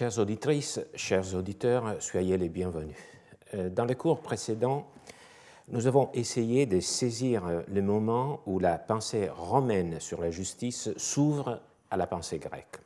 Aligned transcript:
Chères 0.00 0.18
auditrices, 0.18 0.80
chers 0.94 1.34
auditeurs, 1.34 1.96
soyez 1.98 2.38
les 2.38 2.48
bienvenus. 2.48 2.96
Euh, 3.52 3.68
dans 3.68 3.84
le 3.84 3.94
cours 3.94 4.22
précédent, 4.22 4.86
nous 5.68 5.86
avons 5.86 6.08
essayé 6.14 6.64
de 6.64 6.80
saisir 6.80 7.42
le 7.68 7.82
moment 7.82 8.40
où 8.46 8.58
la 8.58 8.78
pensée 8.78 9.28
romaine 9.28 10.00
sur 10.00 10.22
la 10.22 10.30
justice 10.30 10.88
s'ouvre 10.96 11.60
à 11.90 11.98
la 11.98 12.06
pensée 12.06 12.38
grecque. 12.38 12.78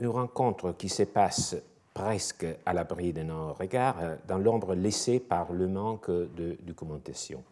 Une 0.00 0.06
rencontre 0.06 0.72
qui 0.72 0.88
se 0.88 1.02
passe 1.02 1.54
presque 1.92 2.46
à 2.64 2.72
l'abri 2.72 3.12
de 3.12 3.24
nos 3.24 3.52
regards 3.52 4.16
dans 4.26 4.38
l'ombre 4.38 4.74
laissée 4.74 5.20
par 5.20 5.52
le 5.52 5.68
manque 5.68 6.10
de 6.10 6.56
documentation. 6.62 7.44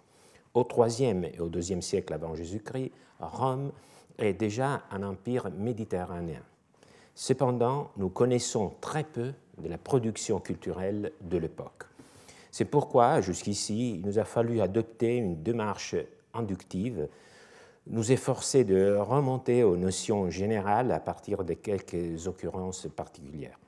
Au 0.54 0.66
IIIe 0.87 1.32
et 1.34 1.40
au 1.40 1.51
IIe 1.51 1.82
siècle 1.82 2.15
avant 2.15 2.34
Jésus-Christ, 2.34 2.92
Rome 3.20 3.73
est 4.16 4.32
déjà 4.32 4.84
un 4.90 5.02
empire 5.02 5.51
méditerranéen. 5.51 6.40
Cependant, 7.16 7.90
nous 7.96 8.10
connaissons 8.10 8.74
très 8.82 9.02
peu 9.02 9.32
de 9.56 9.68
la 9.68 9.78
production 9.78 10.38
culturelle 10.38 11.12
de 11.22 11.38
l'époque. 11.38 11.84
C'est 12.50 12.66
pourquoi, 12.66 13.22
jusqu'ici, 13.22 13.94
il 13.94 14.02
nous 14.02 14.18
a 14.18 14.24
fallu 14.24 14.60
adopter 14.60 15.16
une 15.16 15.42
démarche 15.42 15.96
inductive, 16.34 17.08
nous 17.86 18.12
efforcer 18.12 18.64
de 18.64 18.96
remonter 18.96 19.64
aux 19.64 19.78
notions 19.78 20.28
générales 20.28 20.92
à 20.92 21.00
partir 21.00 21.42
de 21.42 21.54
quelques 21.54 22.26
occurrences 22.26 22.86
particulières. 22.95 23.58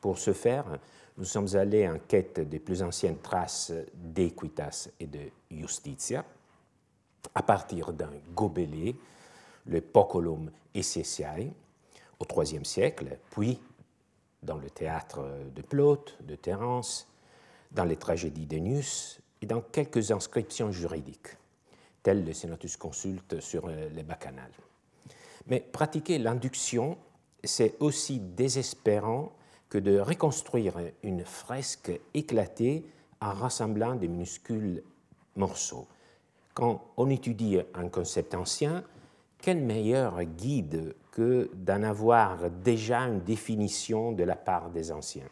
Pour 0.00 0.18
ce 0.18 0.32
faire, 0.32 0.78
nous 1.18 1.24
sommes 1.24 1.56
allés 1.56 1.88
en 1.88 1.98
quête 2.06 2.38
des 2.38 2.60
plus 2.60 2.84
anciennes 2.84 3.18
traces 3.18 3.72
d'Equitas 3.94 4.90
et 5.00 5.06
de 5.06 5.20
Justitia, 5.50 6.24
à 7.34 7.42
partir 7.42 7.92
d'un 7.92 8.12
gobelet, 8.32 8.94
le 9.66 9.80
Poculum 9.80 10.52
Essentiae, 10.72 11.50
au 12.22 12.42
IIIe 12.42 12.64
siècle, 12.64 13.18
puis 13.30 13.60
dans 14.42 14.58
le 14.58 14.70
théâtre 14.70 15.24
de 15.54 15.62
Plaute, 15.62 16.16
de 16.22 16.34
Terence, 16.34 17.08
dans 17.70 17.84
les 17.84 17.96
tragédies 17.96 18.46
d'Ennius 18.46 19.20
et 19.40 19.46
dans 19.46 19.60
quelques 19.60 20.10
inscriptions 20.10 20.72
juridiques, 20.72 21.36
telles 22.02 22.24
le 22.24 22.32
Senatus 22.32 22.76
Consulte 22.76 23.40
sur 23.40 23.68
les 23.68 24.02
bacchanales. 24.02 24.52
Mais 25.46 25.60
pratiquer 25.60 26.18
l'induction, 26.18 26.98
c'est 27.42 27.76
aussi 27.80 28.18
désespérant 28.20 29.32
que 29.68 29.78
de 29.78 29.98
reconstruire 29.98 30.74
une 31.02 31.24
fresque 31.24 31.92
éclatée 32.14 32.84
en 33.20 33.32
rassemblant 33.32 33.94
des 33.94 34.08
minuscules 34.08 34.82
morceaux. 35.36 35.86
Quand 36.54 36.84
on 36.96 37.08
étudie 37.08 37.58
un 37.74 37.88
concept 37.88 38.34
ancien, 38.34 38.84
quel 39.42 39.58
meilleur 39.58 40.22
guide 40.24 40.94
que 41.10 41.50
d'en 41.54 41.82
avoir 41.82 42.50
déjà 42.50 43.00
une 43.00 43.20
définition 43.20 44.12
de 44.12 44.24
la 44.24 44.36
part 44.36 44.70
des 44.70 44.90
anciens? 44.90 45.28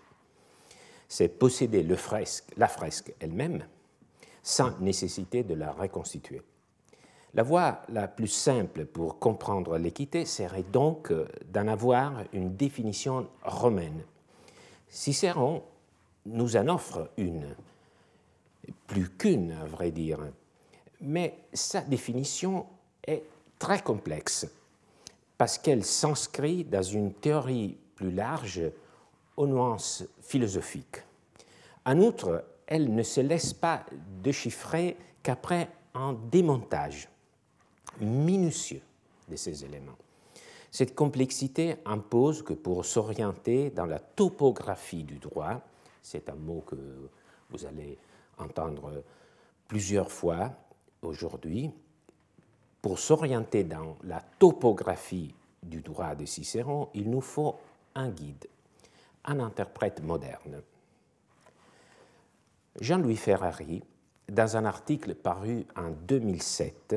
C'est 1.08 1.28
posséder 1.28 1.82
le 1.82 1.96
fresque, 1.96 2.52
la 2.56 2.68
fresque 2.68 3.14
elle-même 3.20 3.64
sans 4.42 4.78
nécessité 4.80 5.42
de 5.42 5.54
la 5.54 5.72
reconstituer. 5.72 6.42
La 7.34 7.42
voie 7.42 7.82
la 7.88 8.08
plus 8.08 8.28
simple 8.28 8.84
pour 8.84 9.18
comprendre 9.18 9.78
l'équité 9.78 10.26
serait 10.26 10.64
donc 10.64 11.12
d'en 11.52 11.68
avoir 11.68 12.24
une 12.32 12.56
définition 12.56 13.28
romaine 13.44 14.02
Cicéron 14.90 15.62
nous 16.26 16.56
en 16.56 16.66
offre 16.66 17.10
une, 17.16 17.54
plus 18.88 19.08
qu'une 19.08 19.52
à 19.52 19.64
vrai 19.64 19.92
dire, 19.92 20.18
mais 21.00 21.38
sa 21.52 21.80
définition 21.80 22.66
est 23.06 23.22
très 23.60 23.80
complexe 23.80 24.48
parce 25.38 25.56
qu'elle 25.58 25.84
s'inscrit 25.84 26.64
dans 26.64 26.82
une 26.82 27.12
théorie 27.12 27.78
plus 27.94 28.10
large 28.10 28.62
aux 29.36 29.46
nuances 29.46 30.02
philosophiques. 30.20 31.04
En 31.86 32.00
outre, 32.00 32.44
elle 32.66 32.92
ne 32.92 33.02
se 33.02 33.20
laisse 33.20 33.52
pas 33.52 33.86
déchiffrer 34.22 34.96
qu'après 35.22 35.68
un 35.94 36.14
démontage 36.30 37.08
minutieux 38.00 38.82
de 39.28 39.36
ces 39.36 39.64
éléments. 39.64 39.96
Cette 40.70 40.94
complexité 40.94 41.76
impose 41.84 42.42
que 42.42 42.52
pour 42.54 42.84
s'orienter 42.84 43.70
dans 43.70 43.86
la 43.86 43.98
topographie 43.98 45.04
du 45.04 45.18
droit, 45.18 45.60
c'est 46.02 46.28
un 46.28 46.36
mot 46.36 46.62
que 46.66 46.76
vous 47.50 47.66
allez 47.66 47.98
entendre 48.38 49.02
plusieurs 49.68 50.10
fois 50.10 50.52
aujourd'hui, 51.02 51.70
pour 52.82 52.98
s'orienter 52.98 53.64
dans 53.64 53.96
la 54.04 54.20
topographie 54.38 55.34
du 55.62 55.80
droit 55.80 56.14
de 56.14 56.24
Cicéron, 56.24 56.88
il 56.94 57.10
nous 57.10 57.20
faut 57.20 57.56
un 57.94 58.08
guide, 58.08 58.46
un 59.24 59.40
interprète 59.40 60.02
moderne. 60.02 60.62
Jean-Louis 62.80 63.16
Ferrari, 63.16 63.82
dans 64.28 64.56
un 64.56 64.64
article 64.64 65.14
paru 65.14 65.66
en 65.76 65.90
2007, 65.90 66.96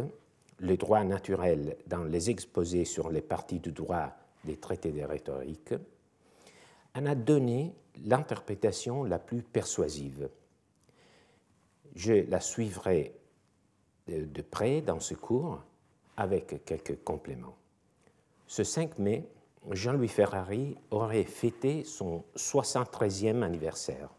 le 0.60 0.78
droit 0.78 1.04
naturel 1.04 1.76
dans 1.88 2.04
les 2.04 2.30
exposés 2.30 2.86
sur 2.86 3.10
les 3.10 3.22
parties 3.22 3.60
du 3.60 3.72
droit 3.72 4.12
des 4.46 4.58
traités 4.58 4.92
de 4.92 5.02
rhétorique, 5.02 5.74
en 6.96 7.06
a 7.06 7.16
donné 7.16 7.74
l'interprétation 8.06 9.04
la 9.04 9.20
plus 9.20 9.42
persuasive. 9.42 10.30
Je 11.96 12.30
la 12.30 12.40
suivrai 12.40 13.14
de 14.08 14.42
près 14.42 14.82
dans 14.82 15.00
ce 15.00 15.16
cours 15.16 15.60
avec 16.18 16.64
quelques 16.66 17.04
compléments. 17.04 17.56
Ce 18.48 18.64
5 18.64 19.00
mai, 19.00 19.28
Jean-Louis 19.72 20.08
Ferrari 20.08 20.76
aurait 20.92 21.24
fêté 21.24 21.84
son 21.84 22.24
73e 22.36 23.42
anniversaire. 23.42 24.10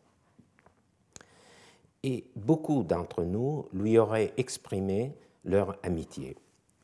Et 2.03 2.25
beaucoup 2.37 2.83
d'entre 2.83 3.25
nous 3.25 3.67
lui 3.73 3.99
auraient 3.99 4.33
exprimé 4.37 5.15
leur 5.45 5.77
amitié. 5.83 6.37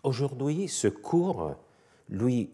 Aujourd'hui, 0.03 0.69
ce 0.69 0.89
cours 0.89 1.55
lui 2.09 2.51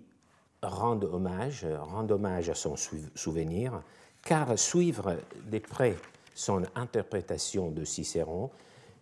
rend 0.63 1.01
hommage, 1.03 1.67
rend 1.67 2.09
hommage 2.11 2.51
à 2.51 2.55
son 2.55 2.75
souvenir, 3.15 3.83
car 4.25 4.59
suivre 4.59 5.17
de 5.51 5.59
près 5.59 5.97
son 6.35 6.63
interprétation 6.75 7.71
de 7.71 7.85
Cicéron 7.85 8.51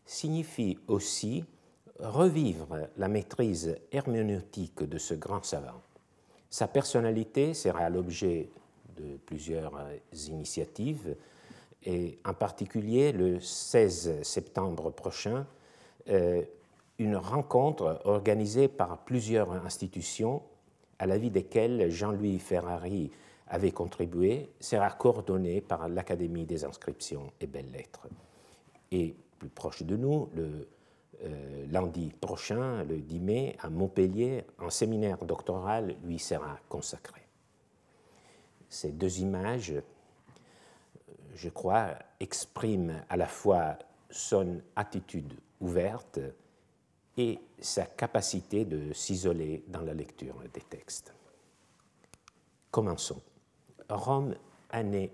signifie 0.05 0.79
aussi 0.89 1.45
revivre 2.01 2.89
la 2.97 3.09
maîtrise 3.09 3.77
herméneutique 3.93 4.83
de 4.83 4.99
ce 4.99 5.15
grand 5.15 5.45
savant. 5.45 5.81
Sa 6.51 6.69
personnalité 6.69 7.55
sera 7.55 7.89
l'objet 7.89 8.49
de 8.97 9.17
plusieurs 9.27 9.73
initiatives, 10.29 11.17
et 11.85 12.19
en 12.25 12.33
particulier 12.33 13.13
le 13.13 13.41
16 13.41 14.23
septembre 14.23 14.91
prochain, 14.91 15.47
euh, 16.09 16.43
une 16.99 17.17
rencontre 17.17 18.01
organisée 18.05 18.69
par 18.69 18.99
plusieurs 18.99 19.53
institutions 19.53 20.43
à 20.99 21.07
la 21.07 21.19
vie 21.19 21.31
desquelles 21.31 21.91
Jean-Louis 21.91 22.39
Ferrari 22.39 23.11
avait 23.49 23.73
contribué 23.73 24.49
sera 24.61 24.91
coordonnée 24.91 25.61
par 25.61 25.89
l'Académie 25.89 26.47
des 26.47 26.65
inscriptions 26.65 27.33
et 27.41 27.47
belles-lettres. 27.47 28.07
Et 28.93 29.15
plus 29.39 29.49
proche 29.49 29.83
de 29.83 29.97
nous, 29.97 30.29
le 30.35 30.43
euh, 30.43 30.69
lundi 31.71 32.13
prochain, 32.21 32.85
le 32.85 32.99
10 32.99 33.21
mai, 33.21 33.57
à 33.61 33.71
Montpellier, 33.71 34.45
un 34.59 34.71
séminaire 34.71 35.25
doctoral 35.25 35.97
lui 36.05 36.19
sera 36.19 36.59
consacré. 36.69 37.23
Ces 38.69 38.93
deux 38.93 39.21
images, 39.21 39.75
je 41.35 41.49
crois, 41.49 41.95
expriment 42.21 43.05
à 43.09 43.17
la 43.17 43.27
fois 43.27 43.79
son 44.11 44.61
attitude 44.77 45.33
ouverte 45.61 46.21
et 47.17 47.39
sa 47.61 47.87
capacité 47.87 48.65
de 48.65 48.93
s'isoler 48.93 49.65
dans 49.69 49.83
la 49.83 49.95
lecture 49.95 50.37
des 50.53 50.61
textes. 50.61 51.15
Commençons. 52.71 53.23
Rome, 53.89 54.35
année 54.71 55.13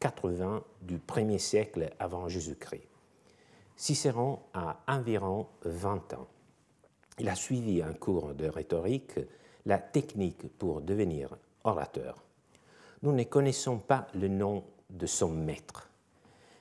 80 0.00 0.64
du 0.80 0.98
1er 0.98 1.38
siècle 1.38 1.90
avant 1.98 2.28
Jésus-Christ. 2.28 2.91
Cicéron 3.82 4.38
a 4.54 4.80
environ 4.86 5.46
20 5.64 6.14
ans. 6.14 6.28
Il 7.18 7.28
a 7.28 7.34
suivi 7.34 7.82
un 7.82 7.94
cours 7.94 8.34
de 8.34 8.46
rhétorique, 8.46 9.18
la 9.66 9.78
technique 9.78 10.46
pour 10.56 10.82
devenir 10.82 11.36
orateur. 11.64 12.22
Nous 13.02 13.12
ne 13.12 13.24
connaissons 13.24 13.78
pas 13.78 14.06
le 14.14 14.28
nom 14.28 14.64
de 14.88 15.06
son 15.06 15.30
maître, 15.30 15.90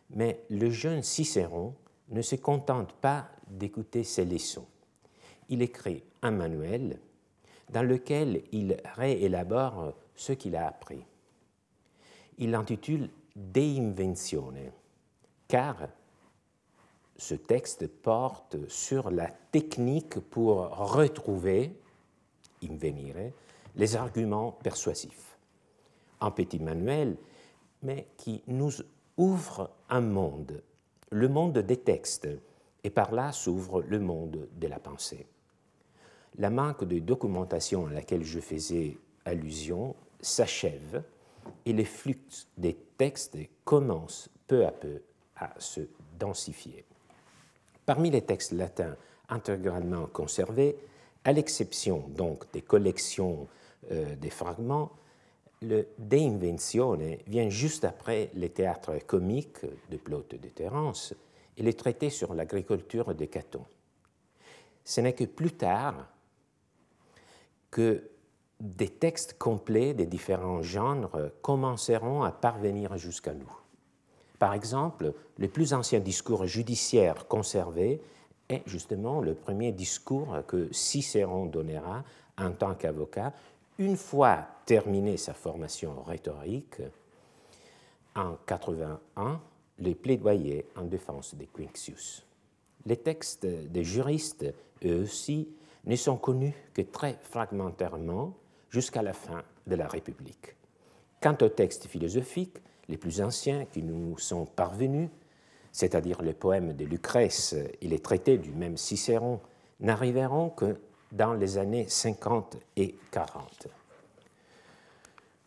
mais 0.09 0.43
le 0.49 0.69
jeune 0.71 1.03
Cicéron 1.03 1.75
ne 2.09 2.21
se 2.21 2.35
contente 2.35 2.93
pas 2.93 3.29
d'écouter 3.47 4.03
ses 4.03 4.25
leçons 4.25 4.65
il 5.51 5.61
écrit 5.61 6.01
un 6.21 6.31
manuel 6.31 6.97
dans 7.69 7.83
lequel 7.83 8.43
il 8.51 8.77
réélabore 8.95 9.93
ce 10.15 10.31
qu'il 10.33 10.55
a 10.55 10.67
appris. 10.67 11.05
Il 12.37 12.51
l'intitule 12.51 13.09
De 13.35 13.61
Inventione, 13.61 14.71
car 15.47 15.89
ce 17.21 17.35
texte 17.35 17.85
porte 17.85 18.57
sur 18.67 19.11
la 19.11 19.27
technique 19.51 20.19
pour 20.19 20.75
retrouver, 20.75 21.71
invenire, 22.67 23.15
les 23.75 23.95
arguments 23.95 24.53
persuasifs. 24.53 25.37
Un 26.19 26.31
petit 26.31 26.57
manuel, 26.57 27.15
mais 27.83 28.07
qui 28.17 28.41
nous 28.47 28.71
ouvre 29.17 29.69
un 29.87 30.01
monde, 30.01 30.63
le 31.11 31.29
monde 31.29 31.59
des 31.59 31.77
textes, 31.77 32.27
et 32.83 32.89
par 32.89 33.11
là 33.11 33.31
s'ouvre 33.31 33.83
le 33.83 33.99
monde 33.99 34.49
de 34.53 34.67
la 34.67 34.79
pensée. 34.79 35.27
La 36.39 36.49
manque 36.49 36.85
de 36.85 36.97
documentation 36.97 37.85
à 37.85 37.91
laquelle 37.91 38.23
je 38.23 38.39
faisais 38.39 38.97
allusion 39.25 39.95
s'achève 40.21 41.03
et 41.67 41.73
les 41.73 41.85
flux 41.85 42.17
des 42.57 42.75
textes 42.97 43.37
commencent 43.63 44.27
peu 44.47 44.65
à 44.65 44.71
peu 44.71 45.03
à 45.35 45.53
se 45.59 45.81
densifier. 46.17 46.83
Parmi 47.91 48.09
les 48.09 48.21
textes 48.21 48.53
latins 48.53 48.95
intégralement 49.27 50.05
conservés, 50.05 50.77
à 51.25 51.33
l'exception 51.33 52.05
donc 52.07 52.49
des 52.53 52.61
collections 52.61 53.49
euh, 53.91 54.15
des 54.15 54.29
fragments, 54.29 54.93
le 55.61 55.89
De 55.97 56.17
Inventione 56.17 57.17
vient 57.27 57.49
juste 57.49 57.83
après 57.83 58.29
les 58.33 58.47
théâtres 58.47 59.05
comiques 59.05 59.65
de 59.89 59.97
Plaute 59.97 60.39
de 60.39 60.47
Terence 60.47 61.13
et 61.57 61.63
les 61.63 61.73
traités 61.73 62.09
sur 62.09 62.33
l'agriculture 62.33 63.13
de 63.13 63.25
Caton. 63.25 63.65
Ce 64.85 65.01
n'est 65.01 65.11
que 65.11 65.25
plus 65.25 65.51
tard 65.51 66.07
que 67.71 68.09
des 68.61 68.87
textes 68.87 69.37
complets 69.37 69.93
des 69.93 70.05
différents 70.05 70.61
genres 70.61 71.11
commenceront 71.41 72.23
à 72.23 72.31
parvenir 72.31 72.97
jusqu'à 72.97 73.33
nous. 73.33 73.60
Par 74.41 74.55
exemple, 74.55 75.13
le 75.37 75.47
plus 75.49 75.71
ancien 75.71 75.99
discours 75.99 76.47
judiciaire 76.47 77.27
conservé 77.27 78.01
est 78.49 78.63
justement 78.65 79.21
le 79.21 79.35
premier 79.35 79.71
discours 79.71 80.35
que 80.47 80.67
Cicéron 80.73 81.45
donnera 81.45 82.03
en 82.39 82.51
tant 82.51 82.73
qu'avocat 82.73 83.33
une 83.77 83.95
fois 83.95 84.47
terminé 84.65 85.17
sa 85.17 85.35
formation 85.35 86.01
rhétorique 86.01 86.81
en 88.15 88.35
81 88.47 89.39
les 89.77 89.93
plaidoyers 89.93 90.65
en 90.75 90.85
défense 90.85 91.35
de 91.35 91.45
Quincius. 91.45 92.25
Les 92.87 92.97
textes 92.97 93.45
des 93.45 93.83
juristes, 93.83 94.51
eux 94.83 95.03
aussi, 95.03 95.49
ne 95.85 95.95
sont 95.95 96.17
connus 96.17 96.55
que 96.73 96.81
très 96.81 97.19
fragmentairement 97.21 98.33
jusqu'à 98.71 99.03
la 99.03 99.13
fin 99.13 99.43
de 99.67 99.75
la 99.75 99.87
République. 99.87 100.55
Quant 101.21 101.37
aux 101.41 101.49
textes 101.49 101.85
philosophiques, 101.85 102.57
les 102.91 102.97
plus 102.97 103.21
anciens 103.21 103.65
qui 103.65 103.81
nous 103.81 104.17
sont 104.19 104.45
parvenus, 104.45 105.09
c'est-à-dire 105.71 106.21
les 106.21 106.33
poèmes 106.33 106.73
de 106.73 106.83
Lucrèce 106.83 107.55
et 107.81 107.87
les 107.87 107.99
traités 107.99 108.37
du 108.37 108.51
même 108.51 108.75
Cicéron, 108.75 109.39
n'arriveront 109.79 110.49
que 110.49 110.77
dans 111.11 111.33
les 111.33 111.57
années 111.57 111.87
50 111.87 112.57
et 112.75 112.95
40. 113.09 113.67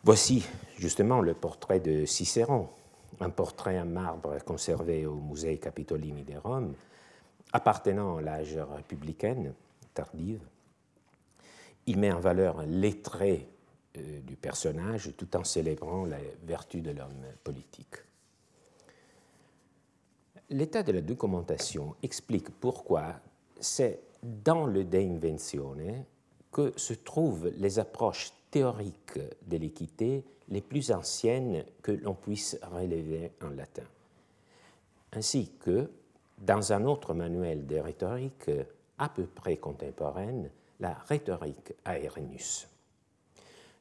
Voici 0.03 0.45
justement 0.79 1.21
le 1.21 1.35
portrait 1.35 1.81
de 1.81 2.07
Cicéron, 2.07 2.69
un 3.21 3.31
portrait 3.31 3.79
en 3.79 3.87
marbre 3.87 4.37
conservé 4.45 5.05
au 5.07 5.15
Musée 5.15 5.59
Capitolini 5.59 6.25
de 6.25 6.37
Rome, 6.39 6.75
appartenant 7.53 8.17
à 8.17 8.23
l'âge 8.23 8.59
républicaine 8.75 9.53
tardive. 9.93 10.41
Il 11.87 11.99
met 11.99 12.11
en 12.11 12.21
valeur 12.21 12.63
les 12.67 13.01
traits 13.01 13.47
euh, 13.97 14.21
du 14.21 14.37
personnage 14.37 15.13
tout 15.17 15.37
en 15.37 15.45
célébrant 15.45 16.05
la 16.05 16.19
vertu 16.45 16.81
de 16.81 16.91
l'homme 16.91 17.27
politique. 17.43 17.97
L'état 20.51 20.83
de 20.83 20.93
la 20.93 21.01
documentation 21.01 21.95
explique 22.03 22.51
pourquoi 22.51 23.15
c'est 23.61 24.01
dans 24.23 24.67
le 24.67 24.85
De 24.85 24.99
Inventione 24.99 26.05
que 26.53 26.73
se 26.77 26.95
trouvent 26.95 27.49
les 27.57 27.79
approches 27.79 28.33
théoriques 28.51 29.19
de 29.47 29.57
l'équité 29.57 30.25
les 30.49 30.61
plus 30.61 30.93
anciennes 30.93 31.65
que 31.83 31.93
l'on 31.93 32.15
puisse 32.15 32.59
relever 32.63 33.33
en 33.43 33.51
latin, 33.51 33.87
ainsi 35.13 35.51
que 35.59 35.91
dans 36.39 36.73
un 36.73 36.85
autre 36.85 37.15
manuel 37.15 37.67
de 37.67 37.77
rhétorique 37.77 38.51
à 38.99 39.09
peu 39.09 39.25
près 39.27 39.57
contemporaine, 39.57 40.51
la 40.81 40.95
rhétorique 41.09 41.75
Aernius. 41.85 42.69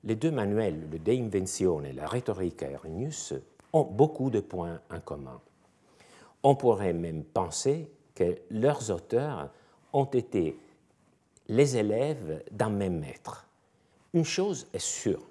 Les 0.03 0.15
deux 0.15 0.31
manuels, 0.31 0.89
le 0.91 0.99
De 0.99 1.11
Inventione 1.11 1.85
et 1.85 1.93
la 1.93 2.07
rhétorique 2.07 2.61
Aernius, 2.61 3.33
ont 3.71 3.83
beaucoup 3.83 4.29
de 4.29 4.41
points 4.41 4.79
en 4.91 4.99
commun. 4.99 5.39
On 6.43 6.55
pourrait 6.55 6.93
même 6.93 7.23
penser 7.23 7.89
que 8.13 8.37
leurs 8.51 8.91
auteurs 8.91 9.49
ont 9.93 10.05
été 10.05 10.59
les 11.47 11.77
élèves 11.77 12.43
d'un 12.51 12.69
même 12.69 12.99
maître. 12.99 13.47
Une 14.13 14.25
chose 14.25 14.67
est 14.73 14.79
sûre, 14.79 15.21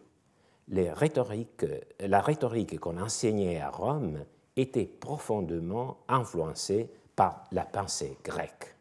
la 0.68 0.94
rhétorique 0.94 2.80
qu'on 2.80 2.98
enseignait 2.98 3.60
à 3.60 3.70
Rome 3.70 4.24
était 4.56 4.86
profondément 4.86 5.98
influencée 6.08 6.88
par 7.14 7.44
la 7.52 7.64
pensée 7.64 8.16
grecque. 8.24 8.74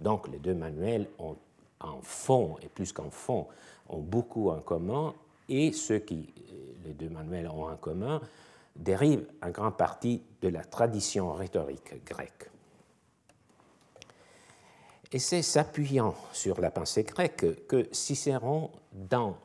Donc 0.00 0.28
les 0.28 0.38
deux 0.38 0.54
manuels 0.54 1.08
ont 1.18 1.36
en 1.80 2.00
fond, 2.00 2.56
et 2.62 2.68
plus 2.68 2.92
qu'en 2.92 3.10
fond, 3.10 3.46
ont 3.88 4.00
beaucoup 4.00 4.48
en 4.48 4.60
commun, 4.60 5.14
et 5.48 5.72
ce 5.72 5.94
qui 5.94 6.32
les 6.84 6.92
deux 6.92 7.08
manuels 7.08 7.48
ont 7.48 7.68
en 7.68 7.76
commun 7.76 8.20
dérive 8.76 9.26
en 9.42 9.50
grande 9.50 9.76
partie 9.76 10.22
de 10.40 10.48
la 10.48 10.64
tradition 10.64 11.32
rhétorique 11.32 12.04
grecque. 12.04 12.50
Et 15.12 15.18
c'est 15.18 15.42
s'appuyant 15.42 16.14
sur 16.32 16.60
la 16.60 16.70
pensée 16.70 17.04
grecque 17.04 17.66
que 17.66 17.88
Cicéron, 17.92 18.70
dans 18.92 19.36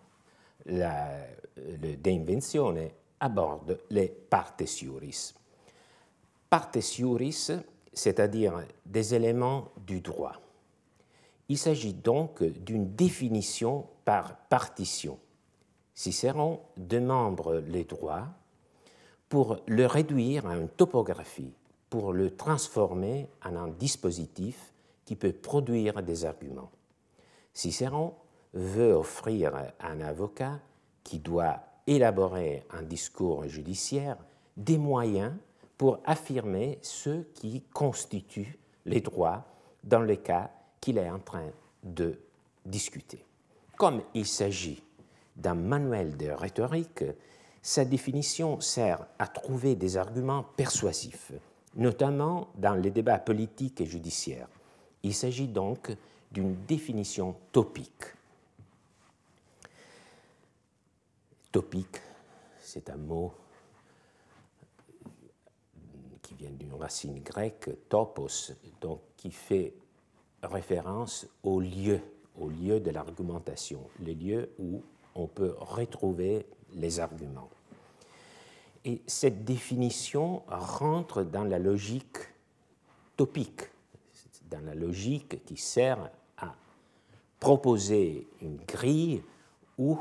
la, 0.66 1.10
le 1.58 1.96
De 1.96 2.10
Inventione, 2.10 2.90
aborde 3.20 3.80
les 3.90 4.08
partes 4.08 4.64
iuris. 4.82 5.36
Partes 6.50 6.98
iuris, 6.98 7.52
c'est-à-dire 7.94 8.64
des 8.86 9.14
éléments 9.14 9.72
du 9.86 10.02
droit. 10.02 10.42
Il 11.50 11.58
s'agit 11.58 11.94
donc 11.94 12.42
d'une 12.44 12.96
définition 12.96 13.86
par 14.06 14.38
partition. 14.48 15.20
Cicéron 16.00 16.62
démembre 16.78 17.56
les 17.68 17.84
droits 17.84 18.30
pour 19.28 19.58
le 19.68 19.86
réduire 19.86 20.48
à 20.48 20.56
une 20.56 20.70
topographie, 20.70 21.52
pour 21.90 22.14
le 22.14 22.38
transformer 22.38 23.28
en 23.44 23.58
un 23.58 23.68
dispositif 23.68 24.72
qui 25.04 25.18
peut 25.18 25.34
produire 25.34 26.02
des 26.02 26.24
arguments. 26.24 26.72
Cicéron 27.54 28.14
veut 28.54 28.94
offrir 28.94 29.54
à 29.54 29.90
un 29.90 30.00
avocat 30.00 30.62
qui 31.04 31.20
doit 31.20 31.60
élaborer 31.86 32.66
un 32.70 32.84
discours 32.84 33.46
judiciaire 33.50 34.16
des 34.56 34.78
moyens 34.78 35.34
pour 35.78 36.00
affirmer 36.06 36.80
ce 36.82 37.24
qui 37.34 37.64
constitue 37.74 38.58
les 38.86 39.02
droits 39.02 39.44
dans 39.84 40.00
le 40.00 40.16
cas 40.16 40.50
qu'il 40.80 40.98
est 40.98 41.10
en 41.10 41.20
train 41.20 41.50
de 41.84 42.18
discuter. 42.66 43.26
Comme 43.76 44.02
il 44.14 44.26
s'agit 44.26 44.82
d'un 45.40 45.56
manuel 45.56 46.18
de 46.18 46.30
rhétorique, 46.30 47.04
sa 47.62 47.86
définition 47.86 48.62
sert 48.62 49.06
à 49.18 49.28
trouver 49.28 49.76
des 49.76 49.98
arguments 49.98 50.44
persuasifs, 50.44 51.32
notamment 51.76 52.50
dans 52.56 52.76
les 52.76 52.92
débats 52.92 53.20
politiques 53.20 53.82
et 53.82 53.86
judiciaires. 53.86 54.48
Il 55.04 55.14
s'agit 55.14 55.48
donc 55.48 55.96
d'une 56.32 56.56
définition 56.66 57.36
topique. 57.52 58.04
Topique, 61.52 62.00
c'est 62.62 62.90
un 62.90 62.98
mot 62.98 63.34
qui 66.22 66.36
vient 66.36 66.52
d'une 66.52 66.76
racine 66.76 67.20
grecque, 67.24 67.70
topos, 67.90 68.54
qui 69.18 69.32
fait 69.32 69.74
référence 70.44 71.28
au 71.44 71.60
lieu, 71.60 72.00
au 72.40 72.50
lieu 72.50 72.80
de 72.80 72.92
l'argumentation, 72.92 73.82
les 74.00 74.14
lieux 74.14 74.52
où 74.60 74.84
on 75.16 75.28
peut 75.28 75.56
retrouver 75.58 76.46
les 76.74 77.00
arguments. 77.00 77.50
Et 78.86 79.02
cette 79.08 79.44
définition 79.44 80.44
rentre 80.48 81.24
dans 81.24 81.44
la 81.44 81.60
logique 81.60 82.18
topique, 83.18 83.62
dans 84.50 84.62
la 84.66 84.74
logique 84.74 85.44
qui 85.46 85.58
sert 85.58 86.10
à 86.38 86.56
proposer 87.40 88.28
une 88.42 88.58
grille 88.58 89.22
ou 89.78 90.00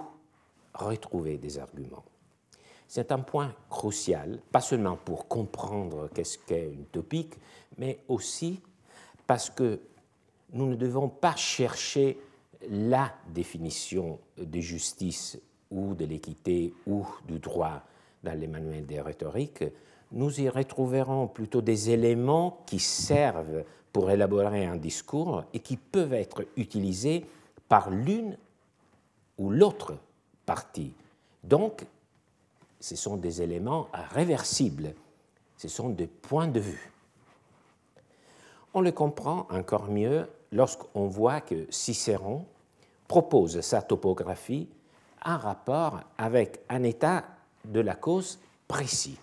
retrouver 0.74 1.38
des 1.38 1.58
arguments. 1.58 2.04
C'est 2.86 3.12
un 3.12 3.18
point 3.18 3.54
crucial, 3.68 4.40
pas 4.50 4.60
seulement 4.60 4.96
pour 4.96 5.28
comprendre 5.28 6.08
qu'est-ce 6.14 6.38
qu'est 6.38 6.72
une 6.72 6.86
topique, 6.86 7.34
mais 7.76 7.98
aussi 8.08 8.60
parce 9.26 9.50
que 9.50 9.80
nous 10.52 10.66
ne 10.66 10.76
devons 10.76 11.08
pas 11.08 11.36
chercher 11.36 12.18
la 12.70 13.12
définition 13.32 14.18
de 14.36 14.60
justice 14.60 15.38
ou 15.70 15.94
de 15.94 16.04
l'équité 16.04 16.72
ou 16.86 17.06
du 17.26 17.38
droit 17.38 17.82
dans 18.22 18.38
les 18.38 18.46
manuels 18.46 19.00
rhétoriques, 19.00 19.64
nous 20.12 20.40
y 20.40 20.48
retrouverons 20.48 21.28
plutôt 21.28 21.60
des 21.60 21.90
éléments 21.90 22.62
qui 22.66 22.78
servent 22.78 23.64
pour 23.92 24.10
élaborer 24.10 24.64
un 24.66 24.76
discours 24.76 25.44
et 25.52 25.60
qui 25.60 25.76
peuvent 25.76 26.14
être 26.14 26.46
utilisés 26.56 27.24
par 27.68 27.90
l'une 27.90 28.36
ou 29.36 29.50
l'autre 29.50 29.96
partie. 30.46 30.92
Donc, 31.44 31.84
ce 32.80 32.96
sont 32.96 33.16
des 33.16 33.42
éléments 33.42 33.88
réversibles, 34.12 34.94
ce 35.56 35.68
sont 35.68 35.90
des 35.90 36.06
points 36.06 36.48
de 36.48 36.60
vue. 36.60 36.92
On 38.74 38.80
le 38.80 38.92
comprend 38.92 39.46
encore 39.50 39.90
mieux 39.90 40.26
lorsqu'on 40.52 41.06
voit 41.06 41.40
que 41.40 41.66
Cicéron 41.70 42.44
propose 43.06 43.60
sa 43.60 43.82
topographie 43.82 44.68
en 45.24 45.38
rapport 45.38 46.00
avec 46.16 46.60
un 46.68 46.82
état 46.82 47.24
de 47.64 47.80
la 47.80 47.94
cause 47.94 48.38
précis. 48.66 49.18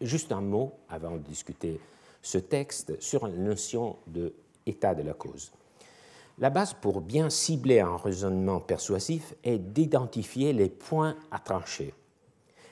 Juste 0.00 0.32
un 0.32 0.40
mot 0.40 0.72
avant 0.88 1.12
de 1.12 1.18
discuter 1.18 1.80
ce 2.20 2.38
texte 2.38 3.00
sur 3.00 3.26
la 3.26 3.36
notion 3.36 3.96
de 4.06 4.34
état 4.66 4.94
de 4.94 5.02
la 5.02 5.14
cause. 5.14 5.52
La 6.38 6.50
base 6.50 6.74
pour 6.74 7.00
bien 7.00 7.30
cibler 7.30 7.80
un 7.80 7.96
raisonnement 7.96 8.60
persuasif 8.60 9.34
est 9.44 9.58
d'identifier 9.58 10.52
les 10.52 10.68
points 10.68 11.16
à 11.30 11.38
trancher. 11.38 11.94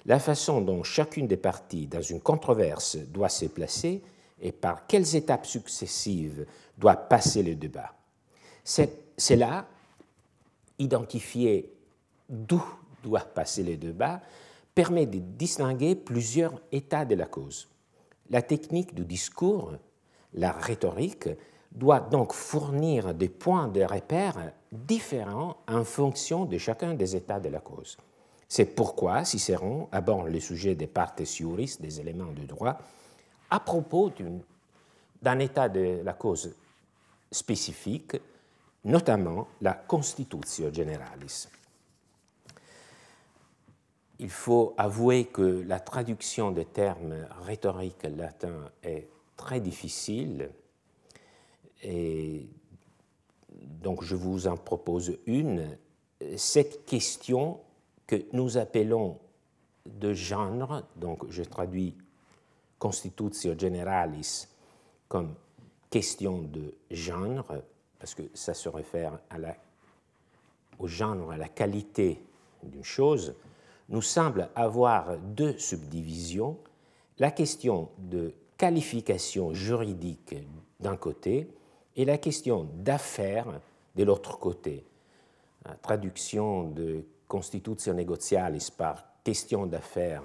La 0.07 0.19
façon 0.19 0.61
dont 0.61 0.83
chacune 0.83 1.27
des 1.27 1.37
parties 1.37 1.87
dans 1.87 2.01
une 2.01 2.21
controverse 2.21 2.97
doit 2.97 3.29
se 3.29 3.47
placer 3.47 4.03
et 4.41 4.53
par 4.53 4.87
quelles 4.87 5.15
étapes 5.15 5.47
successives 5.47 6.47
doit 6.81 6.97
passer 6.97 7.43
le 7.43 7.55
débat. 7.55 7.93
C'est 8.65 9.37
là, 9.37 9.67
identifier 10.79 11.71
d'où 12.29 12.65
doit 13.03 13.21
passer 13.21 13.63
le 13.63 13.77
débat, 13.77 14.21
permet 14.75 15.07
de 15.07 15.19
distinguer 15.19 15.95
plusieurs 15.95 16.61
états 16.73 17.05
de 17.05 17.15
la 17.15 17.27
cause. 17.27 17.69
La 18.31 18.43
technique 18.43 18.95
du 18.95 19.05
discours, 19.05 19.73
la 20.35 20.53
rhétorique, 20.53 21.29
doit 21.71 22.01
donc 22.01 22.33
fournir 22.33 23.15
des 23.15 23.29
points 23.29 23.69
de 23.69 23.83
repère 23.83 24.53
différents 24.73 25.57
en 25.69 25.85
fonction 25.85 26.45
de 26.45 26.59
chacun 26.59 26.95
des 26.95 27.15
états 27.15 27.41
de 27.41 27.49
la 27.49 27.61
cause. 27.61 27.97
C'est 28.49 28.75
pourquoi 28.75 29.25
Cicéron 29.25 29.89
aborde 29.93 30.29
le 30.29 30.41
sujet 30.41 30.75
des 30.75 30.87
partes 30.87 31.23
iuris, 31.39 31.77
des 31.79 32.01
éléments 32.01 32.33
de 32.33 32.45
droit, 32.45 32.79
à 33.51 33.61
propos 33.61 34.11
d'un 35.23 35.39
état 35.39 35.69
de 35.69 36.01
la 36.03 36.13
cause 36.15 36.55
spécifique, 37.31 38.17
notamment 38.85 39.49
la 39.61 39.75
constitutio 39.75 40.73
generalis. 40.73 41.49
Il 44.19 44.31
faut 44.31 44.75
avouer 44.77 45.27
que 45.27 45.65
la 45.67 45.81
traduction 45.81 46.51
des 46.51 46.67
termes 46.67 47.27
rhétoriques 47.43 48.03
latins 48.03 48.71
est 48.83 49.09
très 49.37 49.61
difficile 49.61 50.51
et 51.83 52.47
donc 53.81 54.05
je 54.05 54.15
vous 54.15 54.47
en 54.47 54.57
propose 54.57 55.17
une. 55.27 55.79
Cette 56.37 56.85
question 56.85 57.61
que 58.07 58.17
nous 58.33 58.59
appelons 58.59 59.19
de 59.87 60.13
genre, 60.13 60.83
donc 60.97 61.31
je 61.31 61.43
traduis 61.43 61.97
constitutio 62.79 63.59
generalis 63.59 64.49
comme 65.09 65.35
question 65.91 66.39
de 66.39 66.75
genre, 66.91 67.53
parce 67.99 68.15
que 68.15 68.23
ça 68.33 68.55
se 68.55 68.69
réfère 68.69 69.19
à 69.29 69.37
au 70.79 70.87
genre, 70.87 71.31
à 71.31 71.37
la 71.37 71.49
qualité 71.49 72.23
d'une 72.63 72.85
chose, 72.85 73.35
nous 73.89 74.03
semble 74.03 74.49
avoir 74.55 75.19
deux 75.19 75.59
subdivisions. 75.59 76.57
La 77.19 77.31
question 77.31 77.91
de 77.99 78.33
qualification 78.57 79.53
juridique 79.53 80.35
d'un 80.79 80.97
côté 80.97 81.49
et 81.97 82.05
la 82.05 82.19
question 82.19 82.69
d'affaires 82.75 83.61
de 83.95 84.05
l'autre 84.05 84.39
côté. 84.39 84.85
Traduction 85.83 86.71
de 86.71 87.05
constitution 87.29 87.93
negotialis 87.93 88.71
par 88.71 89.05
question 89.23 89.67
d'affaires 89.67 90.23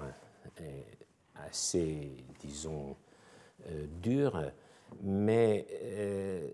assez, 1.46 2.12
disons, 2.40 2.96
euh, 3.68 3.86
dure, 4.00 4.52
mais 5.02 5.66
euh, 5.82 6.48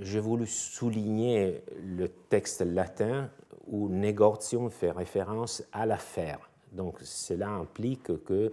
j'ai 0.00 0.20
voulu 0.20 0.46
souligner 0.46 1.62
le 1.82 2.08
texte 2.08 2.62
latin 2.62 3.30
où 3.66 3.88
négociation 3.88 4.70
fait 4.70 4.90
référence 4.90 5.62
à 5.72 5.86
l'affaire. 5.86 6.50
Donc 6.72 6.98
cela 7.02 7.48
implique 7.48 8.24
que 8.24 8.52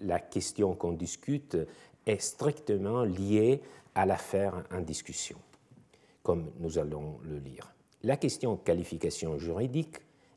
la 0.00 0.18
question 0.18 0.74
qu'on 0.74 0.92
discute 0.92 1.56
est 2.06 2.20
strictement 2.20 3.04
liée 3.04 3.60
à 3.94 4.06
l'affaire 4.06 4.64
en 4.72 4.80
discussion 4.80 5.36
comme 6.22 6.50
nous 6.58 6.78
allons 6.78 7.18
le 7.24 7.38
lire. 7.38 7.72
La 8.02 8.16
question 8.16 8.56
qualification 8.56 9.38
juridique 9.38 9.96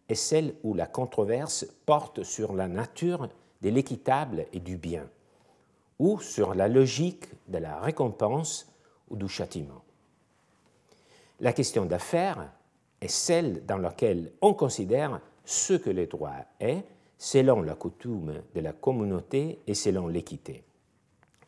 est 0.10 0.16
celle 0.16 0.56
où 0.64 0.74
la 0.74 0.86
controverse 0.86 1.66
porte 1.86 2.24
sur 2.24 2.54
la 2.54 2.68
nature 2.68 3.30
de 3.62 3.70
l'équitable 3.70 4.46
et 4.52 4.60
du 4.60 4.78
bien, 4.78 5.08
ou 6.00 6.20
sur 6.20 6.54
la 6.54 6.68
logique 6.68 7.26
de 7.48 7.58
la 7.58 7.80
récompense 7.80 8.72
ou 9.10 9.16
du 9.16 9.28
châtiment. 9.28 9.84
La 11.40 11.54
question 11.54 11.86
d'affaires 11.86 12.52
est 13.02 13.08
celle 13.08 13.66
dans 13.66 13.78
laquelle 13.78 14.32
on 14.42 14.54
considère 14.54 15.20
ce 15.46 15.74
que 15.74 15.90
le 15.90 16.08
droit 16.08 16.46
est 16.60 16.84
selon 17.18 17.62
la 17.62 17.76
coutume 17.76 18.42
de 18.54 18.60
la 18.62 18.74
communauté 18.74 19.60
et 19.68 19.74
selon 19.74 20.08
l'équité. 20.08 20.64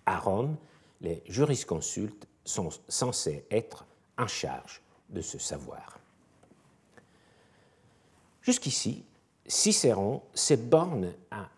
À 0.06 0.20
Rome, 0.20 0.58
les 1.02 1.24
jurisconsultes 1.28 2.28
sont 2.44 2.70
censés 2.88 3.46
être 3.52 3.86
en 4.18 4.28
charge 4.28 4.82
de 5.10 5.22
ce 5.22 5.38
savoir. 5.38 6.00
Jusqu'ici, 8.42 9.04
Cicéron 9.48 10.22
se 10.34 10.54
borne 10.54 11.14
à 11.32 11.50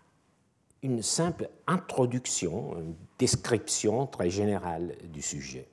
une 0.83 1.01
simple 1.01 1.49
introduction, 1.65 2.77
une 2.79 2.95
description 3.17 4.07
très 4.07 4.29
générale 4.29 4.95
du 5.11 5.21
sujet. 5.21 5.67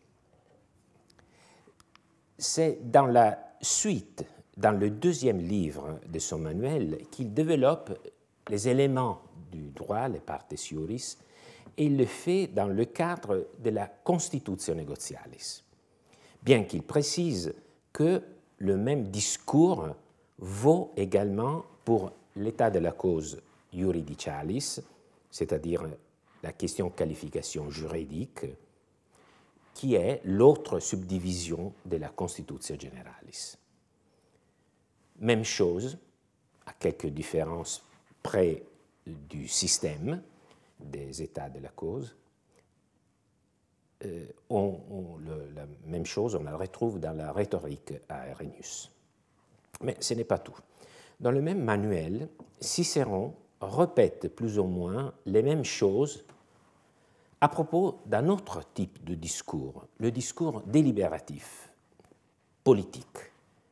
C'est 2.38 2.90
dans 2.90 3.06
la 3.06 3.38
suite, 3.60 4.24
dans 4.56 4.72
le 4.72 4.90
deuxième 4.90 5.40
livre 5.40 6.00
de 6.06 6.18
son 6.18 6.38
manuel, 6.38 6.98
qu'il 7.10 7.32
développe 7.32 7.98
les 8.48 8.68
éléments 8.68 9.20
du 9.52 9.70
droit, 9.70 10.08
les 10.08 10.20
partes 10.20 10.54
iuris, 10.70 11.16
et 11.76 11.88
le 11.88 12.06
fait 12.06 12.46
dans 12.48 12.66
le 12.66 12.84
cadre 12.84 13.48
de 13.58 13.70
la 13.70 13.86
Constitution 13.86 14.74
negotialis 14.74 15.64
bien 16.44 16.64
qu'il 16.64 16.82
précise 16.82 17.54
que 17.92 18.22
le 18.58 18.76
même 18.76 19.08
discours 19.08 19.88
vaut 20.38 20.92
également 20.96 21.64
pour 21.84 22.12
l'état 22.36 22.70
de 22.70 22.78
la 22.78 22.92
cause 22.92 23.40
juridicalis, 23.72 24.80
c'est-à-dire 25.34 25.82
la 26.44 26.52
question 26.52 26.90
qualification 26.90 27.68
juridique, 27.68 28.46
qui 29.74 29.96
est 29.96 30.20
l'autre 30.22 30.78
subdivision 30.78 31.72
de 31.84 31.96
la 31.96 32.08
Constitution 32.10 32.78
Generalis. 32.78 33.56
Même 35.18 35.42
chose, 35.42 35.98
à 36.66 36.72
quelques 36.72 37.08
différences 37.08 37.84
près 38.22 38.62
du 39.04 39.48
système 39.48 40.22
des 40.78 41.20
états 41.20 41.50
de 41.50 41.58
la 41.58 41.70
cause, 41.70 42.14
euh, 44.04 44.26
on, 44.50 45.18
la 45.56 45.66
même 45.86 46.06
chose, 46.06 46.36
on 46.36 46.44
la 46.44 46.56
retrouve 46.56 47.00
dans 47.00 47.12
la 47.12 47.32
rhétorique 47.32 47.92
à 48.08 48.30
Arrhenius. 48.30 48.88
Mais 49.80 49.96
ce 49.98 50.14
n'est 50.14 50.22
pas 50.22 50.38
tout. 50.38 50.56
Dans 51.18 51.32
le 51.32 51.42
même 51.42 51.64
manuel, 51.64 52.28
Cicéron 52.60 53.34
répète 53.60 54.34
plus 54.34 54.58
ou 54.58 54.64
moins 54.64 55.12
les 55.26 55.42
mêmes 55.42 55.64
choses 55.64 56.24
à 57.40 57.48
propos 57.48 58.00
d'un 58.06 58.28
autre 58.28 58.62
type 58.72 59.04
de 59.04 59.14
discours, 59.14 59.86
le 59.98 60.10
discours 60.10 60.62
délibératif, 60.62 61.70
politique. 62.62 63.18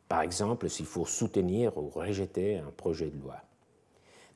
Par 0.09 0.21
exemple, 0.21 0.69
s'il 0.69 0.85
faut 0.85 1.07
soutenir 1.07 1.79
ou 1.79 1.89
rejeter 1.89 2.59
un 2.59 2.71
projet 2.71 3.09
de 3.09 3.19
loi. 3.19 3.37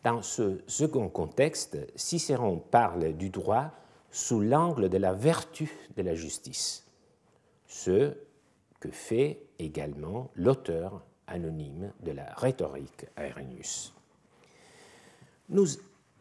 Dans 0.05 0.23
ce 0.23 0.62
second 0.67 1.09
contexte, 1.09 1.76
Cicéron 1.97 2.59
parle 2.59 3.12
du 3.12 3.29
droit 3.29 3.73
sous 4.11 4.41
l'angle 4.41 4.88
de 4.88 4.97
la 4.97 5.12
vertu 5.12 5.71
de 5.97 6.03
la 6.03 6.15
justice, 6.15 6.87
ce 7.67 8.17
que 8.81 8.91
fait 8.91 9.43
également 9.59 10.31
l'auteur 10.35 11.03
anonyme 11.26 11.93
de 12.00 12.12
la 12.12 12.33
rhétorique 12.37 13.07
Arrhenius. 13.17 13.96
Nous 15.49 15.67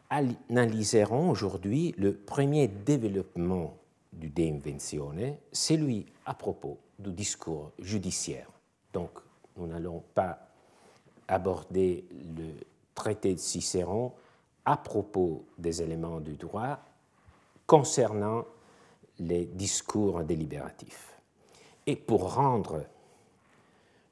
analyserons 0.08 1.30
aujourd'hui 1.30 1.94
le 1.98 2.14
premier 2.14 2.68
développement 2.68 3.76
du 4.12 4.28
De 4.28 4.42
Inventione, 4.42 5.36
celui 5.52 6.06
à 6.24 6.34
propos 6.34 6.78
du 6.98 7.10
discours 7.10 7.72
judiciaire. 7.78 8.48
Donc, 8.92 9.10
nous 9.56 9.66
n'allons 9.66 10.02
pas 10.14 10.38
aborder 11.26 12.04
le 12.36 12.54
traité 12.94 13.34
de 13.34 13.40
Cicéron 13.40 14.12
à 14.64 14.76
propos 14.76 15.44
des 15.58 15.82
éléments 15.82 16.20
du 16.20 16.36
droit, 16.36 16.78
concernant 17.66 18.44
les 19.18 19.46
discours 19.46 20.22
délibératifs. 20.22 21.18
Et 21.86 21.96
pour 21.96 22.34
rendre 22.34 22.84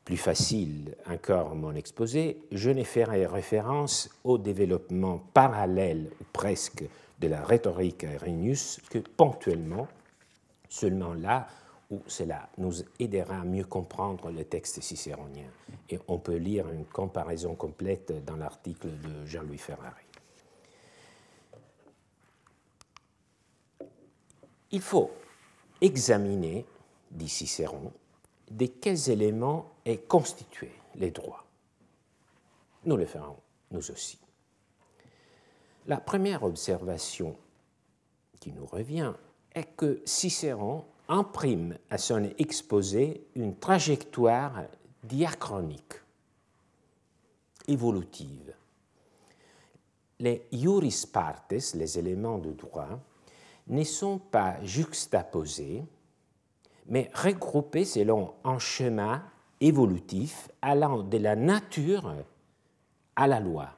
plus 0.05 0.17
facile 0.17 0.95
encore 1.09 1.55
mon 1.55 1.75
exposé, 1.75 2.39
je 2.53 2.71
ne 2.71 2.85
ferai 2.85 3.27
référence 3.27 4.11
au 4.23 4.37
développement 4.39 5.19
parallèle 5.33 6.11
ou 6.21 6.25
presque 6.33 6.85
de 7.21 7.29
la 7.29 7.43
rhétorique 7.43 8.05
à 8.05 8.19
que 8.19 8.99
ponctuellement, 8.99 9.89
seulement 10.69 11.15
là 11.15 11.47
où 11.91 12.01
cela 12.07 12.49
nous 12.59 12.75
aidera 12.99 13.41
à 13.41 13.45
mieux 13.45 13.65
comprendre 13.65 14.31
le 14.31 14.45
texte 14.45 14.83
cicéronien. 14.83 15.49
Et 15.89 15.99
on 16.09 16.19
peut 16.19 16.37
lire 16.37 16.69
une 16.71 16.85
comparaison 16.85 17.55
complète 17.55 18.25
dans 18.25 18.37
l'article 18.37 18.89
de 18.89 19.27
Jean-Louis 19.27 19.59
Ferrari. 19.59 20.03
Il 24.71 24.81
faut 24.81 25.11
examiner, 25.81 26.67
dit 27.11 27.29
Cicéron, 27.29 27.93
de 28.51 28.67
quels 28.67 29.09
éléments 29.09 29.74
est 29.85 30.09
constitué 30.09 30.71
les 30.97 31.11
droits. 31.11 31.45
Nous 32.85 32.97
le 32.97 33.07
ferons, 33.07 33.39
nous 33.71 33.91
aussi. 33.91 34.19
La 35.87 35.99
première 35.99 36.43
observation 36.45 37.37
qui 38.41 38.53
nous 38.53 38.67
revient 38.67 39.13
est 39.55 39.77
que 39.77 40.01
Cicéron 40.05 40.85
imprime 41.09 41.77
à 41.91 41.99
son 41.99 42.25
exposé 42.39 43.27
une 43.35 43.57
trajectoire 43.57 44.65
diachronique, 45.03 45.95
évolutive. 47.69 48.55
Les 50.19 50.47
iuris 50.53 51.05
partes, 51.13 51.53
les 51.75 51.99
éléments 51.99 52.39
de 52.39 52.53
droit, 52.53 53.01
ne 53.67 53.85
sont 53.85 54.19
pas 54.19 54.63
juxtaposés, 54.63 55.85
mais 56.87 57.11
regroupés 57.15 57.85
selon 57.85 58.35
un 58.45 58.59
schéma 58.59 59.23
évolutif 59.61 60.49
allant 60.63 61.03
de 61.03 61.19
la 61.19 61.37
nature 61.37 62.15
à 63.17 63.27
la 63.27 63.41
loi, 63.41 63.69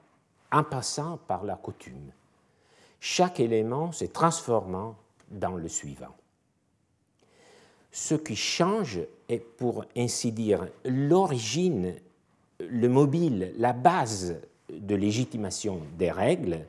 en 0.53 0.65
passant 0.65 1.19
par 1.27 1.45
la 1.45 1.57
coutume, 1.57 2.11
chaque 3.01 3.41
élément 3.41 3.93
se 3.93 4.05
transformant 4.05 4.97
dans 5.31 5.57
le 5.57 5.69
suivant. 5.69 6.15
Ce 7.91 8.15
qui 8.15 8.37
change 8.37 9.01
est, 9.29 9.39
pour 9.39 9.85
ainsi 9.97 10.33
dire, 10.33 10.69
l'origine, 10.85 11.95
le 12.61 12.89
mobile, 12.89 13.55
la 13.59 13.73
base 13.73 14.37
de 14.71 14.95
légitimation 14.95 15.81
des 15.99 16.11
règles, 16.11 16.67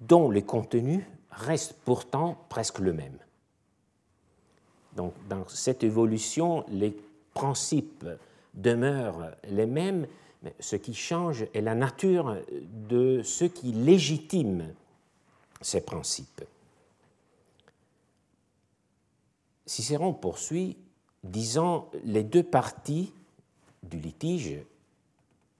dont 0.00 0.30
le 0.30 0.42
contenu 0.42 1.06
reste 1.30 1.74
pourtant 1.84 2.36
presque 2.48 2.80
le 2.80 2.92
même. 2.92 3.18
Donc, 4.96 5.14
dans 5.28 5.46
cette 5.48 5.82
évolution, 5.82 6.64
les 6.68 6.96
principes 7.34 8.06
demeurent 8.54 9.32
les 9.50 9.66
mêmes, 9.66 10.06
mais 10.42 10.54
ce 10.60 10.76
qui 10.76 10.94
change 10.94 11.46
est 11.52 11.60
la 11.60 11.74
nature 11.74 12.36
de 12.88 13.22
ce 13.22 13.44
qui 13.44 13.72
légitime 13.72 14.72
ces 15.60 15.80
principes. 15.80 16.44
Cicéron 19.66 20.12
poursuit 20.12 20.76
disant 21.24 21.90
les 22.04 22.22
deux 22.22 22.42
parties 22.42 23.12
du 23.82 23.98
litige, 23.98 24.58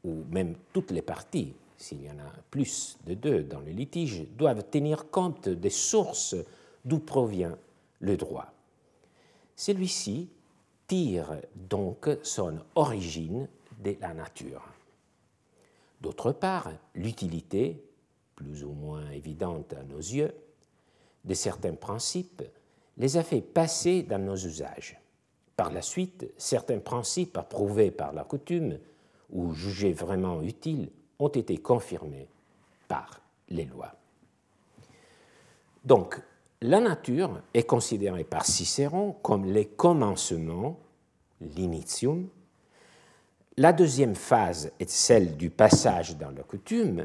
ou 0.04 0.22
même 0.30 0.54
toutes 0.72 0.90
les 0.90 1.02
parties, 1.02 1.54
s'il 1.78 2.02
y 2.02 2.10
en 2.10 2.18
a 2.18 2.30
plus 2.50 2.98
de 3.06 3.14
deux 3.14 3.42
dans 3.42 3.60
le 3.60 3.70
litige, 3.70 4.24
doivent 4.37 4.64
tenir 4.70 5.10
compte 5.10 5.48
des 5.48 5.70
sources 5.70 6.37
d'où 6.84 6.98
provient 6.98 7.56
le 8.00 8.16
droit. 8.16 8.52
Celui-ci 9.56 10.28
tire 10.86 11.40
donc 11.54 12.08
son 12.22 12.58
origine 12.74 13.48
de 13.82 13.96
la 14.00 14.14
nature. 14.14 14.62
D'autre 16.00 16.32
part, 16.32 16.70
l'utilité, 16.94 17.82
plus 18.36 18.64
ou 18.64 18.72
moins 18.72 19.10
évidente 19.10 19.72
à 19.72 19.82
nos 19.84 19.98
yeux, 19.98 20.34
de 21.24 21.34
certains 21.34 21.74
principes 21.74 22.42
les 22.96 23.16
a 23.16 23.22
fait 23.22 23.40
passer 23.40 24.02
dans 24.02 24.18
nos 24.18 24.36
usages. 24.36 25.00
Par 25.56 25.72
la 25.72 25.82
suite, 25.82 26.32
certains 26.36 26.80
principes 26.80 27.36
approuvés 27.36 27.90
par 27.90 28.12
la 28.12 28.24
coutume 28.24 28.78
ou 29.30 29.52
jugés 29.52 29.92
vraiment 29.92 30.42
utiles 30.42 30.90
ont 31.18 31.28
été 31.28 31.58
confirmés 31.58 32.28
par 32.88 33.20
les 33.48 33.64
lois. 33.64 33.94
Donc, 35.84 36.20
la 36.64 36.81
nature 36.81 37.42
est 37.53 37.64
considérée 37.64 38.24
par 38.24 38.46
Cicéron 38.46 39.12
comme 39.22 39.44
les 39.44 39.66
commencements, 39.66 40.79
l'initium. 41.42 42.27
La 43.59 43.74
deuxième 43.74 44.14
phase 44.14 44.72
est 44.81 44.88
celle 44.88 45.37
du 45.37 45.50
passage 45.50 46.16
dans 46.16 46.31
la 46.31 46.42
coutume, 46.42 47.05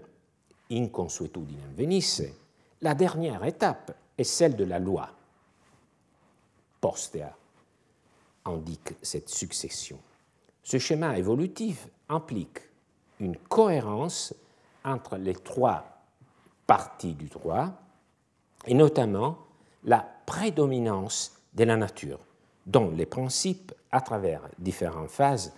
inconsuetudinem 0.72 1.74
venisse. 1.76 2.24
La 2.82 2.96
dernière 2.96 3.44
étape 3.44 3.98
est 4.18 4.24
celle 4.24 4.56
de 4.56 4.64
la 4.64 4.80
loi, 4.80 5.10
postea, 6.80 7.36
indique 8.46 8.94
cette 9.02 9.28
succession. 9.28 10.00
Ce 10.64 10.78
schéma 10.78 11.18
évolutif 11.18 11.90
implique 12.08 12.62
une 13.20 13.36
cohérence 13.36 14.34
entre 14.86 15.18
les 15.18 15.36
trois 15.36 15.84
parties 16.66 17.14
du 17.14 17.26
droit, 17.26 17.74
et 18.66 18.74
notamment 18.74 19.49
la 19.84 20.06
prédominance 20.26 21.40
de 21.54 21.64
la 21.64 21.78
nature, 21.78 22.20
dont 22.66 22.92
les 22.92 23.06
principes, 23.06 23.74
à 23.92 24.02
travers 24.02 24.42
différentes 24.58 25.10
phases, 25.10 25.54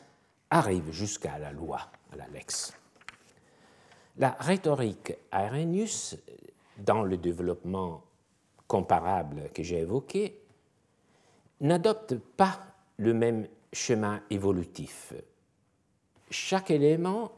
arrivent 0.49 0.91
jusqu'à 0.91 1.37
la 1.37 1.51
loi, 1.51 1.79
à 2.11 2.15
la 2.15 2.27
lex. 2.27 2.73
La 4.17 4.35
rhétorique 4.39 5.13
Arrhenius, 5.31 6.17
dans 6.77 7.03
le 7.03 7.17
développement 7.17 8.03
comparable 8.67 9.49
que 9.53 9.63
j'ai 9.63 9.79
évoqué, 9.79 10.41
n'adopte 11.59 12.15
pas 12.15 12.59
le 12.97 13.13
même 13.13 13.47
chemin 13.73 14.21
évolutif. 14.29 15.13
Chaque 16.29 16.71
élément 16.71 17.31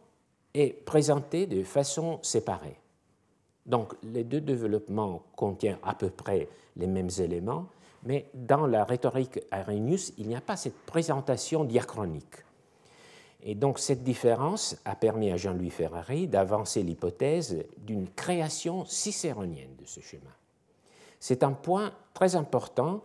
est 0.53 0.85
présenté 0.85 1.47
de 1.47 1.63
façon 1.63 2.19
séparée. 2.21 2.77
Donc 3.65 3.93
les 4.04 4.23
deux 4.23 4.41
développements 4.41 5.23
contiennent 5.36 5.78
à 5.84 5.95
peu 5.95 6.10
près 6.10 6.49
les 6.76 6.88
mêmes 6.88 7.10
éléments, 7.19 7.67
mais 8.04 8.30
dans 8.34 8.67
la 8.67 8.84
rhétorique 8.84 9.39
Arrhenius, 9.52 10.13
il 10.17 10.28
n'y 10.28 10.36
a 10.36 10.41
pas 10.41 10.58
cette 10.58 10.78
présentation 10.86 11.63
diachronique. 11.63 12.43
Et 13.43 13.56
donc 13.56 13.80
cette 13.80 14.04
différence 14.04 14.78
a 14.86 14.95
permis 14.95 15.32
à 15.32 15.38
Jean-Louis 15.38 15.69
Ferrari 15.69 16.28
d'avancer 16.28 16.82
l'hypothèse 16.84 17.63
d'une 17.78 18.10
création 18.10 18.86
cicéronienne 18.86 19.76
de 19.78 19.86
ce 19.86 19.99
schéma. 19.99 20.32
C'est 21.19 21.43
un 21.43 21.52
point 21.52 21.93
très 22.13 22.36
important. 22.36 23.02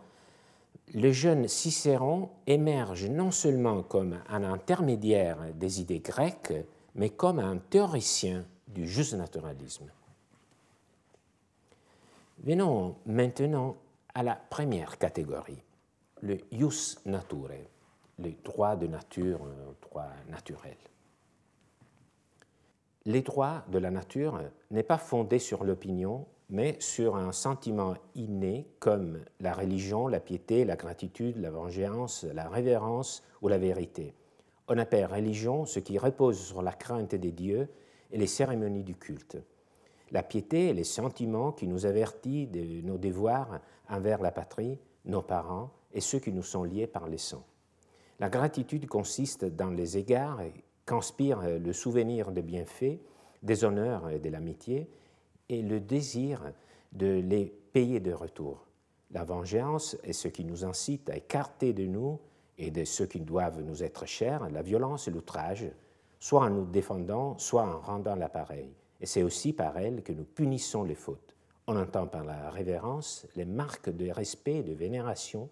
Le 0.93 1.11
jeune 1.11 1.47
Cicéron 1.47 2.29
émerge 2.47 3.05
non 3.05 3.31
seulement 3.31 3.83
comme 3.83 4.19
un 4.29 4.43
intermédiaire 4.43 5.37
des 5.53 5.81
idées 5.81 5.99
grecques, 5.99 6.53
mais 6.95 7.09
comme 7.09 7.39
un 7.39 7.57
théoricien 7.57 8.45
du 8.67 8.87
juste 8.87 9.13
naturalisme. 9.13 9.91
Venons 12.43 12.95
maintenant 13.05 13.75
à 14.13 14.23
la 14.23 14.35
première 14.35 14.97
catégorie, 14.97 15.61
le 16.21 16.37
jus 16.53 16.97
naturae, 17.05 17.67
le 18.17 18.31
droit 18.45 18.77
de 18.77 18.87
nature, 18.87 19.43
le 19.43 19.75
droit 19.81 20.07
naturel. 20.29 20.77
Les 23.03 23.21
droits 23.23 23.65
de 23.69 23.77
la 23.77 23.91
nature 23.91 24.39
n'est 24.71 24.83
pas 24.83 24.97
fondé 24.97 25.37
sur 25.37 25.65
l'opinion, 25.65 26.27
mais 26.49 26.77
sur 26.79 27.17
un 27.17 27.33
sentiment 27.33 27.95
inné 28.15 28.69
comme 28.79 29.19
la 29.41 29.53
religion, 29.53 30.07
la 30.07 30.21
piété, 30.21 30.63
la 30.63 30.77
gratitude, 30.77 31.37
la 31.41 31.51
vengeance, 31.51 32.23
la 32.23 32.47
révérence 32.47 33.21
ou 33.41 33.49
la 33.49 33.57
vérité. 33.57 34.15
On 34.69 34.77
appelle 34.77 35.07
religion 35.07 35.65
ce 35.65 35.79
qui 35.79 35.97
repose 35.97 36.39
sur 36.39 36.61
la 36.61 36.71
crainte 36.71 37.15
des 37.15 37.33
dieux 37.33 37.67
et 38.11 38.17
les 38.17 38.27
cérémonies 38.27 38.85
du 38.85 38.95
culte 38.95 39.37
la 40.11 40.23
piété 40.23 40.69
et 40.69 40.73
les 40.73 40.83
sentiments 40.83 41.51
qui 41.51 41.67
nous 41.67 41.85
avertissent 41.85 42.49
de 42.49 42.81
nos 42.81 42.97
devoirs 42.97 43.59
envers 43.89 44.21
la 44.21 44.31
patrie, 44.31 44.77
nos 45.05 45.21
parents 45.21 45.71
et 45.93 46.01
ceux 46.01 46.19
qui 46.19 46.31
nous 46.31 46.43
sont 46.43 46.63
liés 46.63 46.87
par 46.87 47.07
les 47.07 47.17
sang. 47.17 47.43
La 48.19 48.29
gratitude 48.29 48.87
consiste 48.87 49.45
dans 49.45 49.69
les 49.69 49.97
égards 49.97 50.41
qu'inspire 50.85 51.41
le 51.41 51.73
souvenir 51.73 52.31
des 52.31 52.41
bienfaits, 52.41 52.99
des 53.43 53.63
honneurs 53.63 54.09
et 54.09 54.19
de 54.19 54.29
l'amitié, 54.29 54.89
et 55.47 55.61
le 55.61 55.79
désir 55.79 56.53
de 56.91 57.19
les 57.19 57.45
payer 57.45 57.99
de 57.99 58.11
retour. 58.11 58.65
La 59.11 59.23
vengeance 59.23 59.97
est 60.03 60.13
ce 60.13 60.27
qui 60.27 60.45
nous 60.45 60.65
incite 60.65 61.09
à 61.09 61.17
écarter 61.17 61.73
de 61.73 61.85
nous 61.85 62.19
et 62.57 62.71
de 62.71 62.83
ceux 62.83 63.05
qui 63.05 63.21
doivent 63.21 63.61
nous 63.61 63.83
être 63.83 64.05
chers 64.05 64.49
la 64.49 64.61
violence 64.61 65.07
et 65.07 65.11
l'outrage, 65.11 65.67
soit 66.19 66.41
en 66.41 66.49
nous 66.49 66.65
défendant, 66.65 67.37
soit 67.37 67.63
en 67.63 67.79
rendant 67.79 68.15
l'appareil. 68.15 68.69
Et 69.01 69.05
c'est 69.05 69.23
aussi 69.23 69.53
par 69.53 69.77
elle 69.77 70.03
que 70.03 70.13
nous 70.13 70.25
punissons 70.25 70.83
les 70.83 70.95
fautes. 70.95 71.35
On 71.67 71.75
entend 71.75 72.07
par 72.07 72.23
la 72.23 72.49
révérence 72.49 73.27
les 73.35 73.45
marques 73.45 73.89
de 73.89 74.09
respect 74.09 74.57
et 74.57 74.63
de 74.63 74.73
vénération 74.73 75.49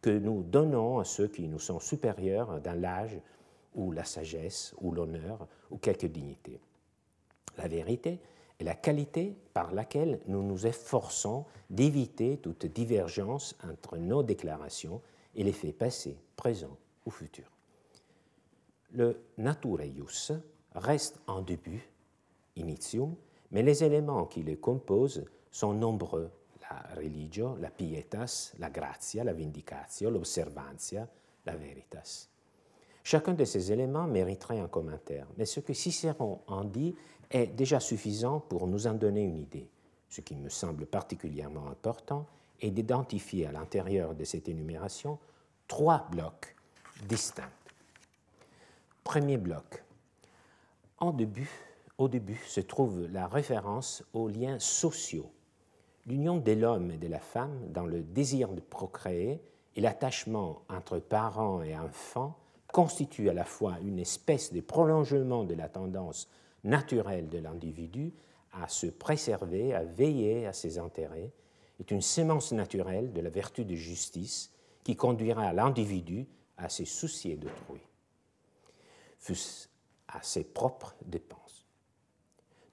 que 0.00 0.10
nous 0.10 0.42
donnons 0.42 0.98
à 0.98 1.04
ceux 1.04 1.28
qui 1.28 1.48
nous 1.48 1.58
sont 1.58 1.80
supérieurs 1.80 2.60
dans 2.60 2.80
l'âge 2.80 3.18
ou 3.74 3.92
la 3.92 4.04
sagesse, 4.04 4.74
ou 4.80 4.92
l'honneur, 4.92 5.46
ou 5.70 5.76
quelque 5.76 6.06
dignité. 6.06 6.60
La 7.56 7.68
vérité 7.68 8.18
est 8.58 8.64
la 8.64 8.74
qualité 8.74 9.36
par 9.52 9.72
laquelle 9.72 10.20
nous 10.26 10.42
nous 10.42 10.66
efforçons 10.66 11.44
d'éviter 11.70 12.38
toute 12.38 12.66
divergence 12.66 13.56
entre 13.70 13.96
nos 13.96 14.22
déclarations 14.22 15.00
et 15.34 15.44
les 15.44 15.52
faits 15.52 15.76
passés, 15.76 16.16
présents 16.36 16.76
ou 17.06 17.10
futurs. 17.10 17.50
Le 18.92 19.20
natureius 19.36 20.32
reste 20.74 21.20
en 21.26 21.42
début, 21.42 21.88
initium, 22.58 23.14
mais 23.50 23.62
les 23.62 23.82
éléments 23.82 24.26
qui 24.26 24.42
le 24.42 24.56
composent 24.56 25.24
sont 25.50 25.72
nombreux 25.72 26.30
la 26.70 26.94
religio, 26.96 27.56
la 27.60 27.70
pietas, 27.70 28.52
la 28.58 28.70
grazia, 28.70 29.24
la 29.24 29.32
vindicatio, 29.32 30.10
l'observantia, 30.10 31.08
la 31.46 31.56
veritas. 31.56 32.28
Chacun 33.02 33.32
de 33.32 33.44
ces 33.44 33.72
éléments 33.72 34.06
mériterait 34.06 34.60
un 34.60 34.68
commentaire, 34.68 35.26
mais 35.38 35.46
ce 35.46 35.60
que 35.60 35.72
Cicéron 35.72 36.40
en 36.46 36.64
dit 36.64 36.94
est 37.30 37.46
déjà 37.46 37.80
suffisant 37.80 38.40
pour 38.40 38.66
nous 38.66 38.86
en 38.86 38.94
donner 38.94 39.22
une 39.22 39.38
idée. 39.38 39.68
Ce 40.08 40.20
qui 40.20 40.36
me 40.36 40.48
semble 40.48 40.86
particulièrement 40.86 41.68
important 41.68 42.26
est 42.60 42.70
d'identifier 42.70 43.46
à 43.46 43.52
l'intérieur 43.52 44.14
de 44.14 44.24
cette 44.24 44.48
énumération 44.48 45.18
trois 45.68 46.06
blocs 46.10 46.54
distincts. 47.06 47.50
Premier 49.04 49.38
bloc. 49.38 49.84
En 50.98 51.12
début, 51.12 51.50
au 51.98 52.08
début 52.08 52.40
se 52.46 52.60
trouve 52.60 53.06
la 53.12 53.26
référence 53.26 54.04
aux 54.12 54.28
liens 54.28 54.58
sociaux 54.58 55.30
l'union 56.08 56.38
de 56.38 56.52
l'homme 56.52 56.90
et 56.90 56.96
de 56.96 57.06
la 57.06 57.20
femme 57.20 57.70
dans 57.70 57.84
le 57.84 58.02
désir 58.02 58.48
de 58.48 58.60
procréer 58.60 59.42
et 59.76 59.80
l'attachement 59.80 60.62
entre 60.70 60.98
parents 60.98 61.62
et 61.62 61.76
enfants 61.76 62.38
constituent 62.72 63.28
à 63.28 63.34
la 63.34 63.44
fois 63.44 63.76
une 63.82 63.98
espèce 63.98 64.52
de 64.52 64.60
prolongement 64.60 65.44
de 65.44 65.54
la 65.54 65.68
tendance 65.68 66.28
naturelle 66.64 67.28
de 67.28 67.38
l'individu 67.38 68.12
à 68.52 68.68
se 68.68 68.86
préserver, 68.86 69.74
à 69.74 69.84
veiller 69.84 70.46
à 70.46 70.52
ses 70.54 70.78
intérêts, 70.78 71.30
est 71.78 71.90
une 71.90 72.02
sémence 72.02 72.52
naturelle 72.52 73.12
de 73.12 73.20
la 73.20 73.30
vertu 73.30 73.64
de 73.64 73.74
justice 73.74 74.50
qui 74.84 74.96
conduira 74.96 75.52
l'individu 75.52 76.26
à 76.56 76.68
se 76.68 76.84
soucier 76.84 77.36
d'autrui, 77.36 77.80
fût 79.18 79.36
à 80.08 80.22
ses 80.22 80.44
propres 80.44 80.94
dépenses. 81.04 81.37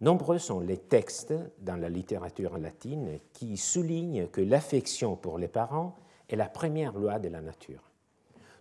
Nombreux 0.02 0.40
sont 0.40 0.60
les 0.60 0.78
textes 0.78 1.34
dans 1.60 1.78
la 1.78 1.90
littérature 1.90 2.58
latine 2.58 3.20
qui 3.34 3.56
soulignent 3.56 4.28
que 4.28 4.42
l'affection 4.42 5.16
pour 5.16 5.38
les 5.38 5.48
parents 5.48 5.96
est 6.30 6.36
la 6.36 6.50
première 6.50 6.94
loi 6.94 7.18
de 7.18 7.30
la 7.30 7.42
nature. 7.42 7.92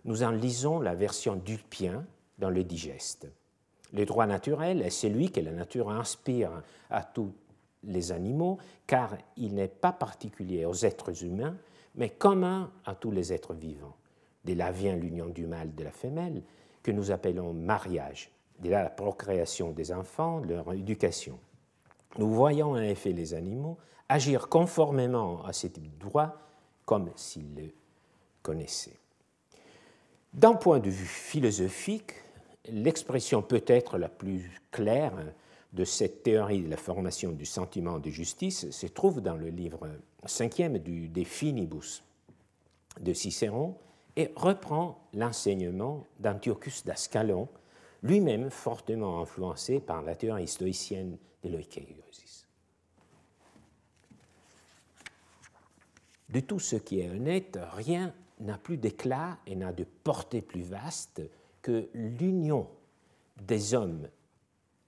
Nous 0.05 0.23
en 0.23 0.31
lisons 0.31 0.79
la 0.79 0.95
version 0.95 1.35
d'Ulpien 1.35 2.05
dans 2.37 2.49
le 2.49 2.63
Digeste. 2.63 3.27
Le 3.91 4.05
droit 4.05 4.27
naturel 4.27 4.81
est 4.81 4.89
celui 4.89 5.31
que 5.31 5.41
la 5.41 5.51
nature 5.51 5.89
inspire 5.89 6.63
à 6.89 7.03
tous 7.03 7.33
les 7.83 8.11
animaux, 8.11 8.57
car 8.87 9.17
il 9.35 9.55
n'est 9.55 9.67
pas 9.67 9.91
particulier 9.91 10.65
aux 10.65 10.85
êtres 10.85 11.23
humains, 11.23 11.57
mais 11.95 12.09
commun 12.09 12.71
à 12.85 12.95
tous 12.95 13.11
les 13.11 13.33
êtres 13.33 13.53
vivants. 13.53 13.95
De 14.45 14.53
là 14.53 14.71
vient 14.71 14.95
l'union 14.95 15.27
du 15.27 15.47
mâle 15.47 15.69
et 15.69 15.79
de 15.79 15.83
la 15.83 15.91
femelle, 15.91 16.43
que 16.81 16.91
nous 16.91 17.11
appelons 17.11 17.53
mariage 17.53 18.31
de 18.59 18.69
la 18.69 18.89
procréation 18.89 19.71
des 19.71 19.91
enfants, 19.91 20.39
leur 20.39 20.71
éducation. 20.73 21.39
Nous 22.17 22.29
voyons 22.29 22.71
en 22.71 22.81
effet 22.81 23.11
les 23.11 23.33
animaux 23.33 23.77
agir 24.07 24.47
conformément 24.47 25.43
à 25.43 25.53
ces 25.53 25.71
droits 25.99 26.37
comme 26.85 27.11
s'ils 27.15 27.55
le 27.55 27.73
connaissaient. 28.41 28.99
D'un 30.33 30.53
point 30.53 30.79
de 30.79 30.89
vue 30.89 31.05
philosophique, 31.05 32.13
l'expression 32.67 33.41
peut-être 33.41 33.97
la 33.97 34.09
plus 34.09 34.61
claire 34.71 35.13
de 35.73 35.83
cette 35.83 36.23
théorie 36.23 36.61
de 36.61 36.69
la 36.69 36.77
formation 36.77 37.31
du 37.31 37.45
sentiment 37.45 37.99
de 37.99 38.09
justice 38.09 38.69
se 38.71 38.87
trouve 38.87 39.21
dans 39.21 39.35
le 39.35 39.49
livre 39.49 39.87
cinquième 40.25 40.77
du 40.77 41.09
De 41.09 41.23
Finibus 41.23 42.03
de 42.99 43.13
Cicéron 43.13 43.75
et 44.15 44.31
reprend 44.35 44.99
l'enseignement 45.13 46.05
d'Antiochus 46.19 46.83
d'Ascalon 46.85 47.49
lui-même 48.05 48.51
fortement 48.51 49.19
influencé 49.19 49.79
par 49.79 50.03
la 50.03 50.15
théorie 50.15 50.47
stoïcienne 50.47 51.17
de 51.43 51.49
l'oikaiiosis. 51.49 52.45
De 56.29 56.39
tout 56.39 56.59
ce 56.59 56.75
qui 56.75 56.99
est 56.99 57.09
honnête, 57.09 57.57
rien 57.73 58.13
n'a 58.39 58.57
plus 58.59 58.77
d'éclat 58.77 59.39
et 59.47 59.55
n'a 59.55 59.73
de 59.73 59.85
portée 60.03 60.41
plus 60.41 60.61
vaste 60.61 61.21
que 61.63 61.89
l'union 61.93 62.67
des 63.41 63.73
hommes 63.73 64.07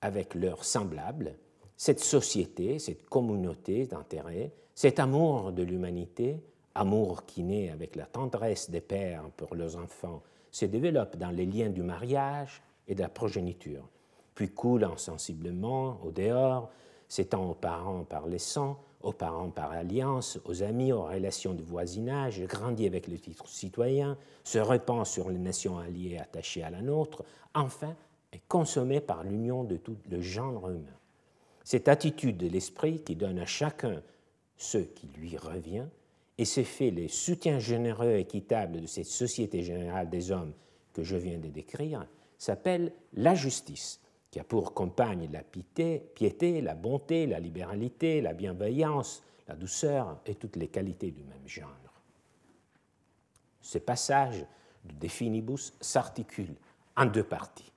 avec 0.02 0.36
leurs 0.36 0.64
semblables, 0.64 1.36
cette 1.76 2.00
société, 2.00 2.78
cette 2.78 3.10
communauté 3.10 3.88
d'intérêts, 3.88 4.52
cet 4.76 5.00
amour 5.00 5.54
de 5.54 5.64
l'humanité, 5.64 6.40
amour 6.76 7.26
qui 7.26 7.42
naît 7.42 7.70
avec 7.70 7.96
la 7.96 8.06
tendresse 8.06 8.70
des 8.70 8.82
pères 8.82 9.24
pour 9.38 9.56
leurs 9.56 9.76
enfants, 9.78 10.22
se 10.52 10.66
développe 10.66 11.18
dans 11.18 11.32
les 11.32 11.46
liens 11.48 11.70
du 11.70 11.82
mariage, 11.82 12.62
et 12.88 12.96
de 12.96 13.02
la 13.02 13.10
progéniture, 13.10 13.88
puis 14.36 14.50
coulant 14.50 14.98
sensiblement 14.98 16.00
au 16.04 16.12
dehors, 16.12 16.70
s'étend 17.08 17.50
aux 17.50 17.56
parents 17.56 18.04
par 18.04 18.28
les 18.28 18.40
sangs, 18.40 18.78
aux 19.02 19.14
parents 19.14 19.50
par 19.50 19.72
alliance, 19.72 20.40
aux 20.46 20.64
amis, 20.64 20.92
aux 20.92 21.04
relations 21.04 21.54
de 21.54 21.64
voisinage, 21.64 22.42
grandit 22.44 22.88
avec 22.88 23.08
le 23.08 23.18
titre 23.18 23.48
citoyen, 23.48 24.18
se 24.44 24.58
répand 24.58 25.06
sur 25.06 25.30
les 25.30 25.38
nations 25.38 25.78
alliées 25.78 26.18
attachées 26.18 26.64
à 26.64 26.70
la 26.70 26.82
nôtre, 26.82 27.24
enfin 27.54 27.96
est 28.32 28.42
consommé 28.48 29.00
par 29.00 29.24
l'union 29.24 29.64
de 29.64 29.78
tout 29.78 29.98
le 30.10 30.20
genre 30.20 30.70
humain. 30.70 30.98
Cette 31.64 31.88
attitude 31.88 32.38
de 32.38 32.48
l'esprit 32.48 33.02
qui 33.02 33.16
donne 33.16 33.40
à 33.40 33.46
chacun 33.46 34.02
ce 34.58 34.78
qui 34.78 35.08
lui 35.18 35.38
revient 35.38 35.86
et 36.38 36.46
se 36.46 36.64
fait 36.64 36.92
les 36.92 37.08
soutiens 37.08 37.60
généreux 37.60 38.12
et 38.12 38.22
équitables 38.22 38.82
de 38.82 38.88
cette 38.88 39.06
société 39.06 39.64
générale 39.64 40.10
des 40.10 40.32
hommes 40.32 40.54
que 40.94 41.04
je 41.04 41.16
viens 41.16 41.40
de 41.40 41.48
décrire 41.48 42.08
s'appelle 42.38 42.94
la 43.14 43.36
justice, 43.36 44.00
qui 44.32 44.40
a 44.40 44.44
pour 44.44 44.74
compagne 44.74 45.30
la 45.32 45.44
piété, 45.44 46.62
la 46.62 46.76
bonté, 46.76 47.26
la 47.26 47.40
libéralité, 47.40 48.22
la 48.22 48.34
bienveillance, 48.34 49.24
la 49.48 49.56
douceur 49.56 50.20
et 50.26 50.36
toutes 50.36 50.56
les 50.56 50.68
qualités 50.68 51.12
du 51.12 51.24
même 51.24 51.48
genre. 51.48 51.72
Ce 53.62 53.78
passage 53.78 54.46
de 54.86 54.94
De 54.94 55.08
Finibus 55.08 55.74
s'articule 55.82 56.56
en 56.96 57.06
deux 57.06 57.24
parties. 57.24 57.72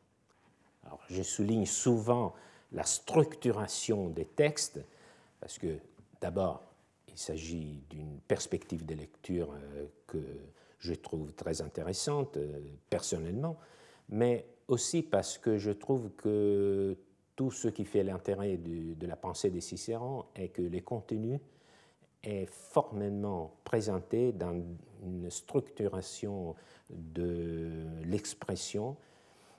Je 1.09 1.23
souligne 1.23 1.67
souvent 1.67 2.35
la 2.73 2.85
structuration 2.85 4.09
des 4.09 4.25
textes, 4.25 4.81
parce 5.41 5.59
que 5.59 5.79
d'abord, 6.21 6.63
il 7.09 7.19
s'agit 7.19 7.83
d'une 7.91 8.21
perspective 8.21 8.87
de 8.87 8.95
lecture 8.95 9.53
euh, 9.53 9.87
que 10.07 10.25
je 10.79 10.95
trouve 10.95 11.33
très 11.33 11.61
intéressante 11.61 12.37
euh, 12.37 12.61
personnellement, 12.89 13.57
mais 14.09 14.47
aussi 14.71 15.03
parce 15.03 15.37
que 15.37 15.59
je 15.59 15.73
trouve 15.73 16.11
que 16.17 16.97
tout 17.35 17.51
ce 17.51 17.69
qui 17.69 17.85
fait 17.85 18.05
l'intérêt 18.05 18.57
de, 18.57 19.07
la 19.07 19.17
pensée 19.17 19.51
des 19.51 19.61
Cicérons 19.61 20.27
est 20.37 20.49
que 20.49 20.63
les 20.63 20.81
contenus 20.81 21.41
est 22.23 22.47
formellement 22.47 23.55
présenté 23.65 24.33
dans 24.33 24.63
une 25.03 25.31
structuration 25.31 26.55
de 26.89 27.85
l'expression 28.05 28.97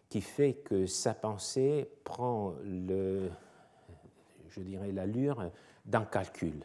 qui 0.10 0.22
fait 0.22 0.54
que 0.54 0.86
sa 0.86 1.14
pensée 1.14 1.90
prend 2.04 2.54
le, 2.64 3.30
je 4.50 4.62
dirais, 4.62 4.92
l'allure 4.92 5.50
d'un 5.86 6.06
calcul. 6.06 6.64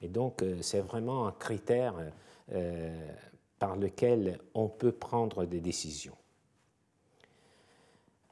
Et 0.00 0.08
donc, 0.08 0.42
euh, 0.42 0.58
c'est 0.60 0.80
vraiment 0.80 1.26
un 1.26 1.32
critère 1.32 1.94
euh, 2.52 3.10
par 3.58 3.76
lequel 3.76 4.38
on 4.54 4.68
peut 4.68 4.92
prendre 4.92 5.44
des 5.46 5.60
décisions. 5.60 6.16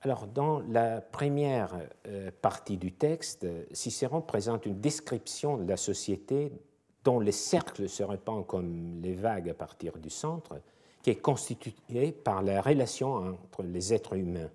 Alors, 0.05 0.27
dans 0.27 0.59
la 0.69 1.01
première 1.01 1.79
euh, 2.09 2.33
partie 2.43 2.77
du 2.77 2.91
texte, 2.91 3.47
Cicéron 3.71 4.21
présente 4.21 4.67
une 4.67 4.81
description 4.81 5.57
de 5.57 5.69
la 5.69 5.77
société 5.77 6.51
dont 7.05 7.21
les 7.21 7.33
cercles 7.33 7.89
se 7.89 8.03
répandent 8.03 8.47
comme 8.47 9.01
les 9.01 9.15
vagues 9.15 9.49
à 9.49 9.55
partir 9.55 9.99
du 9.99 10.11
centre, 10.11 10.61
qui 11.03 11.11
est 11.11 11.21
constituée 11.21 12.11
par 12.11 12.43
la 12.43 12.61
relation 12.61 13.15
entre 13.15 13.63
les 13.63 13.95
êtres 13.95 14.15
humains 14.15 14.51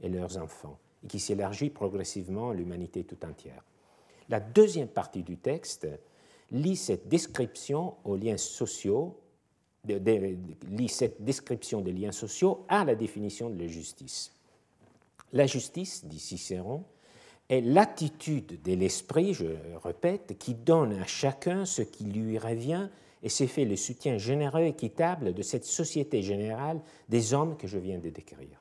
et 0.00 0.08
leurs 0.08 0.38
enfants, 0.38 0.78
et 1.02 1.08
qui 1.08 1.18
s'élargit 1.18 1.70
progressivement 1.70 2.50
à 2.50 2.54
l'humanité 2.54 3.02
tout 3.02 3.24
entière. 3.26 3.64
La 4.28 4.38
deuxième 4.38 4.88
partie 4.88 5.24
du 5.24 5.36
texte 5.36 5.88
lit 6.52 6.76
cette 6.76 7.08
description 7.08 7.96
aux 8.04 8.16
liens 8.16 8.36
sociaux, 8.36 9.18
lit 9.84 10.88
cette 10.88 11.22
description 11.22 11.80
des 11.80 11.92
liens 11.92 12.12
sociaux 12.12 12.64
à 12.68 12.84
la 12.84 12.94
définition 12.94 13.50
de 13.50 13.58
la 13.58 13.66
justice. 13.66 14.32
La 15.32 15.46
justice, 15.46 16.04
dit 16.04 16.18
Cicéron, 16.18 16.84
est 17.48 17.60
l'attitude 17.60 18.62
de 18.62 18.72
l'esprit, 18.74 19.34
je 19.34 19.46
répète, 19.82 20.38
qui 20.38 20.54
donne 20.54 20.92
à 20.94 21.06
chacun 21.06 21.64
ce 21.64 21.82
qui 21.82 22.04
lui 22.04 22.38
revient 22.38 22.88
et 23.22 23.28
c'est 23.28 23.46
fait 23.46 23.64
le 23.64 23.76
soutien 23.76 24.18
généreux 24.18 24.62
et 24.62 24.68
équitable 24.68 25.32
de 25.32 25.42
cette 25.42 25.64
société 25.64 26.22
générale 26.22 26.80
des 27.08 27.34
hommes 27.34 27.56
que 27.56 27.66
je 27.66 27.78
viens 27.78 27.98
de 27.98 28.10
décrire. 28.10 28.60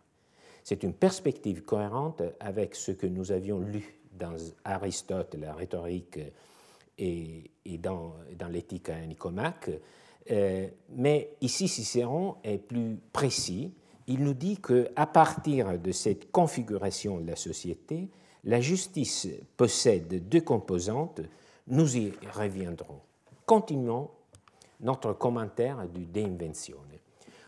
C'est 0.63 0.83
une 0.83 0.93
perspective 0.93 1.63
cohérente 1.63 2.21
avec 2.39 2.75
ce 2.75 2.91
que 2.91 3.07
nous 3.07 3.31
avions 3.31 3.59
lu 3.59 3.97
dans 4.13 4.35
Aristote, 4.63 5.35
la 5.39 5.53
rhétorique 5.53 6.19
et, 6.99 7.49
dans, 7.79 8.13
l'éthique 8.51 8.89
à 8.89 8.99
Nicomaque. 9.05 9.71
Euh, 10.29 10.67
mais 10.89 11.33
ici, 11.41 11.67
Cicéron 11.67 12.35
est 12.43 12.59
plus 12.59 12.99
précis. 13.11 13.71
Il 14.11 14.25
nous 14.25 14.33
dit 14.33 14.57
qu'à 14.57 15.05
partir 15.05 15.79
de 15.79 15.93
cette 15.93 16.33
configuration 16.33 17.21
de 17.21 17.27
la 17.27 17.37
société, 17.37 18.09
la 18.43 18.59
justice 18.59 19.29
possède 19.55 20.27
deux 20.27 20.41
composantes. 20.41 21.21
Nous 21.67 21.95
y 21.95 22.11
reviendrons. 22.33 22.99
Continuons 23.45 24.09
notre 24.81 25.13
commentaire 25.13 25.87
du 25.87 26.05
De 26.05 26.25
Inventione. 26.25 26.99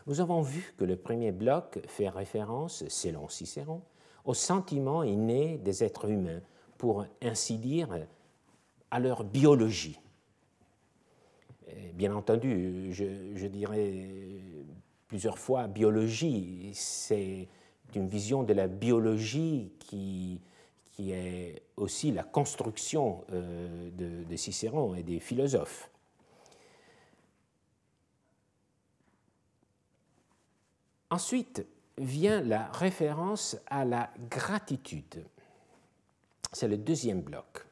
Nous 0.06 0.22
avons 0.22 0.40
vu 0.40 0.72
que 0.78 0.86
le 0.86 0.96
premier 0.96 1.32
bloc 1.32 1.80
fait 1.86 2.08
référence, 2.08 2.88
selon 2.88 3.28
Cicéron, 3.28 3.82
au 4.24 4.32
sentiment 4.32 5.02
inné 5.02 5.58
des 5.58 5.84
êtres 5.84 6.08
humains, 6.08 6.40
pour 6.78 7.04
ainsi 7.20 7.58
dire, 7.58 7.90
à 8.90 9.00
leur 9.00 9.22
biologie. 9.22 10.00
Bien 11.92 12.14
entendu, 12.14 12.90
je, 12.92 13.46
dirais 13.48 13.92
plusieurs 15.14 15.38
fois 15.38 15.68
biologie, 15.68 16.72
c'est 16.74 17.46
une 17.94 18.08
vision 18.08 18.42
de 18.42 18.52
la 18.52 18.66
biologie 18.66 19.70
qui, 19.78 20.40
est 20.98 21.62
aussi 21.76 22.10
la 22.10 22.24
construction 22.24 23.24
euh, 23.30 23.90
de, 23.92 24.24
de 24.24 24.36
Cicéron 24.36 24.96
et 24.96 25.04
des 25.04 25.20
philosophes. 25.20 25.88
Ensuite 31.10 31.64
vient 31.96 32.40
la 32.40 32.66
référence 32.72 33.56
à 33.68 33.84
la 33.84 34.10
gratitude. 34.28 35.24
C'est 36.52 36.66
le 36.66 36.76
deuxième 36.76 37.20
bloc. 37.20 37.64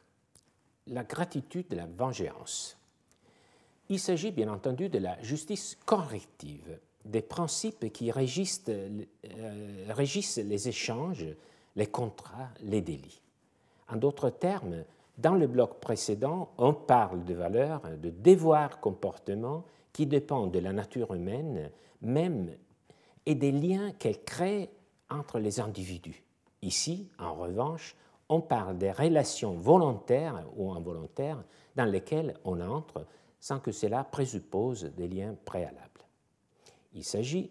La 0.87 1.03
gratitude 1.03 1.67
de 1.67 1.75
la 1.75 1.87
vengeance. 1.87 2.79
Il 3.89 3.99
s'agit 3.99 4.31
bien 4.31 4.49
entendu 4.49 4.89
de 4.89 4.99
la 4.99 5.21
justice 5.25 5.77
corrective, 5.85 6.79
des 7.05 7.23
principes 7.23 7.93
qui 7.93 8.11
régissent, 8.11 8.65
euh, 8.69 9.05
régissent 9.89 10.39
les 10.39 10.69
échanges, 10.69 11.27
les 11.77 11.87
contrats, 11.87 12.49
les 12.63 12.81
délits. 12.81 13.23
En 13.89 13.97
d'autres 13.97 14.31
termes, 14.31 14.85
dans 15.19 15.35
le 15.35 15.47
bloc 15.47 15.81
précédent, 15.81 16.51
on 16.59 16.73
parle 16.73 17.25
de 17.25 17.35
valeurs, 17.35 17.83
de 18.03 18.11
devoirs 18.11 18.81
comportements 18.81 19.65
qui 19.93 20.07
dépendent 20.07 20.53
de 20.53 20.59
la 20.59 20.73
nature 20.73 21.15
humaine, 21.15 21.71
même 22.01 22.51
et 23.27 23.35
des 23.35 23.53
liens 23.53 23.93
qu'elle 23.93 24.23
crée 24.25 24.71
entre 25.11 25.39
les 25.39 25.61
individus. 25.61 26.23
Ici, 26.63 27.11
en 27.19 27.35
revanche, 27.35 27.97
on 28.29 28.41
parle 28.41 28.79
des 28.79 28.93
relations 28.93 29.53
volontaires 29.53 30.45
ou 30.57 30.73
involontaires 30.73 31.43
dans 31.77 31.85
lesquelles 31.85 32.35
on 32.45 32.61
entre 32.61 33.07
sans 33.41 33.59
que 33.59 33.73
cela 33.73 34.05
présuppose 34.05 34.85
des 34.97 35.09
liens 35.09 35.35
préalables. 35.45 35.92
Il 36.95 37.05
s'agit, 37.05 37.51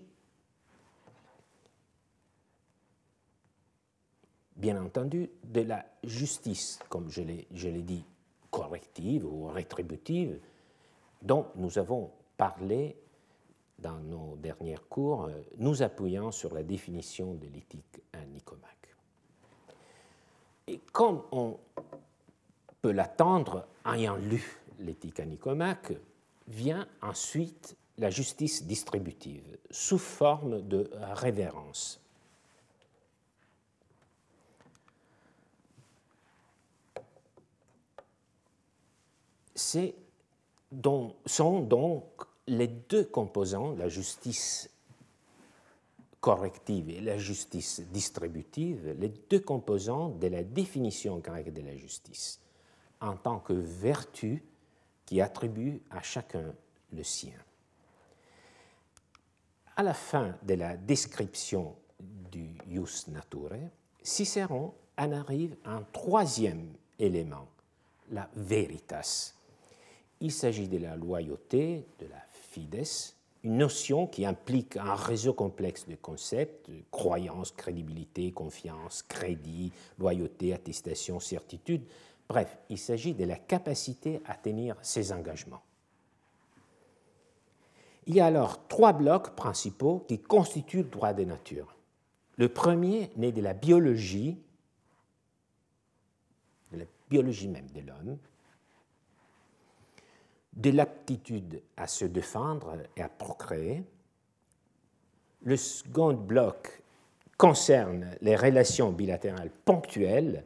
bien 4.56 4.82
entendu, 4.84 5.30
de 5.44 5.62
la 5.62 5.86
justice, 6.04 6.80
comme 6.90 7.10
je 7.10 7.22
l'ai 7.22 7.82
dit, 7.82 8.06
corrective 8.52 9.26
ou 9.26 9.48
rétributive, 9.48 10.40
dont 11.22 11.48
nous 11.56 11.80
avons 11.80 12.12
parlé 12.38 12.96
dans 13.80 14.00
nos 14.00 14.36
derniers 14.38 14.78
cours, 14.90 15.26
euh, 15.26 15.42
nous 15.58 15.82
appuyant 15.82 16.32
sur 16.32 16.54
la 16.54 16.62
définition 16.64 17.34
de 17.34 17.48
l'éthique 17.48 18.02
à 18.14 18.24
Nicomaque. 18.26 18.96
Et 20.68 20.80
comme 20.92 21.24
on 21.32 21.58
peut 22.82 22.92
l'attendre 22.92 23.68
ayant 23.86 24.18
lu 24.18 24.62
l'éthique 24.80 25.20
à 25.20 25.26
Nicomaque, 25.26 25.94
vient 26.48 26.88
ensuite 27.02 27.76
la 28.02 28.10
justice 28.10 28.64
distributive 28.64 29.58
sous 29.70 30.00
forme 30.00 30.68
de 30.68 30.90
révérence. 31.14 32.02
C'est 39.54 39.94
sont 41.26 41.60
donc 41.60 42.04
les 42.48 42.68
deux 42.68 43.04
composants, 43.04 43.76
la 43.76 43.88
justice 43.88 44.70
corrective 46.22 46.90
et 46.90 47.02
la 47.02 47.20
justice 47.20 47.82
distributive, 47.92 48.96
les 49.00 49.10
deux 49.10 49.42
composants 49.42 50.10
de 50.10 50.28
la 50.28 50.44
définition 50.44 51.20
grecque 51.20 51.54
de 51.54 51.62
la 51.62 51.76
justice, 51.76 52.40
en 53.00 53.16
tant 53.16 53.40
que 53.40 53.54
vertu 53.54 54.44
qui 55.06 55.22
attribue 55.22 55.84
à 55.92 56.02
chacun 56.02 56.56
le 56.94 57.04
sien. 57.04 57.34
À 59.76 59.84
la 59.84 59.94
fin 59.94 60.36
de 60.44 60.54
la 60.54 60.76
description 60.76 61.76
du 62.32 62.56
ius 62.70 63.08
naturae, 63.08 63.72
Cicéron 64.04 64.74
en 64.98 65.12
arrive 65.12 65.56
à 65.64 65.76
un 65.76 65.84
troisième 65.94 66.74
élément, 67.00 67.48
la 68.12 68.30
veritas. 68.36 69.34
Il 70.20 70.32
s'agit 70.32 70.68
de 70.68 70.78
la 70.78 70.96
loyauté, 70.96 71.86
de 72.00 72.08
la 72.08 72.22
fides, 72.32 72.84
une 73.44 73.58
notion 73.58 74.08
qui 74.08 74.26
implique 74.26 74.78
un 74.78 74.94
réseau 74.94 75.34
complexe 75.34 75.88
de 75.88 75.96
concepts, 75.96 76.70
croyance, 76.92 77.52
crédibilité, 77.52 78.32
confiance, 78.32 79.02
crédit, 79.04 79.72
loyauté, 79.98 80.54
attestation, 80.54 81.20
certitude. 81.20 81.84
Bref, 82.30 82.58
il 82.70 82.78
s'agit 82.78 83.14
de 83.14 83.26
la 83.26 83.38
capacité 83.38 84.22
à 84.26 84.36
tenir 84.36 84.76
ses 84.82 85.12
engagements. 85.12 85.64
Il 88.08 88.16
y 88.16 88.20
a 88.20 88.26
alors 88.26 88.68
trois 88.68 88.94
blocs 88.94 89.36
principaux 89.36 90.06
qui 90.08 90.20
constituent 90.20 90.84
le 90.84 90.90
droit 90.90 91.14
des 91.14 91.26
natures. 91.26 91.76
Le 92.38 92.50
premier 92.50 93.12
naît 93.18 93.32
de 93.32 93.42
la 93.42 93.54
biologie, 93.54 94.38
de 96.72 96.80
la 96.80 96.86
biologie 97.10 97.48
même 97.48 97.70
de 97.70 97.82
l'homme, 97.82 98.18
de 100.54 100.72
l'aptitude 100.72 101.62
à 101.78 101.88
se 101.88 102.06
défendre 102.06 102.78
et 102.96 103.02
à 103.02 103.10
procréer. 103.10 103.84
Le 105.44 105.56
second 105.56 106.14
bloc 106.14 106.82
concerne 107.38 108.08
les 108.22 108.36
relations 108.36 108.92
bilatérales 108.92 109.52
ponctuelles 109.66 110.44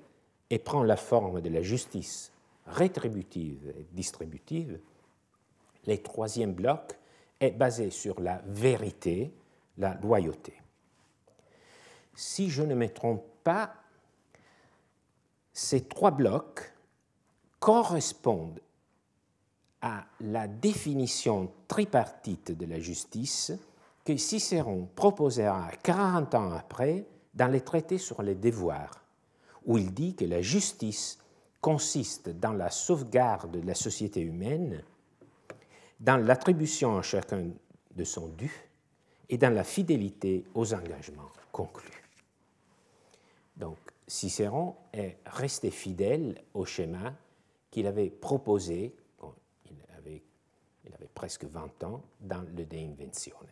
et 0.50 0.60
prend 0.60 0.84
la 0.84 0.96
forme 0.96 1.41
de 1.41 1.50
la 1.50 1.62
justice 1.62 2.32
rétributive 2.68 3.74
et 3.78 3.86
distributive. 3.94 4.80
Le 5.88 5.98
troisième 5.98 6.54
bloc 6.54 6.98
est 7.45 7.51
basé 7.51 7.89
sur 7.89 8.19
la 8.19 8.41
vérité, 8.45 9.34
la 9.77 9.93
loyauté. 9.95 10.53
Si 12.13 12.49
je 12.49 12.63
ne 12.63 12.75
me 12.75 12.88
trompe 12.88 13.25
pas, 13.43 13.73
ces 15.53 15.86
trois 15.86 16.12
blocs 16.12 16.73
correspondent 17.60 18.62
à 19.81 20.05
la 20.19 20.47
définition 20.47 21.51
tripartite 21.67 22.51
de 22.51 22.65
la 22.65 22.79
justice 22.79 23.53
que 24.03 24.17
Cicéron 24.17 24.88
proposera 24.95 25.71
40 25.84 26.36
ans 26.36 26.51
après 26.53 27.05
dans 27.34 27.47
les 27.47 27.62
traités 27.62 27.97
sur 27.97 28.21
les 28.21 28.36
devoirs, 28.36 29.03
où 29.65 29.77
il 29.77 29.93
dit 29.93 30.15
que 30.15 30.25
la 30.25 30.41
justice 30.41 31.19
consiste 31.60 32.29
dans 32.29 32.53
la 32.53 32.69
sauvegarde 32.69 33.51
de 33.51 33.65
la 33.65 33.75
société 33.75 34.21
humaine, 34.21 34.84
dans 35.99 36.17
l'attribution 36.17 36.97
à 36.97 37.01
chacun 37.01 37.49
de 37.95 38.03
son 38.03 38.27
dû 38.29 38.51
et 39.29 39.38
dans 39.38 39.53
la 39.53 39.63
fidélité 39.63 40.45
aux 40.53 40.73
engagements 40.73 41.31
conclus. 41.51 42.03
Donc, 43.58 43.77
Cicéron 44.08 44.75
est 44.93 45.17
resté 45.25 45.71
fidèle 45.71 46.43
au 46.53 46.65
schéma 46.65 47.13
qu'il 47.71 47.88
avait 47.88 48.10
proposé 48.10 48.93
il 50.86 50.93
avait 50.93 51.10
presque 51.13 51.45
20 51.45 51.84
ans, 51.84 52.01
dans 52.19 52.41
le 52.41 52.65
De 52.65 52.77
Inventione. 52.77 53.49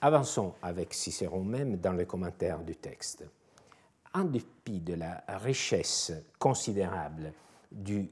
Avançons 0.00 0.54
avec 0.62 0.94
Cicéron 0.94 1.44
même 1.44 1.76
dans 1.76 1.92
les 1.92 2.06
commentaires 2.06 2.60
du 2.60 2.76
texte. 2.76 3.24
En 4.14 4.24
dépit 4.24 4.80
de 4.80 4.94
la 4.94 5.22
richesse 5.28 6.12
considérable 6.38 7.32
du 7.70 8.10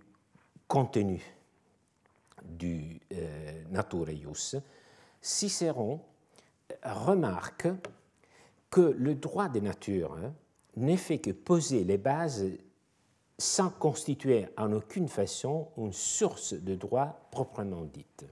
contenu 0.69 1.21
du 2.45 3.01
euh, 3.13 3.63
Natureius, 3.71 4.57
Cicéron 5.21 6.01
remarque 6.83 7.69
que 8.71 8.81
le 8.81 9.15
droit 9.15 9.49
des 9.49 9.61
natures 9.61 10.15
hein, 10.15 10.33
n'est 10.77 10.97
fait 10.97 11.19
que 11.19 11.31
poser 11.31 11.85
les 11.85 11.99
bases 11.99 12.47
sans 13.39 13.71
constituer 13.71 14.49
en 14.57 14.73
aucune 14.73 15.09
façon 15.09 15.69
une 15.77 15.93
source 15.93 16.55
de 16.55 16.75
droit 16.75 17.29
proprement 17.31 17.85
dite. 17.85 18.27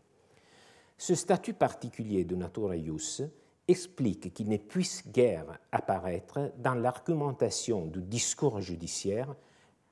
Ce 0.99 1.15
statut 1.15 1.55
particulier 1.55 2.25
de 2.25 2.35
natura 2.35 2.75
explique 3.69 4.33
qu'il 4.33 4.49
ne 4.49 4.57
puisse 4.57 5.07
guère 5.09 5.59
apparaître 5.71 6.53
dans 6.59 6.75
l'argumentation 6.75 7.87
du 7.87 8.03
discours 8.03 8.61
judiciaire 8.61 9.35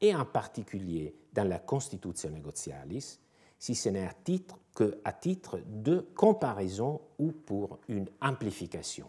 et 0.00 0.14
en 0.14 0.24
particulier 0.24 1.14
dans 1.33 1.44
la 1.44 1.59
Constitution 1.59 2.31
negotialis, 2.31 3.18
si 3.64 3.74
ce 3.74 3.88
n'est 3.88 4.07
à 4.07 4.12
titre 4.12 4.59
que 4.74 5.00
à 5.05 5.14
titre 5.14 5.59
de 5.64 6.07
comparaison 6.14 7.00
ou 7.18 7.33
pour 7.33 7.79
une 7.88 8.11
amplification. 8.20 9.09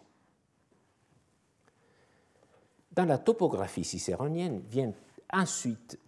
Dans 2.93 3.03
la 3.03 3.17
topographie 3.17 3.83
cicéronienne 3.83 4.61
vient 4.69 4.93
ensuite 5.33 5.99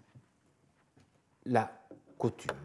la 1.44 1.70
coutume. 2.18 2.56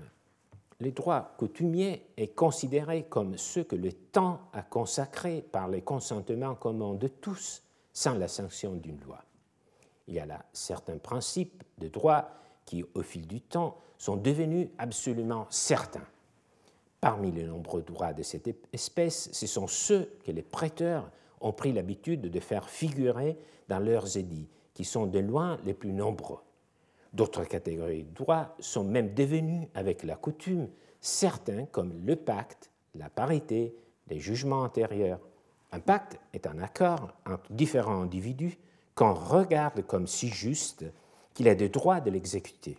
Le 0.78 0.92
droit 0.92 1.34
coutumier 1.36 2.06
est 2.16 2.32
considéré 2.32 3.06
comme 3.08 3.36
ce 3.36 3.58
que 3.58 3.74
le 3.74 3.92
temps 3.92 4.38
a 4.52 4.62
consacré 4.62 5.42
par 5.42 5.66
les 5.66 5.82
consentements 5.82 6.54
communs 6.54 6.94
de 6.94 7.08
tous 7.08 7.60
sans 7.92 8.14
la 8.14 8.28
sanction 8.28 8.74
d'une 8.76 9.00
loi. 9.00 9.18
Il 10.06 10.14
y 10.14 10.20
a 10.20 10.26
là 10.26 10.44
certains 10.52 10.98
principes 10.98 11.64
de 11.78 11.88
droit 11.88 12.28
qui, 12.66 12.84
au 12.94 13.02
fil 13.02 13.26
du 13.26 13.40
temps, 13.40 13.82
sont 14.02 14.16
devenus 14.16 14.66
absolument 14.78 15.46
certains. 15.48 16.04
Parmi 17.00 17.30
les 17.30 17.44
nombreux 17.44 17.82
droits 17.82 18.12
de 18.12 18.24
cette 18.24 18.50
espèce, 18.72 19.30
ce 19.30 19.46
sont 19.46 19.68
ceux 19.68 20.18
que 20.24 20.32
les 20.32 20.42
prêteurs 20.42 21.08
ont 21.40 21.52
pris 21.52 21.72
l'habitude 21.72 22.22
de 22.22 22.40
faire 22.40 22.68
figurer 22.68 23.38
dans 23.68 23.78
leurs 23.78 24.16
édits, 24.16 24.48
qui 24.74 24.84
sont 24.84 25.06
de 25.06 25.20
loin 25.20 25.56
les 25.64 25.72
plus 25.72 25.92
nombreux. 25.92 26.40
D'autres 27.12 27.44
catégories 27.44 28.02
de 28.02 28.12
droits 28.12 28.56
sont 28.58 28.82
même 28.82 29.14
devenues, 29.14 29.68
avec 29.72 30.02
la 30.02 30.16
coutume, 30.16 30.66
certains 31.00 31.66
comme 31.66 31.92
le 32.04 32.16
pacte, 32.16 32.72
la 32.96 33.08
parité, 33.08 33.72
les 34.08 34.18
jugements 34.18 34.62
antérieurs. 34.62 35.20
Un 35.70 35.78
pacte 35.78 36.18
est 36.32 36.48
un 36.48 36.58
accord 36.58 37.12
entre 37.24 37.52
différents 37.52 38.02
individus 38.02 38.58
qu'on 38.96 39.14
regarde 39.14 39.86
comme 39.86 40.08
si 40.08 40.26
juste 40.26 40.84
qu'il 41.34 41.48
a 41.48 41.54
le 41.54 41.68
droit 41.68 42.00
de 42.00 42.10
l'exécuter. 42.10 42.76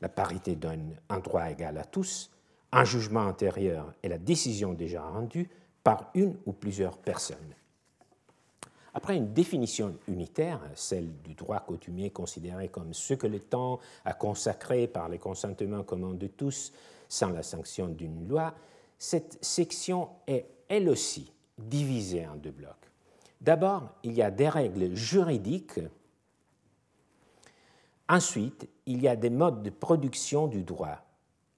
La 0.00 0.08
parité 0.08 0.56
donne 0.56 0.96
un 1.08 1.18
droit 1.18 1.50
égal 1.50 1.76
à 1.78 1.84
tous, 1.84 2.30
un 2.72 2.84
jugement 2.84 3.26
antérieur 3.26 3.92
est 4.02 4.08
la 4.08 4.18
décision 4.18 4.74
déjà 4.74 5.02
rendue 5.02 5.48
par 5.82 6.10
une 6.14 6.36
ou 6.46 6.52
plusieurs 6.52 6.98
personnes. 6.98 7.54
Après 8.94 9.16
une 9.16 9.32
définition 9.32 9.96
unitaire, 10.08 10.60
celle 10.74 11.10
du 11.22 11.34
droit 11.34 11.60
coutumier 11.60 12.10
considéré 12.10 12.68
comme 12.68 12.92
ce 12.92 13.14
que 13.14 13.26
le 13.26 13.40
temps 13.40 13.78
a 14.04 14.12
consacré 14.12 14.86
par 14.86 15.08
les 15.08 15.18
consentements 15.18 15.84
communs 15.84 16.14
de 16.14 16.26
tous 16.26 16.72
sans 17.08 17.30
la 17.30 17.42
sanction 17.42 17.88
d'une 17.88 18.28
loi, 18.28 18.54
cette 18.98 19.38
section 19.42 20.08
est 20.26 20.46
elle 20.68 20.88
aussi 20.88 21.32
divisée 21.56 22.26
en 22.26 22.36
deux 22.36 22.50
blocs. 22.50 22.74
D'abord, 23.40 23.88
il 24.02 24.14
y 24.14 24.22
a 24.22 24.30
des 24.30 24.48
règles 24.48 24.94
juridiques. 24.94 25.80
Ensuite, 28.08 28.68
il 28.86 29.02
y 29.02 29.08
a 29.08 29.16
des 29.16 29.30
modes 29.30 29.62
de 29.62 29.70
production 29.70 30.46
du 30.46 30.62
droit. 30.62 30.98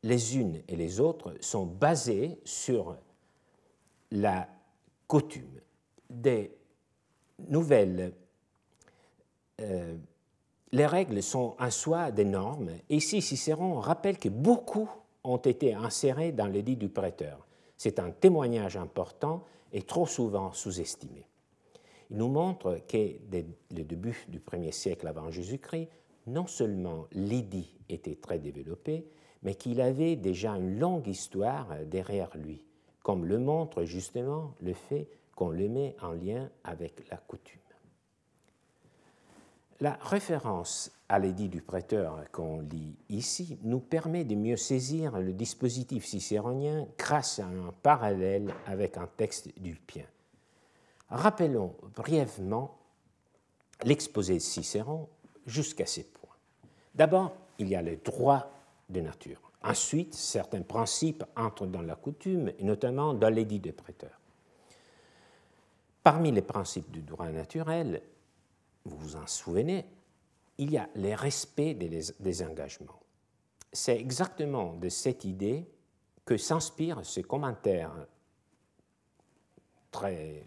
Les 0.02 0.36
unes 0.36 0.62
et 0.66 0.76
les 0.76 0.98
autres 0.98 1.34
sont 1.40 1.66
basées 1.66 2.40
sur 2.44 2.96
la 4.10 4.48
coutume. 5.06 5.60
Des 6.08 6.50
nouvelles, 7.48 8.12
euh, 9.60 9.96
les 10.72 10.86
règles 10.86 11.22
sont 11.22 11.54
en 11.58 11.70
soi 11.70 12.10
des 12.10 12.24
normes. 12.24 12.70
Ici, 12.88 13.22
Cicéron 13.22 13.78
rappelle 13.78 14.18
que 14.18 14.28
beaucoup 14.28 14.90
ont 15.22 15.36
été 15.36 15.74
insérés 15.74 16.32
dans 16.32 16.46
l'édit 16.46 16.76
du 16.76 16.88
prêteur. 16.88 17.46
C'est 17.76 17.98
un 17.98 18.10
témoignage 18.10 18.76
important 18.76 19.44
et 19.72 19.82
trop 19.82 20.06
souvent 20.06 20.52
sous-estimé. 20.52 21.26
Il 22.10 22.16
nous 22.16 22.28
montre 22.28 22.80
que 22.88 23.16
dès 23.28 23.46
le 23.70 23.84
début 23.84 24.24
du 24.28 24.40
premier 24.40 24.72
siècle 24.72 25.06
avant 25.06 25.30
Jésus-Christ, 25.30 25.88
non 26.26 26.46
seulement 26.46 27.06
l'édit 27.12 27.78
était 27.88 28.16
très 28.16 28.38
développé, 28.38 29.06
mais 29.42 29.54
qu'il 29.54 29.80
avait 29.80 30.16
déjà 30.16 30.52
une 30.52 30.78
longue 30.78 31.08
histoire 31.08 31.68
derrière 31.86 32.30
lui, 32.36 32.62
comme 33.02 33.24
le 33.24 33.38
montre 33.38 33.84
justement 33.84 34.54
le 34.60 34.74
fait 34.74 35.08
qu'on 35.34 35.50
le 35.50 35.68
met 35.68 35.96
en 36.02 36.12
lien 36.12 36.50
avec 36.64 37.08
la 37.10 37.16
coutume. 37.16 37.60
La 39.80 39.94
référence 40.02 40.92
à 41.08 41.18
l'édit 41.18 41.48
du 41.48 41.62
prêteur 41.62 42.30
qu'on 42.32 42.60
lit 42.60 42.98
ici 43.08 43.58
nous 43.62 43.80
permet 43.80 44.24
de 44.24 44.34
mieux 44.34 44.58
saisir 44.58 45.18
le 45.18 45.32
dispositif 45.32 46.04
cicéronien 46.04 46.86
grâce 46.98 47.38
à 47.38 47.46
un 47.46 47.72
parallèle 47.82 48.52
avec 48.66 48.98
un 48.98 49.08
texte 49.16 49.48
d'Ulpien. 49.58 50.04
Rappelons 51.08 51.74
brièvement 51.96 52.76
l'exposé 53.82 54.34
de 54.34 54.38
Cicéron 54.40 55.08
jusqu'à 55.50 55.86
ces 55.86 56.04
points. 56.04 56.36
D'abord, 56.94 57.36
il 57.58 57.68
y 57.68 57.76
a 57.76 57.82
le 57.82 57.96
droit 57.96 58.50
de 58.88 59.00
nature. 59.00 59.50
Ensuite, 59.62 60.14
certains 60.14 60.62
principes 60.62 61.24
entrent 61.36 61.66
dans 61.66 61.82
la 61.82 61.94
coutume, 61.94 62.52
et 62.58 62.64
notamment 62.64 63.12
dans 63.12 63.28
l'édit 63.28 63.60
de 63.60 63.70
prêteur. 63.70 64.18
Parmi 66.02 66.32
les 66.32 66.42
principes 66.42 66.90
du 66.90 67.02
droit 67.02 67.28
naturel, 67.28 68.02
vous 68.84 68.96
vous 68.96 69.16
en 69.16 69.26
souvenez, 69.26 69.84
il 70.56 70.70
y 70.70 70.78
a 70.78 70.88
le 70.94 71.14
respect 71.14 71.74
des, 71.74 72.42
engagements. 72.42 73.00
C'est 73.72 73.98
exactement 73.98 74.74
de 74.74 74.88
cette 74.88 75.24
idée 75.24 75.66
que 76.24 76.36
s'inspire 76.36 77.04
ce 77.04 77.20
commentaire 77.20 77.92
très 79.90 80.44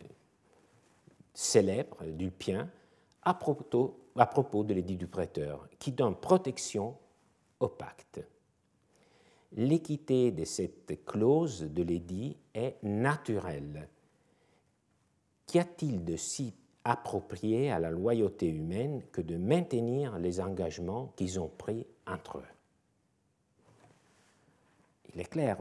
célèbre 1.33 2.03
d'Ulpien 2.05 2.69
à 3.23 3.33
propos, 3.33 4.02
à 4.15 4.26
propos 4.26 4.63
de 4.63 4.73
l'édit 4.73 4.97
du 4.97 5.08
prêteur, 5.08 5.67
qui 5.80 5.91
donne 5.91 6.15
protection 6.15 6.95
au 7.60 7.67
pacte. 7.67 8.21
L'équité 9.54 10.32
de 10.32 10.45
cette 10.45 11.06
clause 11.06 11.62
de 11.62 11.84
l'édit 11.84 12.38
est 12.54 12.78
naturelle. 12.84 13.88
Qu'y 15.45 15.60
a-t-il 15.60 16.04
de 16.04 16.15
si 16.15 16.54
approprié 16.84 17.71
à 17.71 17.80
la 17.80 17.91
loyauté 17.91 18.47
humaine 18.47 19.04
que 19.12 19.21
de 19.21 19.38
maintenir 19.38 20.17
les 20.17 20.41
engagements 20.41 21.13
qu'ils 21.15 21.39
ont 21.39 21.49
pris 21.49 21.86
entre 22.08 22.39
eux? 22.39 22.47
Il 25.13 25.21
est 25.21 25.26
clair, 25.26 25.58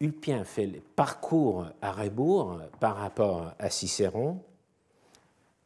Ulpien 0.00 0.42
fait 0.42 0.66
le 0.66 0.80
parcours 0.80 1.66
à 1.80 1.92
rebours 1.92 2.60
par 2.80 2.96
rapport 2.96 3.54
à 3.60 3.70
Cicéron. 3.70 4.42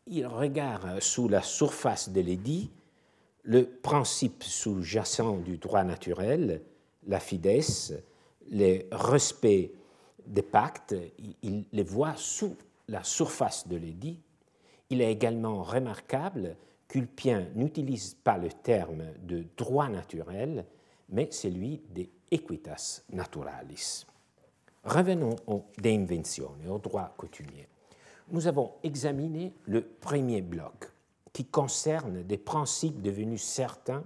Il 0.06 0.26
regarde 0.26 1.00
sous 1.00 1.28
la 1.28 1.42
surface 1.42 2.10
de 2.10 2.20
l'édit 2.20 2.70
le 3.42 3.64
principe 3.64 4.42
sous-jacent 4.42 5.36
du 5.38 5.58
droit 5.58 5.84
naturel, 5.84 6.62
la 7.06 7.20
fidesse, 7.20 7.92
le 8.50 8.80
respect 8.90 9.72
des 10.26 10.42
pactes, 10.42 10.96
il 11.42 11.64
les 11.72 11.82
voit 11.84 12.14
sous 12.16 12.56
la 12.88 13.04
surface 13.04 13.68
de 13.68 13.76
l'édit 13.76 14.20
il 14.90 15.00
est 15.00 15.10
également 15.10 15.62
remarquable 15.62 16.56
qu'Ulpien 16.88 17.48
n'utilise 17.54 18.14
pas 18.14 18.38
le 18.38 18.48
terme 18.48 19.04
de 19.22 19.44
droit 19.56 19.88
naturel, 19.88 20.64
mais 21.08 21.28
celui 21.30 21.82
de 21.94 22.06
equitas 22.30 23.02
naturalis. 23.10 24.06
Revenons 24.84 25.36
au 25.46 25.64
de 25.78 25.90
invenzione, 25.90 26.68
au 26.68 26.78
droit 26.78 27.12
coutumier. 27.16 27.68
Nous 28.28 28.48
avons 28.48 28.72
examiné 28.82 29.52
le 29.66 29.82
premier 29.82 30.42
bloc, 30.42 30.92
qui 31.32 31.44
concerne 31.44 32.22
des 32.24 32.38
principes 32.38 33.00
devenus 33.00 33.42
certains 33.42 34.02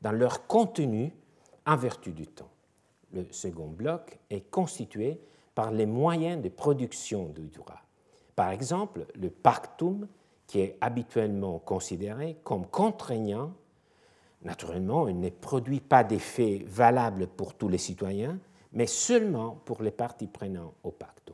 dans 0.00 0.12
leur 0.12 0.46
contenu 0.46 1.12
en 1.66 1.76
vertu 1.76 2.12
du 2.12 2.26
temps. 2.26 2.50
Le 3.12 3.26
second 3.32 3.66
bloc 3.66 4.18
est 4.30 4.48
constitué 4.50 5.20
par 5.56 5.72
les 5.72 5.86
moyens 5.86 6.40
de 6.40 6.48
production 6.48 7.30
du 7.30 7.48
droit. 7.48 7.80
Par 8.36 8.50
exemple, 8.50 9.06
le 9.16 9.30
pactum, 9.30 10.06
qui 10.46 10.60
est 10.60 10.78
habituellement 10.80 11.58
considéré 11.58 12.36
comme 12.44 12.66
contraignant, 12.66 13.52
naturellement, 14.42 15.08
il 15.08 15.18
ne 15.18 15.30
produit 15.30 15.80
pas 15.80 16.04
d'effet 16.04 16.64
valable 16.64 17.26
pour 17.26 17.54
tous 17.54 17.68
les 17.68 17.78
citoyens, 17.78 18.38
mais 18.72 18.86
seulement 18.86 19.58
pour 19.64 19.82
les 19.82 19.90
parties 19.90 20.28
prenantes 20.28 20.74
au 20.84 20.92
pactum. 20.92 21.27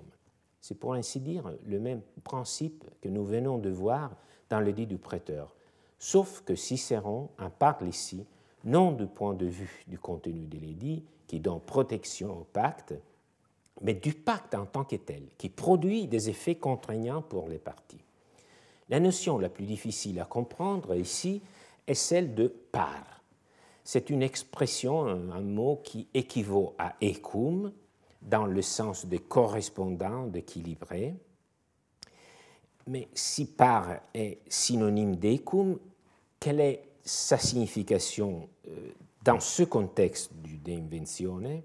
C'est 0.64 0.76
pour 0.76 0.94
ainsi 0.94 1.20
dire 1.20 1.52
le 1.66 1.78
même 1.78 2.00
principe 2.22 2.86
que 3.02 3.10
nous 3.10 3.22
venons 3.22 3.58
de 3.58 3.68
voir 3.68 4.16
dans 4.48 4.60
le 4.60 4.72
dit 4.72 4.86
du 4.86 4.96
prêteur, 4.96 5.54
sauf 5.98 6.40
que 6.40 6.54
Cicéron 6.54 7.28
en 7.38 7.50
parle 7.50 7.86
ici 7.86 8.24
non 8.64 8.92
du 8.92 9.04
point 9.04 9.34
de 9.34 9.44
vue 9.44 9.84
du 9.86 9.98
contenu 9.98 10.46
de 10.46 10.56
l'édit, 10.56 11.04
qui 11.26 11.38
donne 11.38 11.60
protection 11.60 12.30
au 12.40 12.44
pacte, 12.44 12.94
mais 13.82 13.92
du 13.92 14.14
pacte 14.14 14.54
en 14.54 14.64
tant 14.64 14.84
que 14.84 14.96
tel, 14.96 15.24
qui 15.36 15.50
produit 15.50 16.06
des 16.06 16.30
effets 16.30 16.54
contraignants 16.54 17.20
pour 17.20 17.46
les 17.46 17.58
parties. 17.58 18.02
La 18.88 19.00
notion 19.00 19.36
la 19.36 19.50
plus 19.50 19.66
difficile 19.66 20.18
à 20.18 20.24
comprendre 20.24 20.94
ici 20.96 21.42
est 21.86 21.92
celle 21.92 22.34
de 22.34 22.46
par. 22.46 23.20
C'est 23.82 24.08
une 24.08 24.22
expression, 24.22 25.04
un 25.04 25.42
mot 25.42 25.82
qui 25.84 26.08
équivaut 26.14 26.74
à 26.78 26.94
ecum 27.02 27.70
dans 28.24 28.46
le 28.46 28.62
sens 28.62 29.06
de 29.06 29.18
correspondant, 29.18 30.26
d'équilibré. 30.26 31.14
Mais 32.86 33.08
si 33.14 33.46
par 33.46 34.00
est 34.12 34.40
synonyme 34.48 35.16
d'ecum, 35.16 35.78
quelle 36.40 36.60
est 36.60 36.82
sa 37.02 37.38
signification 37.38 38.48
euh, 38.68 38.92
dans 39.22 39.40
ce 39.40 39.62
contexte 39.62 40.32
du 40.34 40.58
De 40.58 40.72
Inventione 40.72 41.62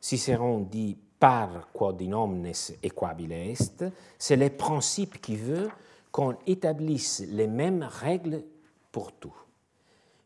Cicéron 0.00 0.60
dit 0.60 0.98
par 1.18 1.72
quod 1.72 2.02
in 2.02 2.12
omnes 2.12 2.52
equabile 2.82 3.32
est, 3.32 3.84
c'est 4.18 4.36
le 4.36 4.50
principe 4.50 5.18
qui 5.22 5.36
veut 5.36 5.70
qu'on 6.12 6.36
établisse 6.46 7.24
les 7.26 7.46
mêmes 7.46 7.82
règles 7.82 8.44
pour 8.92 9.12
tout. 9.12 9.34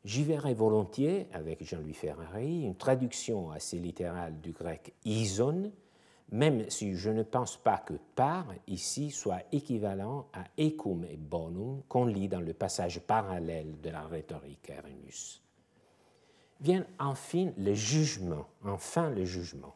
J'y 0.08 0.24
verrai 0.24 0.54
volontiers, 0.54 1.26
avec 1.34 1.62
Jean-Louis 1.62 1.92
Ferrari, 1.92 2.62
une 2.62 2.76
traduction 2.76 3.50
assez 3.50 3.78
littérale 3.78 4.40
du 4.40 4.52
grec 4.52 4.94
ison, 5.04 5.70
même 6.32 6.64
si 6.70 6.94
je 6.94 7.10
ne 7.10 7.22
pense 7.22 7.58
pas 7.58 7.76
que 7.76 7.92
par 8.14 8.46
ici 8.66 9.10
soit 9.10 9.42
équivalent 9.52 10.26
à 10.32 10.44
ecum 10.58 11.04
et 11.04 11.18
bonum 11.18 11.82
qu'on 11.90 12.06
lit 12.06 12.26
dans 12.26 12.40
le 12.40 12.54
passage 12.54 13.00
parallèle 13.00 13.78
de 13.82 13.90
la 13.90 14.00
rhétorique 14.00 14.70
Arrhenius. 14.70 15.42
Viennent 16.62 16.86
enfin 16.98 17.52
les 17.58 17.76
jugements, 17.76 18.46
enfin 18.64 19.10
les 19.10 19.26
jugements, 19.26 19.74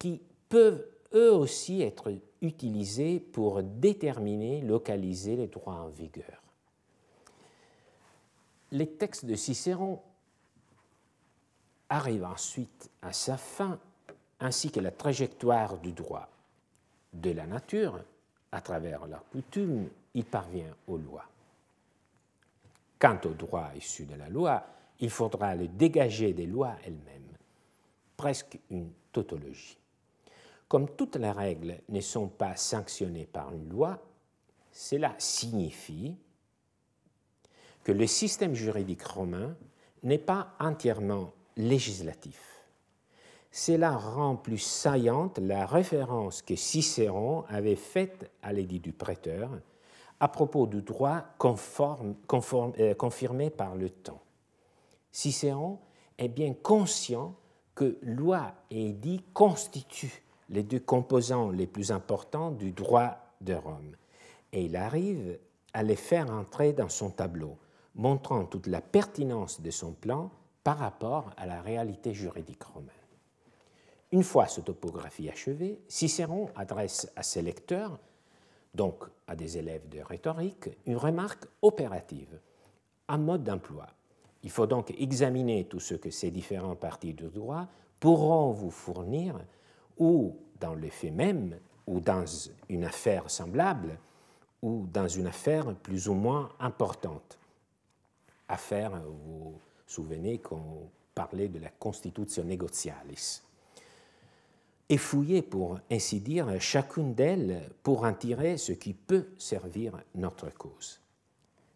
qui 0.00 0.20
peuvent 0.48 0.84
eux 1.14 1.32
aussi 1.32 1.80
être 1.80 2.12
utilisés 2.42 3.20
pour 3.20 3.62
déterminer, 3.62 4.62
localiser 4.62 5.36
les 5.36 5.46
droits 5.46 5.74
en 5.74 5.90
vigueur. 5.90 6.43
Les 8.74 8.88
textes 8.88 9.24
de 9.24 9.36
Cicéron 9.36 10.02
arrivent 11.88 12.24
ensuite 12.24 12.90
à 13.02 13.12
sa 13.12 13.36
fin 13.36 13.78
ainsi 14.40 14.72
que 14.72 14.80
la 14.80 14.90
trajectoire 14.90 15.78
du 15.78 15.92
droit 15.92 16.28
de 17.12 17.30
la 17.30 17.46
nature, 17.46 18.02
à 18.50 18.60
travers 18.60 19.06
la 19.06 19.18
coutume, 19.30 19.88
il 20.14 20.24
parvient 20.24 20.74
aux 20.88 20.96
lois. 20.96 21.26
Quant 22.98 23.20
au 23.26 23.28
droit 23.28 23.70
issu 23.76 24.06
de 24.06 24.16
la 24.16 24.28
loi, 24.28 24.66
il 24.98 25.10
faudra 25.10 25.54
le 25.54 25.68
dégager 25.68 26.32
des 26.32 26.46
lois 26.46 26.74
elles-mêmes, 26.84 27.36
presque 28.16 28.58
une 28.70 28.90
tautologie. 29.12 29.78
Comme 30.66 30.96
toutes 30.96 31.14
les 31.14 31.30
règles 31.30 31.76
ne 31.90 32.00
sont 32.00 32.26
pas 32.26 32.56
sanctionnées 32.56 33.26
par 33.26 33.52
une 33.52 33.68
loi, 33.68 34.02
cela 34.72 35.14
signifie 35.16 36.16
que 37.84 37.92
le 37.92 38.06
système 38.06 38.54
juridique 38.54 39.04
romain 39.04 39.54
n'est 40.02 40.18
pas 40.18 40.54
entièrement 40.58 41.32
législatif. 41.56 42.64
Cela 43.52 43.96
rend 43.96 44.34
plus 44.34 44.58
saillante 44.58 45.38
la 45.38 45.64
référence 45.64 46.42
que 46.42 46.56
Cicéron 46.56 47.44
avait 47.48 47.76
faite 47.76 48.30
à 48.42 48.52
l'édit 48.52 48.80
du 48.80 48.92
prêteur 48.92 49.50
à 50.20 50.28
propos 50.28 50.66
du 50.66 50.82
droit 50.82 51.24
euh, 51.44 52.94
confirmé 52.94 53.50
par 53.50 53.74
le 53.74 53.90
temps. 53.90 54.22
Cicéron 55.12 55.78
est 56.18 56.28
bien 56.28 56.54
conscient 56.54 57.34
que 57.74 57.98
loi 58.02 58.52
et 58.70 58.90
édit 58.90 59.22
constituent 59.32 60.22
les 60.48 60.62
deux 60.62 60.80
composants 60.80 61.50
les 61.50 61.66
plus 61.66 61.92
importants 61.92 62.50
du 62.50 62.72
droit 62.72 63.16
de 63.40 63.54
Rome, 63.54 63.96
et 64.52 64.64
il 64.64 64.76
arrive 64.76 65.38
à 65.72 65.82
les 65.82 65.96
faire 65.96 66.30
entrer 66.30 66.72
dans 66.72 66.88
son 66.88 67.10
tableau, 67.10 67.58
montrant 67.94 68.44
toute 68.44 68.66
la 68.66 68.80
pertinence 68.80 69.60
de 69.60 69.70
son 69.70 69.92
plan 69.92 70.30
par 70.62 70.78
rapport 70.78 71.30
à 71.36 71.46
la 71.46 71.60
réalité 71.60 72.14
juridique 72.14 72.62
romaine. 72.62 72.90
Une 74.12 74.22
fois 74.22 74.46
cette 74.46 74.66
topographie 74.66 75.28
achevée, 75.28 75.80
Cicéron 75.88 76.48
adresse 76.56 77.10
à 77.16 77.22
ses 77.22 77.42
lecteurs, 77.42 77.98
donc 78.74 79.04
à 79.26 79.36
des 79.36 79.58
élèves 79.58 79.88
de 79.88 80.00
rhétorique, 80.00 80.70
une 80.86 80.96
remarque 80.96 81.46
opérative, 81.62 82.40
un 83.08 83.18
mode 83.18 83.44
d'emploi. 83.44 83.86
Il 84.42 84.50
faut 84.50 84.66
donc 84.66 84.92
examiner 84.98 85.64
tout 85.64 85.80
ce 85.80 85.94
que 85.94 86.10
ces 86.10 86.30
différents 86.30 86.76
parties 86.76 87.14
du 87.14 87.28
droit 87.28 87.66
pourront 88.00 88.52
vous 88.52 88.70
fournir, 88.70 89.38
ou 89.98 90.36
dans 90.60 90.74
le 90.74 90.88
fait 90.88 91.10
même, 91.10 91.58
ou 91.86 92.00
dans 92.00 92.24
une 92.68 92.84
affaire 92.84 93.30
semblable, 93.30 93.98
ou 94.62 94.86
dans 94.92 95.08
une 95.08 95.26
affaire 95.26 95.74
plus 95.74 96.08
ou 96.08 96.14
moins 96.14 96.50
importante. 96.58 97.38
Affaire, 98.48 99.00
vous 99.02 99.18
vous 99.26 99.60
souvenez 99.86 100.38
qu'on 100.38 100.90
parlait 101.14 101.48
de 101.48 101.58
la 101.58 101.70
Constitution 101.70 102.44
Negotialis 102.44 103.42
et 104.88 104.98
fouiller, 104.98 105.42
pour 105.42 105.78
ainsi 105.90 106.20
dire, 106.20 106.60
chacune 106.60 107.14
d'elles 107.14 107.70
pour 107.82 108.04
en 108.04 108.12
tirer 108.12 108.58
ce 108.58 108.72
qui 108.72 108.92
peut 108.92 109.26
servir 109.38 109.94
notre 110.14 110.52
cause. 110.52 111.00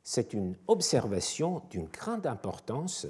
C'est 0.02 0.34
une 0.34 0.54
observation 0.66 1.62
d'une 1.70 1.86
grande 1.86 2.26
importance. 2.26 3.06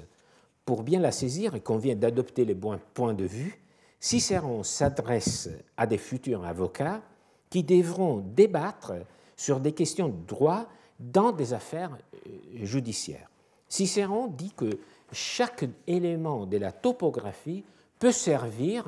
Pour 0.65 0.83
bien 0.83 0.99
la 0.99 1.11
saisir, 1.11 1.55
et 1.55 1.61
convient 1.61 1.95
d'adopter 1.95 2.45
les 2.45 2.53
bons 2.53 2.79
points 2.93 3.15
de 3.15 3.25
vue. 3.25 3.59
Cicéron 3.99 4.63
s'adresse 4.63 5.49
à 5.75 5.87
des 5.87 5.97
futurs 5.97 6.45
avocats 6.45 7.01
qui 7.49 7.63
devront 7.63 8.17
débattre 8.19 8.93
sur 9.35 9.59
des 9.59 9.73
questions 9.73 10.09
de 10.09 10.25
droit 10.27 10.67
dans 10.99 11.31
des 11.31 11.53
affaires 11.53 11.97
euh, 12.27 12.29
judiciaires. 12.65 13.29
Cicéron 13.69 14.27
dit 14.27 14.51
que 14.51 14.79
chaque 15.11 15.65
élément 15.87 16.45
de 16.45 16.57
la 16.57 16.71
topographie 16.71 17.63
peut 17.99 18.11
servir 18.11 18.85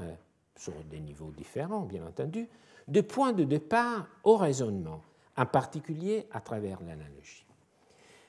sur 0.55 0.73
des 0.89 0.99
niveaux 0.99 1.31
différents, 1.31 1.81
bien 1.81 2.05
entendu, 2.05 2.47
de 2.87 3.01
point 3.01 3.31
de 3.31 3.43
départ 3.43 4.07
au 4.23 4.37
raisonnement, 4.37 5.01
en 5.37 5.45
particulier 5.45 6.27
à 6.31 6.41
travers 6.41 6.81
l'analogie. 6.81 7.45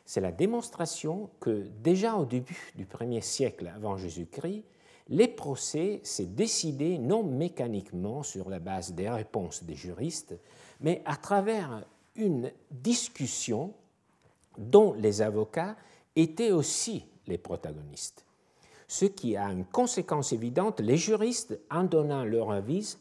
C'est 0.04 0.20
la 0.20 0.32
démonstration 0.32 1.30
que 1.40 1.68
déjà 1.82 2.16
au 2.16 2.26
début 2.26 2.72
du 2.74 2.84
premier 2.86 3.20
siècle 3.20 3.72
avant 3.74 3.96
Jésus-Christ, 3.96 4.64
les 5.08 5.28
procès 5.28 6.00
s'est 6.04 6.26
décidé 6.26 6.98
non 6.98 7.22
mécaniquement 7.22 8.22
sur 8.22 8.48
la 8.48 8.58
base 8.58 8.92
des 8.92 9.08
réponses 9.08 9.64
des 9.64 9.74
juristes, 9.74 10.34
mais 10.80 11.02
à 11.04 11.16
travers 11.16 11.84
une 12.14 12.50
discussion 12.70 13.74
dont 14.58 14.92
les 14.94 15.22
avocats 15.22 15.76
étaient 16.16 16.52
aussi 16.52 17.04
les 17.26 17.38
protagonistes 17.38 18.24
ce 18.92 19.06
qui 19.06 19.38
a 19.38 19.50
une 19.50 19.64
conséquence 19.64 20.34
évidente, 20.34 20.80
les 20.80 20.98
juristes, 20.98 21.58
en 21.70 21.84
donnant 21.84 22.26
leur 22.26 22.50
avis, 22.50 22.98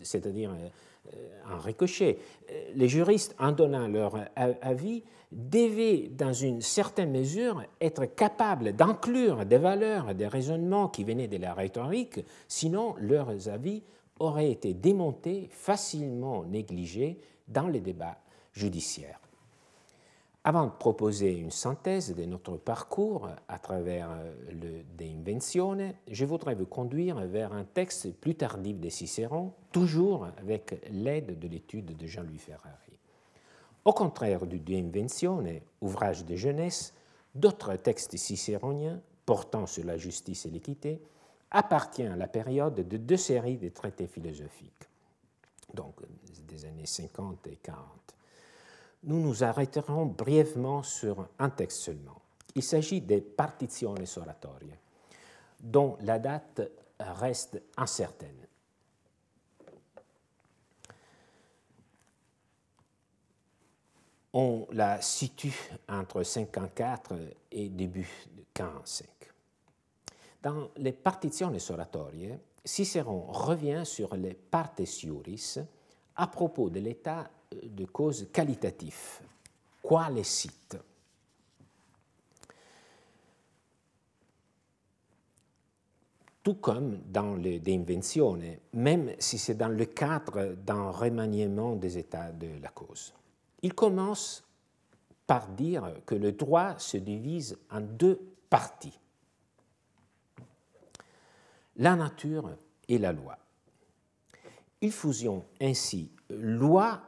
c'est-à-dire 0.00 0.50
en 0.50 1.56
euh, 1.56 1.58
ricochet, 1.58 2.18
euh, 2.50 2.70
les 2.74 2.88
juristes, 2.88 3.36
en 3.38 3.52
donnant 3.52 3.86
leur 3.86 4.18
avis, 4.62 5.02
devaient, 5.30 6.08
dans 6.16 6.32
une 6.32 6.62
certaine 6.62 7.10
mesure, 7.10 7.62
être 7.78 8.06
capables 8.06 8.72
d'inclure 8.72 9.44
des 9.44 9.58
valeurs, 9.58 10.14
des 10.14 10.28
raisonnements 10.28 10.88
qui 10.88 11.04
venaient 11.04 11.28
de 11.28 11.36
la 11.36 11.52
rhétorique, 11.52 12.24
sinon 12.48 12.94
leurs 12.98 13.50
avis 13.50 13.82
auraient 14.20 14.50
été 14.50 14.72
démontés, 14.72 15.50
facilement 15.50 16.44
négligés 16.44 17.18
dans 17.48 17.68
les 17.68 17.80
débats 17.80 18.16
judiciaires. 18.54 19.20
Avant 20.46 20.66
de 20.66 20.72
proposer 20.72 21.32
une 21.32 21.50
synthèse 21.50 22.14
de 22.14 22.26
notre 22.26 22.58
parcours 22.58 23.30
à 23.48 23.58
travers 23.58 24.10
euh, 24.10 24.34
le 24.50 24.82
De 24.98 25.10
Inventione, 25.10 25.94
je 26.06 26.26
voudrais 26.26 26.54
vous 26.54 26.66
conduire 26.66 27.16
vers 27.16 27.54
un 27.54 27.64
texte 27.64 28.12
plus 28.12 28.34
tardif 28.34 28.78
de 28.78 28.90
Cicéron, 28.90 29.54
toujours 29.72 30.26
avec 30.36 30.86
l'aide 30.90 31.38
de 31.38 31.48
l'étude 31.48 31.96
de 31.96 32.06
Jean-Louis 32.06 32.36
Ferrari. 32.36 32.98
Au 33.86 33.94
contraire 33.94 34.44
du 34.44 34.60
De 34.60 34.74
Inventione, 34.74 35.60
ouvrage 35.80 36.26
de 36.26 36.36
jeunesse, 36.36 36.92
d'autres 37.34 37.76
textes 37.76 38.18
cicéroniens 38.18 39.00
portant 39.24 39.64
sur 39.64 39.84
la 39.84 39.96
justice 39.96 40.44
et 40.44 40.50
l'équité 40.50 41.00
appartiennent 41.52 42.12
à 42.12 42.16
la 42.16 42.28
période 42.28 42.86
de 42.86 42.96
deux 42.98 43.16
séries 43.16 43.56
de 43.56 43.70
traités 43.70 44.08
philosophiques, 44.08 44.90
donc 45.72 45.94
des 46.46 46.66
années 46.66 46.84
50 46.84 47.46
et 47.46 47.56
40 47.56 48.13
nous 49.04 49.20
nous 49.20 49.44
arrêterons 49.44 50.06
brièvement 50.06 50.82
sur 50.82 51.28
un 51.38 51.50
texte 51.50 51.82
seulement. 51.82 52.20
Il 52.54 52.62
s'agit 52.62 53.00
des 53.00 53.20
partitions 53.20 53.94
oratorie, 54.16 54.70
dont 55.60 55.96
la 56.00 56.18
date 56.18 56.62
reste 56.98 57.60
incertaine. 57.76 58.46
On 64.32 64.66
la 64.72 65.00
situe 65.00 65.70
entre 65.88 66.22
54 66.22 67.14
et 67.52 67.68
début 67.68 68.10
de 68.36 68.42
45. 68.52 69.08
Dans 70.42 70.70
les 70.76 70.92
partitions 70.92 71.52
oratorie, 71.70 72.32
Cicéron 72.64 73.26
revient 73.28 73.82
sur 73.84 74.16
les 74.16 74.34
partes 74.34 74.80
iuris 75.02 75.58
à 76.16 76.26
propos 76.26 76.70
de 76.70 76.80
l'état 76.80 77.30
de 77.62 77.84
cause 77.84 78.28
qualitatif. 78.32 79.22
Quoi 79.82 80.10
les 80.10 80.24
cite 80.24 80.76
Tout 86.42 86.54
comme 86.54 86.98
dans 87.06 87.34
le 87.34 87.58
De 87.58 88.78
même 88.78 89.14
si 89.18 89.38
c'est 89.38 89.54
dans 89.54 89.68
le 89.68 89.86
cadre 89.86 90.54
d'un 90.54 90.90
remaniement 90.90 91.74
des 91.74 91.96
états 91.96 92.32
de 92.32 92.60
la 92.62 92.68
cause. 92.68 93.14
il 93.62 93.72
commence 93.72 94.44
par 95.26 95.48
dire 95.48 95.94
que 96.04 96.14
le 96.14 96.32
droit 96.32 96.78
se 96.78 96.98
divise 96.98 97.56
en 97.70 97.80
deux 97.80 98.20
parties. 98.50 98.98
La 101.76 101.96
nature 101.96 102.50
et 102.88 102.98
la 102.98 103.12
loi. 103.12 103.38
Il 104.82 104.92
fusionne 104.92 105.42
ainsi 105.60 106.10
loi 106.28 107.00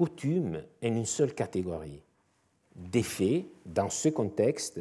coutume 0.00 0.62
en 0.80 0.86
une 0.86 1.04
seule 1.04 1.34
catégorie. 1.34 2.00
D'effet, 2.74 3.44
dans 3.66 3.90
ce 3.90 4.08
contexte, 4.08 4.80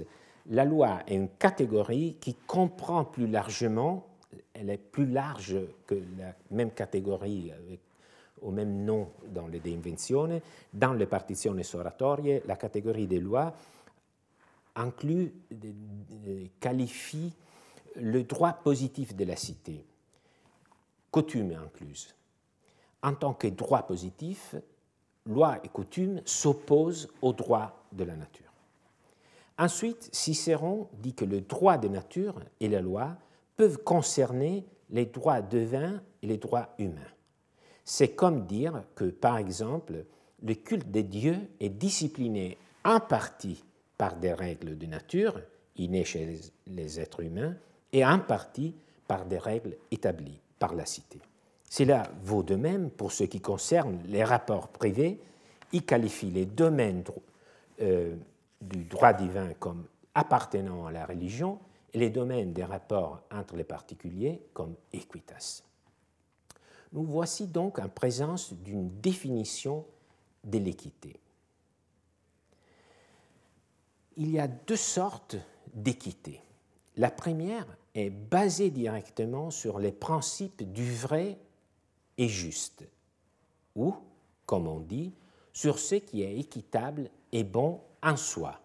la 0.49 0.63
loi 0.63 1.01
est 1.07 1.15
une 1.15 1.28
catégorie 1.28 2.15
qui 2.22 2.36
comprend 2.47 3.03
plus 3.03 3.28
largement, 3.28 4.07
elle 4.53 4.70
est 4.70 4.78
plus 4.78 5.07
large 5.07 5.57
que 5.86 5.95
la 6.17 6.34
même 6.51 6.72
catégorie 6.72 7.51
au 8.41 8.51
même 8.51 8.86
nom 8.86 9.09
dans 9.28 9.47
le 9.47 9.59
De 9.59 9.70
Invenzione. 9.70 10.39
Dans 10.74 10.93
les 10.93 11.05
partitions 11.05 11.53
oratorie, 11.74 12.39
la 12.45 12.55
catégorie 12.55 13.05
des 13.05 13.20
lois 13.20 13.53
inclut, 14.74 15.34
qualifie 16.61 17.34
le 17.97 18.24
droit 18.24 18.53
positif 18.53 19.13
de 19.17 19.26
la 19.26 19.36
cité, 19.36 19.84
coutume 21.11 21.51
incluse. 21.61 22.15
En 23.03 23.13
tant 23.15 23.34
que 23.34 23.47
droit 23.47 23.84
positif, 23.84 24.55
loi 25.30 25.59
et 25.63 25.69
coutume 25.69 26.21
s'opposent 26.25 27.09
au 27.21 27.34
droit 27.34 27.86
de 27.91 28.03
la 28.03 28.15
nature. 28.15 28.51
Ensuite, 29.57 30.09
Cicéron 30.11 30.88
dit 30.93 31.13
que 31.13 31.25
le 31.25 31.41
droit 31.41 31.77
de 31.77 31.88
nature 31.88 32.39
et 32.59 32.69
la 32.69 32.82
loi 32.82 33.15
peuvent 33.57 33.84
concerner 33.84 34.65
les 34.89 35.05
droits 35.05 35.41
divins 35.41 36.01
et 36.21 36.27
les 36.27 36.38
droits 36.38 36.69
humains. 36.77 37.13
C'est 37.86 38.15
comme 38.15 38.45
dire 38.45 38.84
que, 38.95 39.05
par 39.05 39.38
exemple, 39.38 40.05
le 40.41 40.53
culte 40.53 40.89
des 40.89 41.03
dieux 41.03 41.39
est 41.59 41.69
discipliné 41.69 42.57
en 42.86 42.99
partie 42.99 43.63
par 43.97 44.15
des 44.15 44.34
règles 44.34 44.77
de 44.77 44.86
nature 44.86 45.41
innées 45.75 46.05
chez 46.05 46.39
les 46.67 46.99
êtres 46.99 47.21
humains 47.21 47.55
et 47.91 48.05
en 48.05 48.19
partie 48.19 48.75
par 49.07 49.25
des 49.25 49.39
règles 49.39 49.75
établies 49.91 50.39
par 50.57 50.73
la 50.73 50.86
cité. 50.86 51.19
Cela 51.70 52.03
vaut 52.24 52.43
de 52.43 52.55
même 52.55 52.89
pour 52.89 53.11
ce 53.11 53.24
qui 53.24 53.41
concerne 53.41 53.99
les 54.07 54.24
rapports 54.24 54.70
privés. 54.70 55.22
Il 55.72 55.86
qualifie 55.86 56.32
les 56.32 56.47
domaines 56.47 57.03
euh, 57.82 58.15
du 58.59 58.84
droit 58.84 59.13
divin 59.13 59.53
comme 59.59 59.86
appartenant 60.15 60.88
à 60.88 60.91
la 60.91 61.05
religion 61.05 61.59
et 61.93 61.99
les 61.99 62.09
domaines 62.09 62.53
des 62.53 62.63
rapports 62.63 63.22
entre 63.32 63.55
les 63.55 63.63
particuliers 63.63 64.41
comme 64.53 64.76
equitas. 64.91 65.61
Nous 66.91 67.03
voici 67.03 67.45
donc 67.45 67.78
en 67.78 67.88
présence 67.88 68.53
d'une 68.53 68.89
définition 68.99 69.86
de 70.43 70.57
l'équité. 70.57 71.20
Il 74.17 74.32
y 74.32 74.39
a 74.39 74.47
deux 74.47 74.76
sortes 74.76 75.38
d'équité. 75.74 76.41
La 76.97 77.11
première 77.11 77.65
est 77.93 78.09
basée 78.09 78.72
directement 78.72 79.51
sur 79.51 79.80
les 79.80 79.91
principes 79.91 80.63
du 80.74 80.91
vrai 80.91 81.38
et 82.20 82.28
juste, 82.28 82.84
ou, 83.76 83.95
comme 84.45 84.67
on 84.67 84.82
dit, 84.82 85.13
sur 85.53 85.80
ce 85.80 85.95
qui 85.95 86.22
est 86.22 86.38
équitable 86.38 87.09
et 87.32 87.45
bon 87.45 87.80
en 88.03 88.17
soi. 88.17 88.59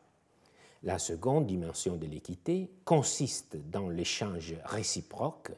La 0.82 0.98
seconde 0.98 1.46
dimension 1.46 1.96
de 1.96 2.06
l'équité 2.06 2.68
consiste 2.84 3.56
dans 3.70 3.88
l'échange 3.88 4.56
réciproque 4.64 5.52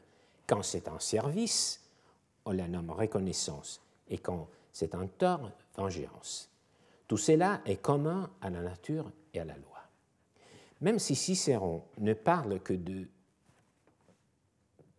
quand 0.45 0.61
c'est 0.61 0.87
un 0.87 0.99
service, 0.99 1.81
on 2.45 2.51
la 2.51 2.67
nomme 2.67 2.91
reconnaissance, 2.91 3.81
et 4.07 4.19
quand 4.19 4.47
c'est 4.71 4.93
un 4.93 5.07
tort, 5.07 5.51
vengeance. 5.75 6.51
Tout 7.07 7.17
cela 7.17 7.61
est 7.65 7.81
commun 7.81 8.29
à 8.41 8.51
la 8.51 8.61
nature 8.61 9.11
et 9.33 9.39
à 9.39 9.45
la 9.45 9.57
loi. 9.57 9.81
Même 10.81 10.99
si 10.99 11.15
Cicéron 11.15 11.83
ne 11.97 12.13
parle 12.13 12.59
que 12.59 12.73
de 12.73 13.07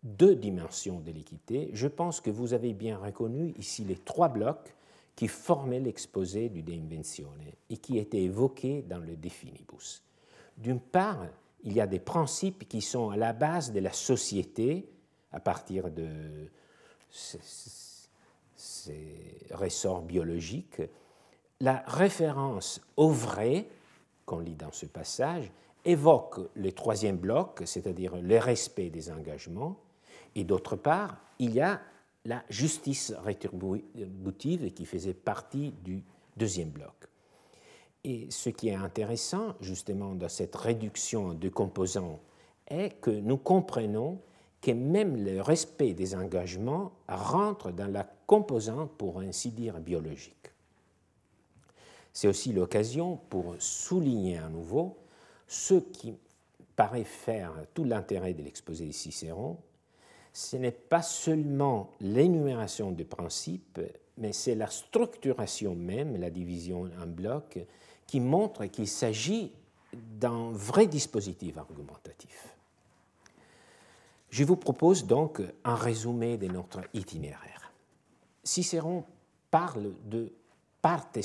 deux 0.03 0.35
dimensions 0.35 1.01
de 1.01 1.11
l'équité, 1.11 1.71
je 1.73 1.89
pense 1.89 2.21
que 2.21 2.31
vous 2.31 2.55
avez 2.55 2.73
bien 2.73 2.99
reconnu 2.99 3.55
ici 3.59 3.85
les 3.85 3.97
trois 3.97 4.29
blocs 4.29 4.75
qui 5.17 5.27
formaient 5.27 5.81
l'exposé 5.81 6.49
du 6.49 6.63
De 6.63 6.73
Invenzione 6.73 7.43
et 7.69 7.77
qui 7.77 7.99
étaient 7.99 8.23
évoqués 8.23 8.83
dans 8.83 9.01
le 9.01 9.17
De 9.17 9.29
Finibus. 9.29 10.03
D'une 10.57 10.81
part, 10.81 11.27
il 11.65 11.73
y 11.73 11.81
a 11.81 11.87
des 11.87 11.99
principes 11.99 12.69
qui 12.69 12.81
sont 12.81 13.11
à 13.11 13.17
la 13.17 13.33
base 13.33 13.73
de 13.73 13.81
la 13.81 13.93
société 13.93 14.89
à 15.33 15.41
partir 15.41 15.91
de 15.91 16.09
ces, 17.11 17.69
ressorts 19.51 20.03
biologiques. 20.03 20.83
La 21.61 21.83
référence 21.87 22.81
au 22.97 23.11
vrai, 23.11 23.69
qu'on 24.25 24.39
lit 24.39 24.55
dans 24.55 24.73
ce 24.73 24.87
passage, 24.87 25.51
évoque 25.85 26.39
le 26.55 26.71
troisième 26.73 27.17
bloc, 27.17 27.63
c'est-à-dire 27.65 28.17
le 28.17 28.39
respect 28.39 28.91
des 28.91 29.11
engagements, 29.11 29.77
et 30.35 30.45
d'autre 30.45 30.77
part, 30.77 31.17
il 31.39 31.55
y 31.55 31.61
a 31.61 31.81
la 32.25 32.43
justice 32.49 33.13
rétributive 33.25 34.73
qui 34.73 34.85
faisait 34.85 35.15
partie 35.15 35.73
du 35.83 36.03
deuxième 36.37 36.71
bloc. 36.71 36.95
Et 38.05 38.31
ce 38.31 38.51
qui 38.51 38.69
est 38.69 38.75
intéressant, 38.75 39.55
justement, 39.61 40.15
dans 40.15 40.29
cette 40.29 40.55
réduction 40.55 41.35
de 41.35 41.49
composants, 41.49 42.21
est 42.67 43.01
que 43.01 43.11
nous 43.11 43.39
comprenons 43.39 44.21
que 44.61 44.71
même 44.73 45.25
le 45.25 45.41
respect 45.41 45.95
des 45.95 46.15
engagements 46.15 46.93
rentre 47.09 47.71
dans 47.71 47.91
la 47.91 48.05
composante, 48.27 48.91
pour 48.93 49.21
ainsi 49.21 49.51
dire, 49.51 49.79
biologique. 49.81 50.35
C'est 52.13 52.29
aussi 52.29 52.53
l'occasion 52.53 53.19
pour 53.31 53.55
souligner 53.59 54.39
à 54.39 54.49
nouveau 54.49 54.97
ce 55.47 55.75
qui 55.75 56.15
paraît 56.77 57.05
faire 57.05 57.53
tout 57.75 57.85
l'intérêt 57.85 58.35
de 58.35 58.43
l'exposé 58.43 58.87
de 58.87 58.93
Cicéron, 58.93 59.57
ce 60.39 60.57
n'est 60.57 60.71
pas 60.71 61.03
seulement 61.03 61.91
l'énumération 62.01 62.93
des 62.93 63.05
principes, 63.05 63.81
mais 64.19 64.33
c'est 64.33 64.55
la 64.55 64.69
structuration 64.69 65.75
même, 65.75 66.17
la 66.17 66.31
division 66.31 66.89
en 67.03 67.07
blocs, 67.09 67.59
qui 68.07 68.21
montre 68.21 68.67
qu'il 68.67 68.87
s'agit 68.87 69.51
d'un 69.93 70.53
vrai 70.53 70.87
dispositif 70.87 71.59
argumentatif. 71.59 72.57
Je 74.31 74.45
vous 74.45 74.55
propose 74.55 75.07
donc 75.07 75.43
un 75.65 75.75
résumé 75.75 76.39
de 76.39 76.47
notre 76.47 76.83
itinéraire. 76.95 77.73
Cicéron 78.45 79.05
parle 79.51 79.93
de 80.05 80.33
partes 80.81 81.19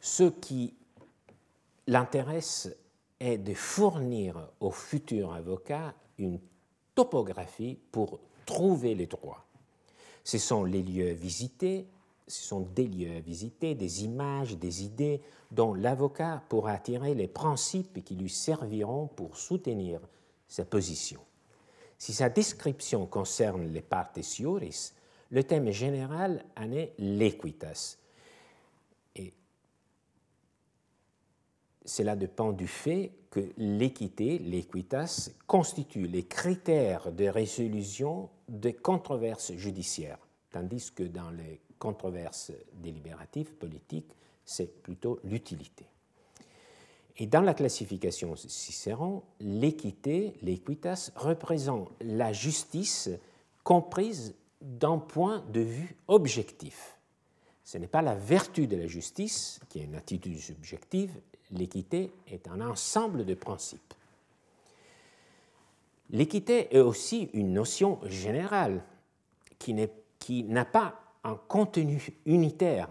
Ce 0.00 0.30
qui 0.40 0.74
l'intéresse 1.88 2.68
est 3.18 3.38
de 3.38 3.54
fournir 3.54 4.48
au 4.60 4.70
futur 4.70 5.34
avocat 5.34 5.92
une 6.18 6.38
topographie 6.98 7.78
pour 7.92 8.18
trouver 8.44 8.96
les 8.96 9.06
droits. 9.06 9.44
Ce 10.24 10.36
sont 10.36 10.64
les 10.64 10.82
lieux 10.82 11.12
visités, 11.12 11.86
ce 12.26 12.42
sont 12.42 12.66
des 12.74 12.88
lieux 12.88 13.14
à 13.16 13.20
visiter, 13.20 13.76
des 13.76 14.04
images, 14.04 14.56
des 14.56 14.82
idées 14.82 15.22
dont 15.52 15.74
l'avocat 15.74 16.42
pourra 16.48 16.76
tirer 16.78 17.14
les 17.14 17.28
principes 17.28 18.02
qui 18.02 18.16
lui 18.16 18.28
serviront 18.28 19.06
pour 19.06 19.36
soutenir 19.36 20.00
sa 20.48 20.64
position. 20.64 21.20
Si 21.98 22.12
sa 22.12 22.30
description 22.30 23.06
concerne 23.06 23.72
les 23.72 23.80
partes 23.80 24.20
sioris, 24.20 24.92
le 25.30 25.44
thème 25.44 25.70
général 25.70 26.44
en 26.56 26.72
est 26.72 26.94
l'equitas, 26.98 27.97
cela 31.88 32.16
dépend 32.16 32.52
du 32.52 32.66
fait 32.66 33.12
que 33.30 33.40
l'équité, 33.56 34.38
l'équitas, 34.38 35.30
constitue 35.46 36.06
les 36.06 36.24
critères 36.24 37.10
de 37.12 37.26
résolution 37.26 38.28
des 38.48 38.74
controverses 38.74 39.54
judiciaires, 39.54 40.18
tandis 40.50 40.92
que 40.92 41.04
dans 41.04 41.30
les 41.30 41.60
controverses 41.78 42.52
délibératives 42.74 43.52
politiques, 43.54 44.12
c'est 44.44 44.82
plutôt 44.82 45.18
l'utilité. 45.24 45.86
Et 47.16 47.26
dans 47.26 47.40
la 47.40 47.54
classification 47.54 48.36
Cicéron, 48.36 49.22
l'équité, 49.40 50.34
l'équitas, 50.42 51.10
représente 51.16 51.90
la 52.00 52.32
justice 52.32 53.10
comprise 53.64 54.34
d'un 54.60 54.98
point 54.98 55.42
de 55.52 55.60
vue 55.60 55.96
objectif. 56.06 56.98
Ce 57.64 57.78
n'est 57.78 57.86
pas 57.86 58.02
la 58.02 58.14
vertu 58.14 58.66
de 58.66 58.76
la 58.76 58.86
justice, 58.86 59.60
qui 59.68 59.80
est 59.80 59.84
une 59.84 59.94
attitude 59.94 60.38
subjective, 60.38 61.12
l'équité 61.50 62.12
est 62.26 62.48
un 62.48 62.60
ensemble 62.60 63.24
de 63.24 63.34
principes. 63.34 63.94
L'équité 66.10 66.74
est 66.74 66.80
aussi 66.80 67.30
une 67.34 67.52
notion 67.52 67.98
générale 68.04 68.82
qui 69.58 69.74
n'a 70.44 70.64
pas 70.64 71.00
un 71.24 71.34
contenu 71.34 72.18
unitaire, 72.26 72.88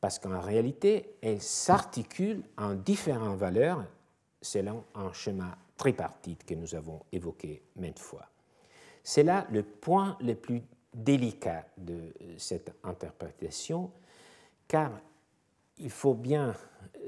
parce 0.00 0.18
qu'en 0.18 0.40
réalité, 0.40 1.16
elle 1.20 1.42
s'articule 1.42 2.42
en 2.56 2.74
différentes 2.74 3.38
valeurs 3.38 3.84
selon 4.40 4.84
un 4.94 5.12
schéma 5.12 5.56
tripartite 5.76 6.44
que 6.44 6.54
nous 6.54 6.74
avons 6.74 7.00
évoqué 7.12 7.62
maintes 7.76 7.98
fois. 7.98 8.26
C'est 9.02 9.22
là 9.22 9.46
le 9.50 9.62
point 9.62 10.16
le 10.20 10.34
plus 10.34 10.62
délicat 10.94 11.66
de 11.76 12.12
cette 12.36 12.72
interprétation 12.84 13.90
car 14.68 14.92
il 15.80 15.90
faut 15.90 16.14
bien 16.14 16.54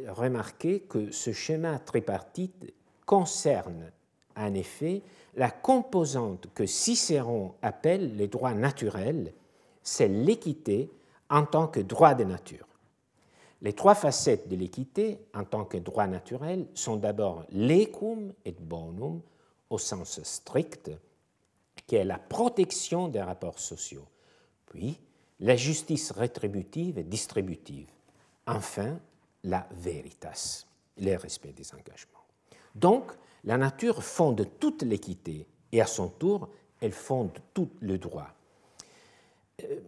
remarquer 0.09 0.81
que 0.81 1.11
ce 1.11 1.33
schéma 1.33 1.79
tripartite 1.79 2.73
concerne 3.07 3.91
en 4.37 4.55
effet 4.55 5.03
la 5.37 5.51
composante 5.51 6.49
que 6.55 6.67
Cicéron 6.67 7.55
appelle 7.63 8.17
les 8.17 8.29
droits 8.29 8.55
naturels, 8.55 9.33
c'est 9.83 10.09
l'équité 10.09 10.91
en 11.31 11.45
tant 11.45 11.67
que 11.67 11.81
droit 11.81 12.15
de 12.15 12.25
nature. 12.25 12.67
Les 13.63 13.73
trois 13.73 13.95
facettes 13.95 14.49
de 14.49 14.57
l'équité 14.57 15.19
en 15.35 15.45
tant 15.45 15.65
que 15.65 15.79
droit 15.79 16.07
naturel 16.07 16.67
sont 16.75 16.97
d'abord 16.97 17.45
l'ecum 17.53 18.33
et 18.45 18.53
bonum 18.53 19.21
au 19.71 19.79
sens 19.79 20.21
strict, 20.23 20.91
qui 21.87 21.97
est 21.97 22.05
la 22.05 22.19
protection 22.19 23.09
des 23.09 23.23
rapports 23.23 23.59
sociaux, 23.59 24.07
puis 24.67 24.99
la 25.41 25.57
justice 25.57 26.11
rétributive 26.11 26.99
et 26.99 27.05
distributive, 27.05 27.89
enfin 28.47 28.99
la 29.45 29.67
veritas, 29.73 30.67
le 30.99 31.17
respect 31.17 31.53
des 31.53 31.73
engagements. 31.75 32.25
Donc, 32.75 33.13
la 33.45 33.57
nature 33.57 34.03
fonde 34.03 34.47
toute 34.59 34.83
l'équité 34.83 35.47
et 35.73 35.81
à 35.81 35.87
son 35.87 36.09
tour, 36.09 36.49
elle 36.81 36.93
fonde 36.93 37.33
tout 37.55 37.71
le 37.81 37.99
droit. 37.99 38.29
Euh, 39.63 39.81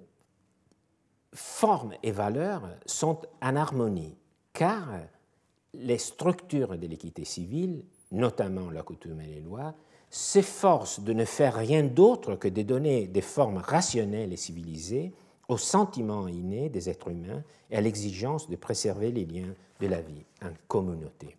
forme 1.32 1.94
et 2.02 2.12
valeurs 2.12 2.68
sont 2.86 3.20
en 3.42 3.57
harmonie, 3.57 4.16
car 4.52 4.88
les 5.72 5.98
structures 5.98 6.78
de 6.78 6.86
l'équité 6.86 7.24
civile, 7.24 7.84
notamment 8.12 8.70
la 8.70 8.82
coutume 8.82 9.20
et 9.20 9.26
les 9.26 9.40
lois, 9.40 9.74
s'efforcent 10.11 11.00
de 11.00 11.12
ne 11.12 11.24
faire 11.24 11.55
rien 11.55 11.82
d'autre 11.82 12.36
que 12.36 12.46
de 12.46 12.62
donner 12.62 13.09
des 13.09 13.20
formes 13.20 13.57
rationnelles 13.57 14.32
et 14.32 14.36
civilisées 14.36 15.12
aux 15.49 15.59
sentiments 15.59 16.28
innés 16.28 16.68
des 16.68 16.88
êtres 16.88 17.11
humains 17.11 17.42
et 17.70 17.76
à 17.76 17.80
l'exigence 17.80 18.49
de 18.49 18.57
préserver 18.57 19.11
les 19.12 19.24
liens 19.24 19.55
de 19.80 19.86
la 19.86 20.01
vie 20.01 20.24
en 20.42 20.51
communauté. 20.68 21.36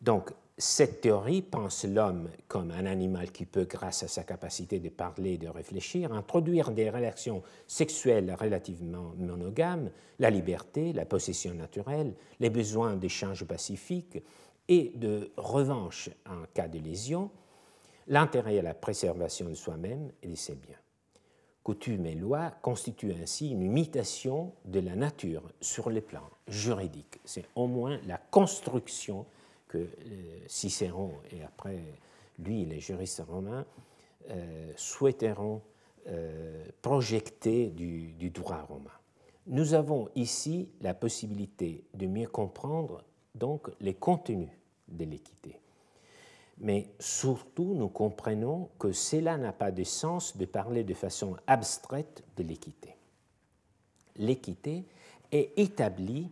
Donc, 0.00 0.32
cette 0.58 1.00
théorie 1.00 1.42
pense 1.42 1.84
l'homme 1.84 2.28
comme 2.46 2.70
un 2.70 2.84
animal 2.86 3.32
qui 3.32 3.46
peut, 3.46 3.64
grâce 3.64 4.02
à 4.02 4.08
sa 4.08 4.22
capacité 4.22 4.80
de 4.80 4.90
parler 4.90 5.32
et 5.32 5.38
de 5.38 5.48
réfléchir, 5.48 6.12
introduire 6.12 6.70
des 6.70 6.90
relations 6.90 7.42
sexuelles 7.66 8.36
relativement 8.38 9.12
monogames, 9.16 9.90
la 10.18 10.30
liberté, 10.30 10.92
la 10.92 11.06
possession 11.06 11.54
naturelle, 11.54 12.14
les 12.38 12.50
besoins 12.50 12.96
d'échange 12.96 13.44
pacifique 13.44 14.22
et 14.68 14.92
de 14.94 15.32
revanche 15.36 16.10
en 16.26 16.44
cas 16.52 16.68
de 16.68 16.78
lésion, 16.78 17.30
l'intérêt 18.06 18.58
à 18.58 18.62
la 18.62 18.74
préservation 18.74 19.48
de 19.48 19.54
soi-même 19.54 20.12
et 20.22 20.28
de 20.28 20.34
ses 20.34 20.54
biens. 20.54 20.81
Coutumes 21.64 22.06
et 22.06 22.14
lois 22.14 22.50
constituent 22.62 23.14
ainsi 23.22 23.50
une 23.50 23.62
imitation 23.62 24.52
de 24.64 24.80
la 24.80 24.96
nature 24.96 25.42
sur 25.60 25.90
le 25.90 26.00
plan 26.00 26.22
juridique. 26.48 27.20
C'est 27.24 27.44
au 27.54 27.68
moins 27.68 28.00
la 28.06 28.18
construction 28.18 29.26
que 29.68 29.78
euh, 29.78 29.86
Cicéron 30.48 31.12
et 31.30 31.42
après 31.42 31.78
lui, 32.40 32.64
les 32.64 32.80
juristes 32.80 33.22
romains, 33.28 33.64
euh, 34.30 34.72
souhaiteront 34.76 35.62
euh, 36.08 36.64
projeter 36.80 37.68
du, 37.68 38.12
du, 38.12 38.30
droit 38.30 38.62
romain. 38.62 38.90
Nous 39.46 39.74
avons 39.74 40.08
ici 40.16 40.68
la 40.80 40.94
possibilité 40.94 41.84
de 41.94 42.06
mieux 42.06 42.28
comprendre 42.28 43.04
donc 43.34 43.70
les 43.80 43.94
contenus 43.94 44.50
de 44.88 45.04
l'équité. 45.04 45.61
Mais 46.58 46.88
surtout, 46.98 47.74
nous 47.74 47.88
comprenons 47.88 48.68
que 48.78 48.92
cela 48.92 49.36
n'a 49.36 49.52
pas 49.52 49.70
de 49.70 49.84
sens 49.84 50.36
de 50.36 50.44
parler 50.44 50.84
de 50.84 50.94
façon 50.94 51.36
abstraite 51.46 52.22
de 52.36 52.42
l'équité. 52.42 52.96
L'équité 54.16 54.84
est 55.32 55.52
établie 55.56 56.30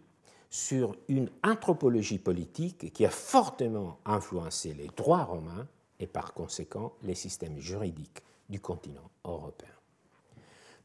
sur 0.51 0.97
une 1.09 1.31
anthropologie 1.45 2.19
politique 2.19 2.93
qui 2.93 3.07
a 3.07 3.11
fortement 3.11 3.99
influencé 4.05 4.75
les 4.75 4.89
droits 4.89 5.25
romains 5.25 5.67
et 6.01 6.07
par 6.07 6.35
conséquent 6.35 6.93
les 7.03 7.15
systèmes 7.15 7.59
juridiques 7.59 8.23
du 8.49 8.61
continent 8.61 9.11
européen. 9.25 9.69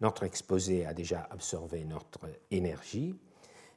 Notre 0.02 0.24
exposé 0.24 0.86
a 0.86 0.94
déjà 0.94 1.28
absorbé 1.32 1.84
notre 1.84 2.20
énergie, 2.52 3.16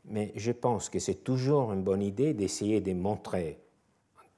mais 0.05 0.33
je 0.37 0.53
pense 0.53 0.89
que 0.89 0.99
c'est 0.99 1.25
toujours 1.25 1.73
une 1.73 1.83
bonne 1.83 2.03
idée 2.03 2.35
d'essayer 2.35 2.81
de 2.81 2.93
montrer 2.93 3.59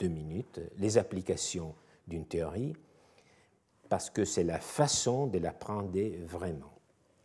deux 0.01 0.09
minutes 0.09 0.61
les 0.79 0.99
applications 0.99 1.75
d'une 2.09 2.27
théorie, 2.27 2.75
parce 3.89 4.11
que 4.11 4.25
c'est 4.25 4.45
la 4.45 4.59
façon 4.59 5.27
de 5.27 5.39
l'apprendre 5.39 5.99
vraiment. 6.25 6.73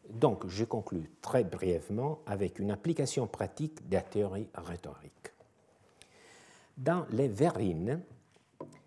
Donc, 0.09 0.45
je 0.47 0.65
conclus 0.65 1.09
très 1.21 1.43
brièvement 1.43 2.19
avec 2.28 2.59
une 2.59 2.71
application 2.71 3.26
pratique 3.26 3.88
de 3.89 3.95
la 3.95 4.01
théorie 4.01 4.49
rhétorique. 4.53 5.32
Dans 6.78 7.05
les 7.11 7.28
Verrines, 7.28 8.01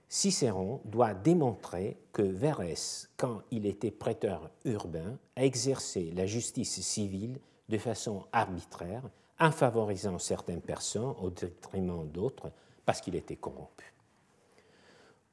Cicéron 0.08 0.80
doit 0.84 1.14
démontrer 1.14 1.96
que 2.12 2.22
Verès, 2.22 3.08
quand 3.16 3.42
il 3.50 3.66
était 3.66 3.90
prêteur 3.90 4.50
urbain, 4.64 5.18
a 5.36 5.44
exercé 5.44 6.12
la 6.12 6.26
justice 6.26 6.80
civile 6.80 7.40
de 7.68 7.78
façon 7.78 8.24
arbitraire, 8.32 9.02
en 9.40 9.50
favorisant 9.50 10.18
certaines 10.18 10.62
personnes 10.62 11.14
au 11.20 11.30
détriment 11.30 12.08
d'autres 12.08 12.50
parce 12.88 13.02
qu'il 13.02 13.16
était 13.16 13.36
corrompu. 13.36 13.92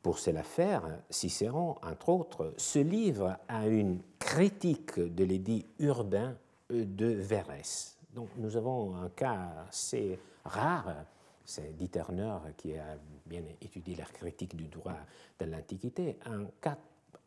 Pour 0.02 0.20
cela 0.20 0.44
faire, 0.44 1.00
Cicéron, 1.10 1.78
entre 1.82 2.10
autres, 2.10 2.54
se 2.58 2.80
livre 2.80 3.38
à 3.48 3.66
une 3.68 4.02
critique 4.20 5.00
de 5.00 5.24
l'édit 5.24 5.66
urbain 5.80 6.36
de 6.70 7.06
Verès. 7.06 7.96
Donc 8.14 8.28
nous 8.36 8.58
avons 8.58 8.98
un 8.98 9.08
cas 9.08 9.68
assez 9.70 10.20
rare, 10.44 11.06
c'est 11.46 11.78
Dieterner 11.78 12.40
qui 12.58 12.76
a 12.76 12.98
bien 13.26 13.44
étudié 13.62 13.96
la 13.96 14.04
critique 14.04 14.58
du 14.58 14.68
droit 14.68 14.98
de 15.40 15.46
l'Antiquité, 15.46 16.18
un 16.26 16.48
cas 16.60 16.78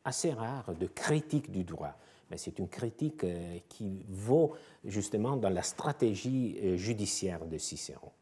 assez 0.04 0.34
rare 0.34 0.74
de 0.74 0.88
critique 0.88 1.50
du 1.50 1.64
droit. 1.64 1.94
Mais 2.30 2.36
c'est 2.36 2.58
une 2.58 2.68
critique 2.68 3.24
euh, 3.24 3.60
qui 3.66 4.04
vaut 4.10 4.52
justement 4.84 5.38
dans 5.38 5.48
la 5.48 5.62
stratégie 5.62 6.58
euh, 6.62 6.76
judiciaire 6.76 7.46
de 7.46 7.56
Cicéron. 7.56 8.12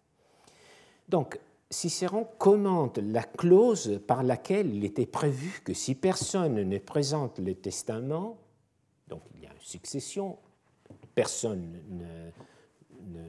Donc, 1.08 1.40
Cicéron 1.70 2.24
commente 2.38 2.98
la 2.98 3.24
clause 3.24 4.00
par 4.06 4.22
laquelle 4.22 4.72
il 4.72 4.84
était 4.84 5.06
prévu 5.06 5.60
que 5.64 5.74
si 5.74 5.96
personne 5.96 6.54
ne 6.54 6.78
présente 6.78 7.40
le 7.40 7.54
testament, 7.54 8.38
donc 9.08 9.22
il 9.34 9.42
y 9.42 9.46
a 9.46 9.52
une 9.52 9.60
succession, 9.60 10.38
personne 11.14 11.80
ne, 11.90 13.20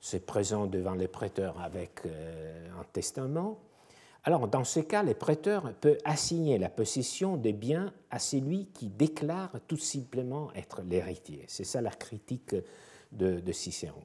se 0.00 0.16
présente 0.16 0.70
devant 0.70 0.94
les 0.94 1.06
prêteurs 1.06 1.60
avec 1.60 2.00
euh, 2.06 2.68
un 2.78 2.84
testament, 2.92 3.60
alors 4.24 4.48
dans 4.48 4.64
ce 4.64 4.80
cas, 4.80 5.02
le 5.02 5.14
prêteur 5.14 5.74
peut 5.74 5.98
assigner 6.04 6.58
la 6.58 6.70
possession 6.70 7.36
des 7.36 7.52
biens 7.52 7.92
à 8.10 8.18
celui 8.18 8.66
qui 8.66 8.88
déclare 8.88 9.52
tout 9.68 9.76
simplement 9.76 10.50
être 10.54 10.82
l'héritier. 10.82 11.44
C'est 11.46 11.64
ça 11.64 11.82
la 11.82 11.90
critique 11.90 12.56
de, 13.12 13.40
de 13.40 13.52
Cicéron. 13.52 14.02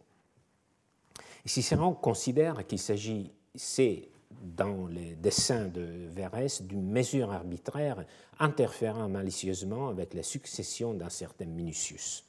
Cicéron 1.46 1.94
considère 1.94 2.68
qu'il 2.68 2.80
s'agit 2.80 3.32
c'est 3.56 4.10
dans 4.42 4.88
les 4.88 5.16
dessins 5.16 5.68
de 5.68 5.82
Verès 6.10 6.62
d'une 6.62 6.90
mesure 6.90 7.32
arbitraire 7.32 8.06
interférant 8.40 9.10
malicieusement 9.10 9.90
avec 9.90 10.14
la 10.14 10.24
succession 10.24 10.94
d'un 10.94 11.10
certain 11.10 11.46
Minucius. 11.46 12.24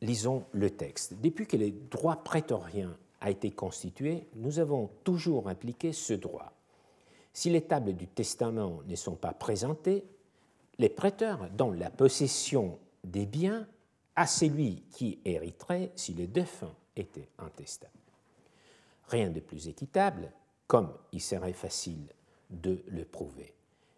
Lisons 0.00 0.44
le 0.52 0.70
texte. 0.70 1.14
Depuis 1.20 1.46
que 1.46 1.56
le 1.56 1.70
droit 1.70 2.22
prétorien 2.22 2.96
a 3.20 3.30
été 3.30 3.50
constitué, 3.50 4.28
nous 4.36 4.60
avons 4.60 4.90
toujours 5.02 5.48
impliqué 5.48 5.92
ce 5.92 6.12
droit. 6.12 6.52
Si 7.32 7.50
les 7.50 7.62
tables 7.62 7.94
du 7.94 8.06
testament 8.06 8.80
ne 8.86 8.94
sont 8.94 9.16
pas 9.16 9.32
présentées, 9.32 10.04
les 10.78 10.88
prêteurs 10.88 11.48
donnent 11.50 11.78
la 11.78 11.90
possession 11.90 12.78
des 13.02 13.26
biens 13.26 13.66
à 14.14 14.26
celui 14.26 14.82
qui 14.92 15.18
hériterait 15.24 15.90
si 15.96 16.14
le 16.14 16.26
défunt 16.26 16.74
était 16.98 17.28
intestable. 17.38 17.92
Rien 19.08 19.30
de 19.30 19.40
plus 19.40 19.68
équitable, 19.68 20.32
comme 20.66 20.92
il 21.12 21.20
serait 21.20 21.52
facile 21.52 22.08
de 22.50 22.82
le 22.88 23.04
prouver. 23.04 23.54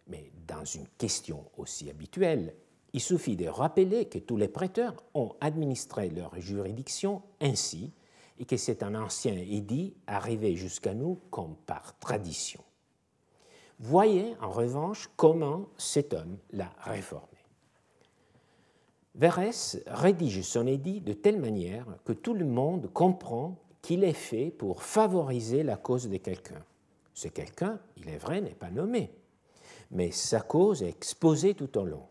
Mais 0.06 0.30
dans 0.46 0.64
une 0.64 0.86
question 0.98 1.44
aussi 1.56 1.90
habituelle, 1.90 2.54
il 2.92 3.00
suffit 3.00 3.36
de 3.36 3.46
rappeler 3.46 4.06
que 4.06 4.18
tous 4.18 4.36
les 4.36 4.48
prêteurs 4.48 5.02
ont 5.14 5.34
administré 5.40 6.10
leur 6.10 6.40
juridiction 6.40 7.22
ainsi 7.40 7.92
et 8.38 8.44
que 8.44 8.56
c'est 8.56 8.82
un 8.82 8.94
ancien 8.94 9.34
édit 9.34 9.94
arrivé 10.06 10.56
jusqu'à 10.56 10.94
nous 10.94 11.18
comme 11.30 11.54
par 11.66 11.98
tradition. 11.98 12.62
Voyez 13.78 14.34
en 14.40 14.50
revanche 14.50 15.08
comment 15.16 15.68
cet 15.78 16.12
homme 16.14 16.38
l'a 16.52 16.72
réformé. 16.80 17.29
Verès 19.14 19.82
rédige 19.86 20.42
son 20.42 20.66
édit 20.66 21.00
de 21.00 21.12
telle 21.12 21.40
manière 21.40 21.86
que 22.04 22.12
tout 22.12 22.34
le 22.34 22.44
monde 22.44 22.90
comprend 22.92 23.58
qu'il 23.82 24.04
est 24.04 24.12
fait 24.12 24.50
pour 24.50 24.82
favoriser 24.82 25.62
la 25.62 25.76
cause 25.76 26.08
de 26.08 26.16
quelqu'un. 26.16 26.64
Ce 27.14 27.28
quelqu'un, 27.28 27.80
il 27.96 28.08
est 28.08 28.18
vrai, 28.18 28.40
n'est 28.40 28.54
pas 28.54 28.70
nommé, 28.70 29.10
mais 29.90 30.10
sa 30.10 30.40
cause 30.40 30.82
est 30.82 30.88
exposée 30.88 31.54
tout 31.54 31.76
au 31.78 31.84
long. 31.84 32.06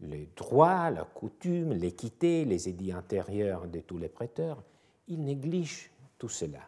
les 0.00 0.28
droits, 0.36 0.90
la 0.90 1.04
coutume, 1.04 1.72
l'équité, 1.72 2.44
les 2.44 2.68
édits 2.68 2.94
antérieurs 2.94 3.66
de 3.66 3.80
tous 3.80 3.98
les 3.98 4.08
prêteurs, 4.08 4.62
il 5.08 5.24
néglige 5.24 5.90
tout 6.18 6.28
cela. 6.28 6.60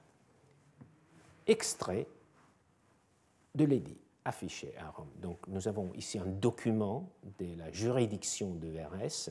Extrait 1.46 2.08
de 3.54 3.64
l'édit 3.64 3.98
affiché 4.24 4.74
à 4.78 4.90
Rome. 4.90 5.11
Donc 5.20 5.46
nous 5.48 5.68
avons 5.68 5.92
ici 5.94 6.18
un 6.18 6.26
document 6.26 7.11
de 7.38 7.56
la 7.56 7.70
juridiction 7.70 8.54
de 8.54 8.68
Verres, 8.68 9.30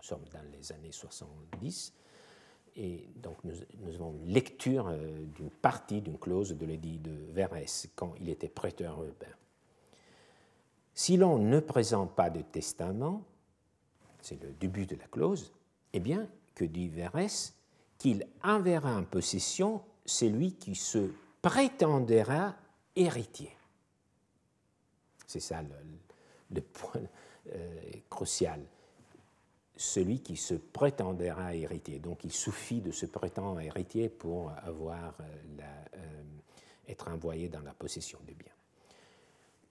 nous 0.00 0.06
sommes 0.06 0.24
dans 0.32 0.42
les 0.56 0.72
années 0.72 0.92
70, 0.92 1.92
et 2.76 3.08
donc 3.16 3.36
nous, 3.44 3.94
avons 3.94 4.14
une 4.14 4.32
lecture 4.32 4.88
euh, 4.88 5.26
d'une 5.36 5.50
partie, 5.50 6.00
d'une 6.00 6.18
clause 6.18 6.56
de 6.56 6.64
l'édit 6.64 6.98
de 6.98 7.10
Verres 7.32 7.66
quand 7.94 8.14
il 8.20 8.30
était 8.30 8.48
prêteur 8.48 9.02
urbain. 9.02 9.26
Si 10.94 11.16
l'on 11.16 11.38
ne 11.38 11.60
présente 11.60 12.14
pas 12.14 12.30
de 12.30 12.40
testament, 12.40 13.22
c'est 14.22 14.42
le 14.42 14.52
début 14.52 14.86
de 14.86 14.96
la 14.96 15.06
clause, 15.06 15.52
eh 15.92 16.00
bien, 16.00 16.26
que 16.54 16.64
dit 16.64 16.88
Verres 16.88 17.52
Qu'il 17.98 18.26
enverra 18.42 18.96
en 18.96 19.04
possession 19.04 19.82
celui 20.06 20.54
qui 20.54 20.74
se 20.74 21.10
prétendra 21.42 22.54
héritier. 22.96 23.54
C'est 25.26 25.40
ça 25.40 25.62
le, 26.50 26.60
point 26.62 27.02
euh, 27.52 27.80
crucial. 28.08 28.60
Celui 29.82 30.20
qui 30.20 30.36
se 30.36 30.52
prétendra 30.52 31.54
héritier. 31.54 32.00
Donc 32.00 32.22
il 32.24 32.32
suffit 32.32 32.82
de 32.82 32.90
se 32.90 33.06
prétendre 33.06 33.60
héritier 33.60 34.10
pour 34.10 34.52
avoir 34.62 35.14
euh, 35.20 35.62
euh, 35.94 36.22
être 36.86 37.08
envoyé 37.08 37.48
dans 37.48 37.62
la 37.62 37.72
possession 37.72 38.18
des 38.26 38.34
biens. 38.34 38.52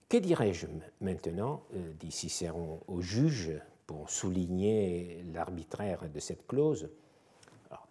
Que 0.10 0.18
dirais-je 0.18 0.66
maintenant, 1.02 1.62
dit 2.00 2.12
Cicéron 2.12 2.82
au 2.88 3.02
juge, 3.02 3.52
pour 3.86 4.10
souligner 4.10 5.24
l'arbitraire 5.32 6.10
de 6.10 6.20
cette 6.20 6.48
clause? 6.48 6.90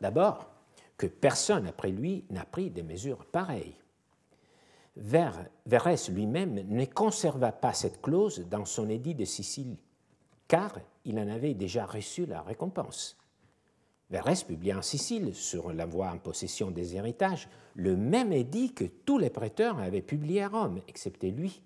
D'abord, 0.00 0.50
que 0.96 1.06
personne 1.06 1.68
après 1.68 1.92
lui 1.92 2.24
n'a 2.30 2.44
pris 2.44 2.70
des 2.70 2.82
mesures 2.82 3.24
pareilles. 3.26 3.76
Verres 4.96 5.48
lui-même 6.10 6.66
ne 6.68 6.84
conserva 6.84 7.52
pas 7.52 7.72
cette 7.72 8.02
clause 8.02 8.44
dans 8.50 8.64
son 8.64 8.88
édit 8.88 9.14
de 9.14 9.24
Sicile, 9.24 9.76
car 10.48 10.80
il 11.04 11.18
en 11.18 11.28
avait 11.28 11.54
déjà 11.54 11.86
reçu 11.86 12.26
la 12.26 12.42
récompense. 12.42 13.16
Verres 14.10 14.46
publia 14.46 14.78
en 14.78 14.82
Sicile, 14.82 15.34
sur 15.34 15.72
la 15.72 15.84
voie 15.84 16.10
en 16.10 16.18
possession 16.18 16.70
des 16.70 16.96
héritages, 16.96 17.48
le 17.74 17.94
même 17.94 18.32
édit 18.32 18.72
que 18.72 18.84
tous 18.84 19.18
les 19.18 19.28
prêteurs 19.28 19.78
avaient 19.78 20.02
publié 20.02 20.42
à 20.42 20.48
Rome, 20.48 20.80
excepté 20.88 21.30
lui. 21.30 21.60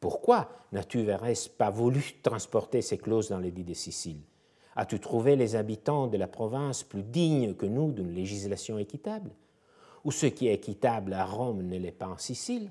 Pourquoi 0.00 0.48
n'as-tu, 0.70 1.02
Verres, 1.02 1.50
pas 1.58 1.70
voulu 1.70 2.02
transporter 2.22 2.82
ces 2.82 2.98
clauses 2.98 3.28
dans 3.28 3.38
l'édit 3.38 3.64
de 3.64 3.74
Sicile? 3.74 4.20
As-tu 4.76 5.00
trouvé 5.00 5.36
les 5.36 5.56
habitants 5.56 6.06
de 6.06 6.16
la 6.16 6.28
province 6.28 6.82
plus 6.82 7.02
dignes 7.02 7.54
que 7.54 7.66
nous 7.66 7.92
d'une 7.92 8.14
législation 8.14 8.78
équitable? 8.78 9.30
Ou 10.04 10.12
ce 10.12 10.26
qui 10.26 10.46
est 10.48 10.54
équitable 10.54 11.12
à 11.12 11.24
Rome 11.24 11.62
ne 11.62 11.78
l'est 11.78 11.92
pas 11.92 12.08
en 12.08 12.18
Sicile? 12.18 12.70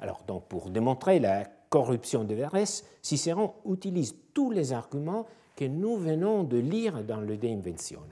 Alors, 0.00 0.22
donc, 0.26 0.46
pour 0.46 0.70
démontrer 0.70 1.20
la 1.20 1.48
corruption 1.68 2.24
de 2.24 2.34
Verres, 2.34 2.82
Cicéron 3.02 3.54
utilise 3.66 4.14
tous 4.34 4.50
les 4.50 4.72
arguments 4.72 5.26
que 5.56 5.64
nous 5.64 5.96
venons 5.96 6.44
de 6.44 6.58
lire 6.58 7.02
dans 7.04 7.20
le 7.20 7.36
De 7.36 7.48
Inventione. 7.48 8.02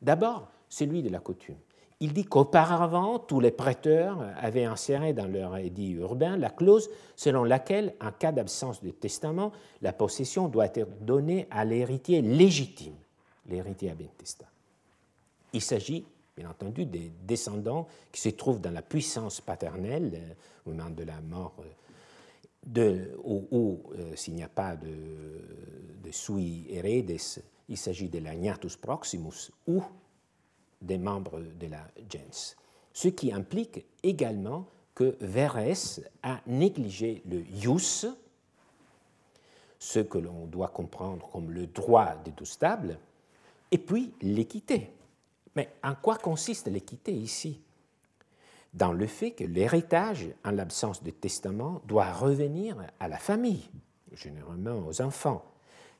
D'abord, 0.00 0.48
celui 0.68 1.02
de 1.02 1.08
la 1.08 1.20
coutume. 1.20 1.56
Il 2.00 2.12
dit 2.12 2.24
qu'auparavant, 2.24 3.20
tous 3.20 3.38
les 3.38 3.52
prêteurs 3.52 4.18
avaient 4.36 4.64
inséré 4.64 5.12
dans 5.12 5.28
leur 5.28 5.56
édit 5.56 5.92
urbain 5.92 6.36
la 6.36 6.50
clause 6.50 6.90
selon 7.14 7.44
laquelle, 7.44 7.94
en 8.00 8.10
cas 8.10 8.32
d'absence 8.32 8.82
de 8.82 8.90
testament, 8.90 9.52
la 9.82 9.92
possession 9.92 10.48
doit 10.48 10.66
être 10.74 10.98
donnée 11.00 11.46
à 11.50 11.64
l'héritier 11.64 12.20
légitime, 12.20 12.96
l'héritier 13.48 13.94
testament. 14.18 14.50
Il 15.52 15.60
s'agit, 15.60 16.04
bien 16.36 16.50
entendu, 16.50 16.86
des 16.86 17.12
descendants 17.22 17.86
qui 18.10 18.20
se 18.20 18.30
trouvent 18.30 18.60
dans 18.60 18.72
la 18.72 18.82
puissance 18.82 19.40
paternelle 19.40 20.10
euh, 20.14 20.70
au 20.70 20.74
moment 20.74 20.90
de 20.90 21.04
la 21.04 21.20
mort, 21.20 21.54
de, 22.64 23.16
euh, 23.24 24.16
s'il 24.16 24.34
n'y 24.34 24.42
a 24.42 24.48
pas 24.48 24.76
de, 24.76 26.10
sui 26.10 26.66
heredes, 26.68 27.16
il 27.68 27.76
s'agit 27.76 28.08
de 28.08 28.18
la 28.18 28.34
gnatus 28.34 28.76
proximus, 28.76 29.50
ou 29.66 29.82
des 30.80 30.98
membres 30.98 31.40
de 31.40 31.68
la 31.68 31.86
gens. 32.10 32.56
Ce 32.92 33.08
qui 33.08 33.32
implique 33.32 33.86
également 34.02 34.66
que 34.94 35.16
Verres 35.20 36.00
a 36.22 36.40
négligé 36.46 37.22
le 37.24 37.40
ius, 37.64 38.06
ce 39.78 40.00
que 40.00 40.18
l'on 40.18 40.46
doit 40.46 40.68
comprendre 40.68 41.28
comme 41.30 41.50
le 41.50 41.66
droit 41.66 42.14
stables, 42.44 42.98
et 43.70 43.78
puis 43.78 44.12
l'équité. 44.20 44.90
Mais 45.56 45.72
en 45.82 45.94
quoi 45.94 46.18
consiste 46.18 46.68
l'équité 46.68 47.12
ici? 47.12 47.58
Dans 48.72 48.92
le 48.92 49.06
fait 49.06 49.32
que 49.32 49.44
l'héritage, 49.44 50.28
en 50.44 50.50
l'absence 50.50 51.02
de 51.02 51.10
testament, 51.10 51.82
doit 51.86 52.12
revenir 52.12 52.76
à 53.00 53.08
la 53.08 53.18
famille, 53.18 53.68
généralement 54.12 54.86
aux 54.86 55.02
enfants. 55.02 55.44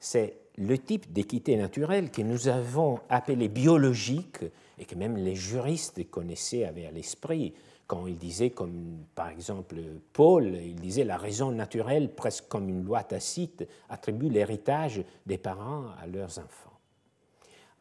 C'est 0.01 0.39
le 0.57 0.79
type 0.79 1.13
d'équité 1.13 1.57
naturelle 1.57 2.11
que 2.11 2.23
nous 2.23 2.49
avons 2.49 2.99
appelé 3.09 3.49
biologique 3.49 4.45
et 4.79 4.85
que 4.85 4.95
même 4.95 5.17
les 5.17 5.35
juristes 5.35 6.09
connaissaient, 6.11 6.65
avaient 6.65 6.87
à 6.87 6.91
l'esprit, 6.91 7.55
quand 7.87 8.07
ils 8.07 8.17
disaient, 8.17 8.51
comme 8.51 9.05
par 9.15 9.29
exemple 9.29 9.77
Paul, 10.15 10.47
il 10.47 10.77
disait 10.77 11.05
la 11.05 11.19
raison 11.19 11.53
naturelle, 11.53 12.15
presque 12.15 12.49
comme 12.49 12.71
une 12.71 12.85
loi 12.85 13.03
tacite, 13.03 13.69
attribue 13.91 14.31
l'héritage 14.31 15.05
des 15.27 15.37
parents 15.37 15.87
à 16.01 16.07
leurs 16.07 16.39
enfants. 16.39 16.73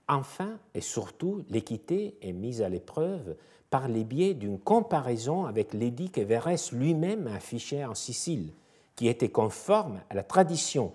Enfin 0.09 0.57
et 0.73 0.81
surtout, 0.81 1.45
l'équité 1.49 2.17
est 2.21 2.33
mise 2.33 2.61
à 2.61 2.67
l'épreuve 2.67 3.37
par 3.71 3.87
les 3.87 4.03
biais 4.03 4.35
d'une 4.35 4.59
comparaison 4.59 5.45
avec 5.45 5.73
l'édit 5.73 6.11
que 6.11 6.21
Verres 6.21 6.73
lui-même 6.73 7.25
affichait 7.27 7.85
en 7.85 7.95
Sicile, 7.95 8.49
qui 8.95 9.07
était 9.07 9.29
conforme 9.29 10.01
à 10.09 10.13
la 10.13 10.23
tradition. 10.23 10.91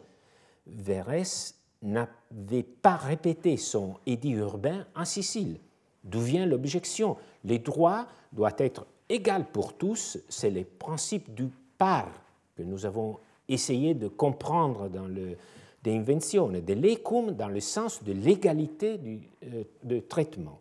Verres 0.67 1.55
n'avait 1.83 2.63
pas 2.63 2.97
répété 2.97 3.57
son 3.57 3.95
édit 4.07 4.33
urbain 4.33 4.87
en 4.95 5.07
Sicile. 5.07 5.57
D'où 6.05 6.21
vient 6.21 6.47
l'objection? 6.47 7.17
Les 7.45 7.59
droits 7.59 8.07
doivent 8.33 8.55
être 8.59 8.87
égaux 9.09 9.45
pour 9.53 9.73
tous, 9.73 10.19
c'est 10.29 10.51
le 10.51 10.65
principe 10.65 11.35
du 11.35 11.49
par 11.79 12.09
que 12.57 12.63
nous 12.63 12.85
avons 12.85 13.19
essayé 13.49 13.95
de 13.95 14.09
comprendre 14.09 14.89
dans 14.89 15.07
le 15.07 15.37
De 15.85 16.61
de 16.61 16.73
l'ecum 16.75 17.33
dans 17.33 17.49
le 17.49 17.61
sens 17.61 18.03
de 18.03 18.13
l'égalité 18.13 18.99
euh, 19.45 19.63
de 19.85 20.01
traitement. 20.01 20.59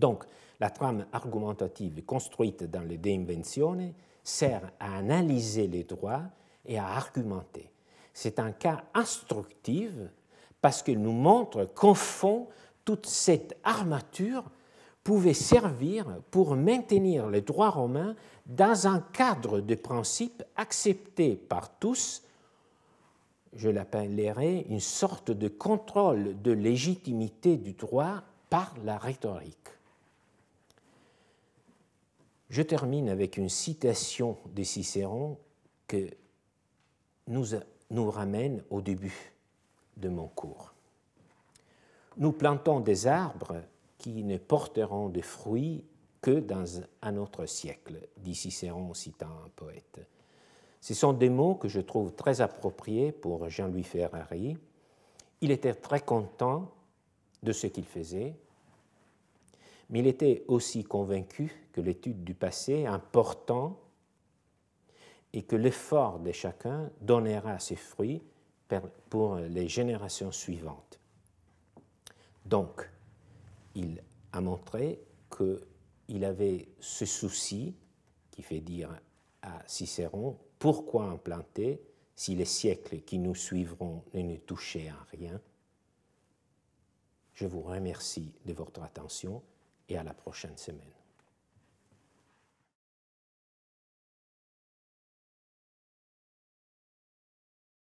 Donc, 0.00 0.24
la 0.58 0.70
trame 0.70 1.06
argumentative 1.12 2.04
construite 2.04 2.64
dans 2.64 2.82
le 2.82 2.96
De 2.96 3.10
Invenzione 3.10 3.92
sert 4.24 4.72
à 4.80 4.96
analyser 4.96 5.66
les 5.66 5.84
droits 5.84 6.22
et 6.64 6.78
à 6.78 6.86
argumenter. 6.86 7.70
C'est 8.12 8.38
un 8.38 8.52
cas 8.52 8.82
instructif 8.94 9.90
parce 10.60 10.82
qu'il 10.82 11.00
nous 11.00 11.12
montre 11.12 11.66
qu'au 11.66 11.94
fond, 11.94 12.48
toute 12.84 13.06
cette 13.06 13.56
armature 13.62 14.44
pouvait 15.04 15.34
servir 15.34 16.06
pour 16.30 16.56
maintenir 16.56 17.28
les 17.28 17.40
droits 17.40 17.70
romains 17.70 18.14
dans 18.46 18.86
un 18.86 19.00
cadre 19.00 19.60
de 19.60 19.74
principes 19.74 20.42
acceptés 20.56 21.36
par 21.36 21.78
tous, 21.78 22.22
je 23.54 23.68
l'appellerai 23.68 24.66
une 24.68 24.80
sorte 24.80 25.30
de 25.30 25.48
contrôle 25.48 26.40
de 26.42 26.52
légitimité 26.52 27.56
du 27.56 27.72
droit 27.72 28.22
par 28.48 28.74
la 28.84 28.98
rhétorique. 28.98 29.56
Je 32.50 32.62
termine 32.62 33.08
avec 33.08 33.36
une 33.36 33.48
citation 33.48 34.36
de 34.54 34.62
Cicéron 34.62 35.38
que 35.86 36.10
nous, 37.26 37.46
nous 37.90 38.10
ramène 38.10 38.62
au 38.70 38.82
début 38.82 39.32
de 39.96 40.08
mon 40.08 40.28
cours 40.28 40.74
nous 42.16 42.32
plantons 42.32 42.80
des 42.80 43.06
arbres 43.06 43.62
qui 43.98 44.24
ne 44.24 44.38
porteront 44.38 45.08
de 45.08 45.20
fruits 45.20 45.84
que 46.20 46.38
dans 46.38 46.82
un 47.02 47.16
autre 47.16 47.46
siècle, 47.46 48.08
dit 48.18 48.34
Cicéron 48.34 48.92
citant 48.94 49.30
un 49.44 49.48
poète. 49.56 50.00
Ce 50.80 50.94
sont 50.94 51.12
des 51.12 51.30
mots 51.30 51.54
que 51.54 51.68
je 51.68 51.80
trouve 51.80 52.14
très 52.14 52.40
appropriés 52.40 53.12
pour 53.12 53.48
Jean-Louis 53.48 53.82
Ferrari. 53.82 54.56
Il 55.40 55.50
était 55.50 55.74
très 55.74 56.00
content 56.00 56.70
de 57.42 57.52
ce 57.52 57.66
qu'il 57.66 57.84
faisait, 57.84 58.34
mais 59.90 59.98
il 59.98 60.06
était 60.06 60.44
aussi 60.46 60.84
convaincu 60.84 61.68
que 61.72 61.80
l'étude 61.80 62.24
du 62.24 62.34
passé 62.34 62.72
est 62.72 62.86
important 62.86 63.78
et 65.32 65.42
que 65.42 65.56
l'effort 65.56 66.20
de 66.20 66.32
chacun 66.32 66.90
donnera 67.00 67.58
ses 67.58 67.76
fruits 67.76 68.22
pour 69.08 69.36
les 69.36 69.68
générations 69.68 70.30
suivantes. 70.30 71.00
Donc, 72.46 72.88
il 73.74 74.02
a 74.32 74.40
montré 74.40 75.00
qu'il 75.36 76.24
avait 76.24 76.68
ce 76.78 77.04
souci 77.04 77.74
qui 78.30 78.42
fait 78.42 78.60
dire 78.60 78.90
à 79.42 79.60
Cicéron 79.66 80.38
pourquoi 80.58 81.04
implanter 81.04 81.82
si 82.14 82.36
les 82.36 82.44
siècles 82.44 83.00
qui 83.00 83.18
nous 83.18 83.34
suivront 83.34 84.04
ne 84.14 84.22
nous 84.22 84.38
touchaient 84.38 84.88
à 84.88 85.06
rien? 85.16 85.40
Je 87.34 87.46
vous 87.46 87.62
remercie 87.62 88.32
de 88.44 88.52
votre 88.52 88.82
attention 88.82 89.42
et 89.90 89.98
à 89.98 90.02
la 90.02 90.14
prochaine 90.14 90.56
semaine. 90.56 90.99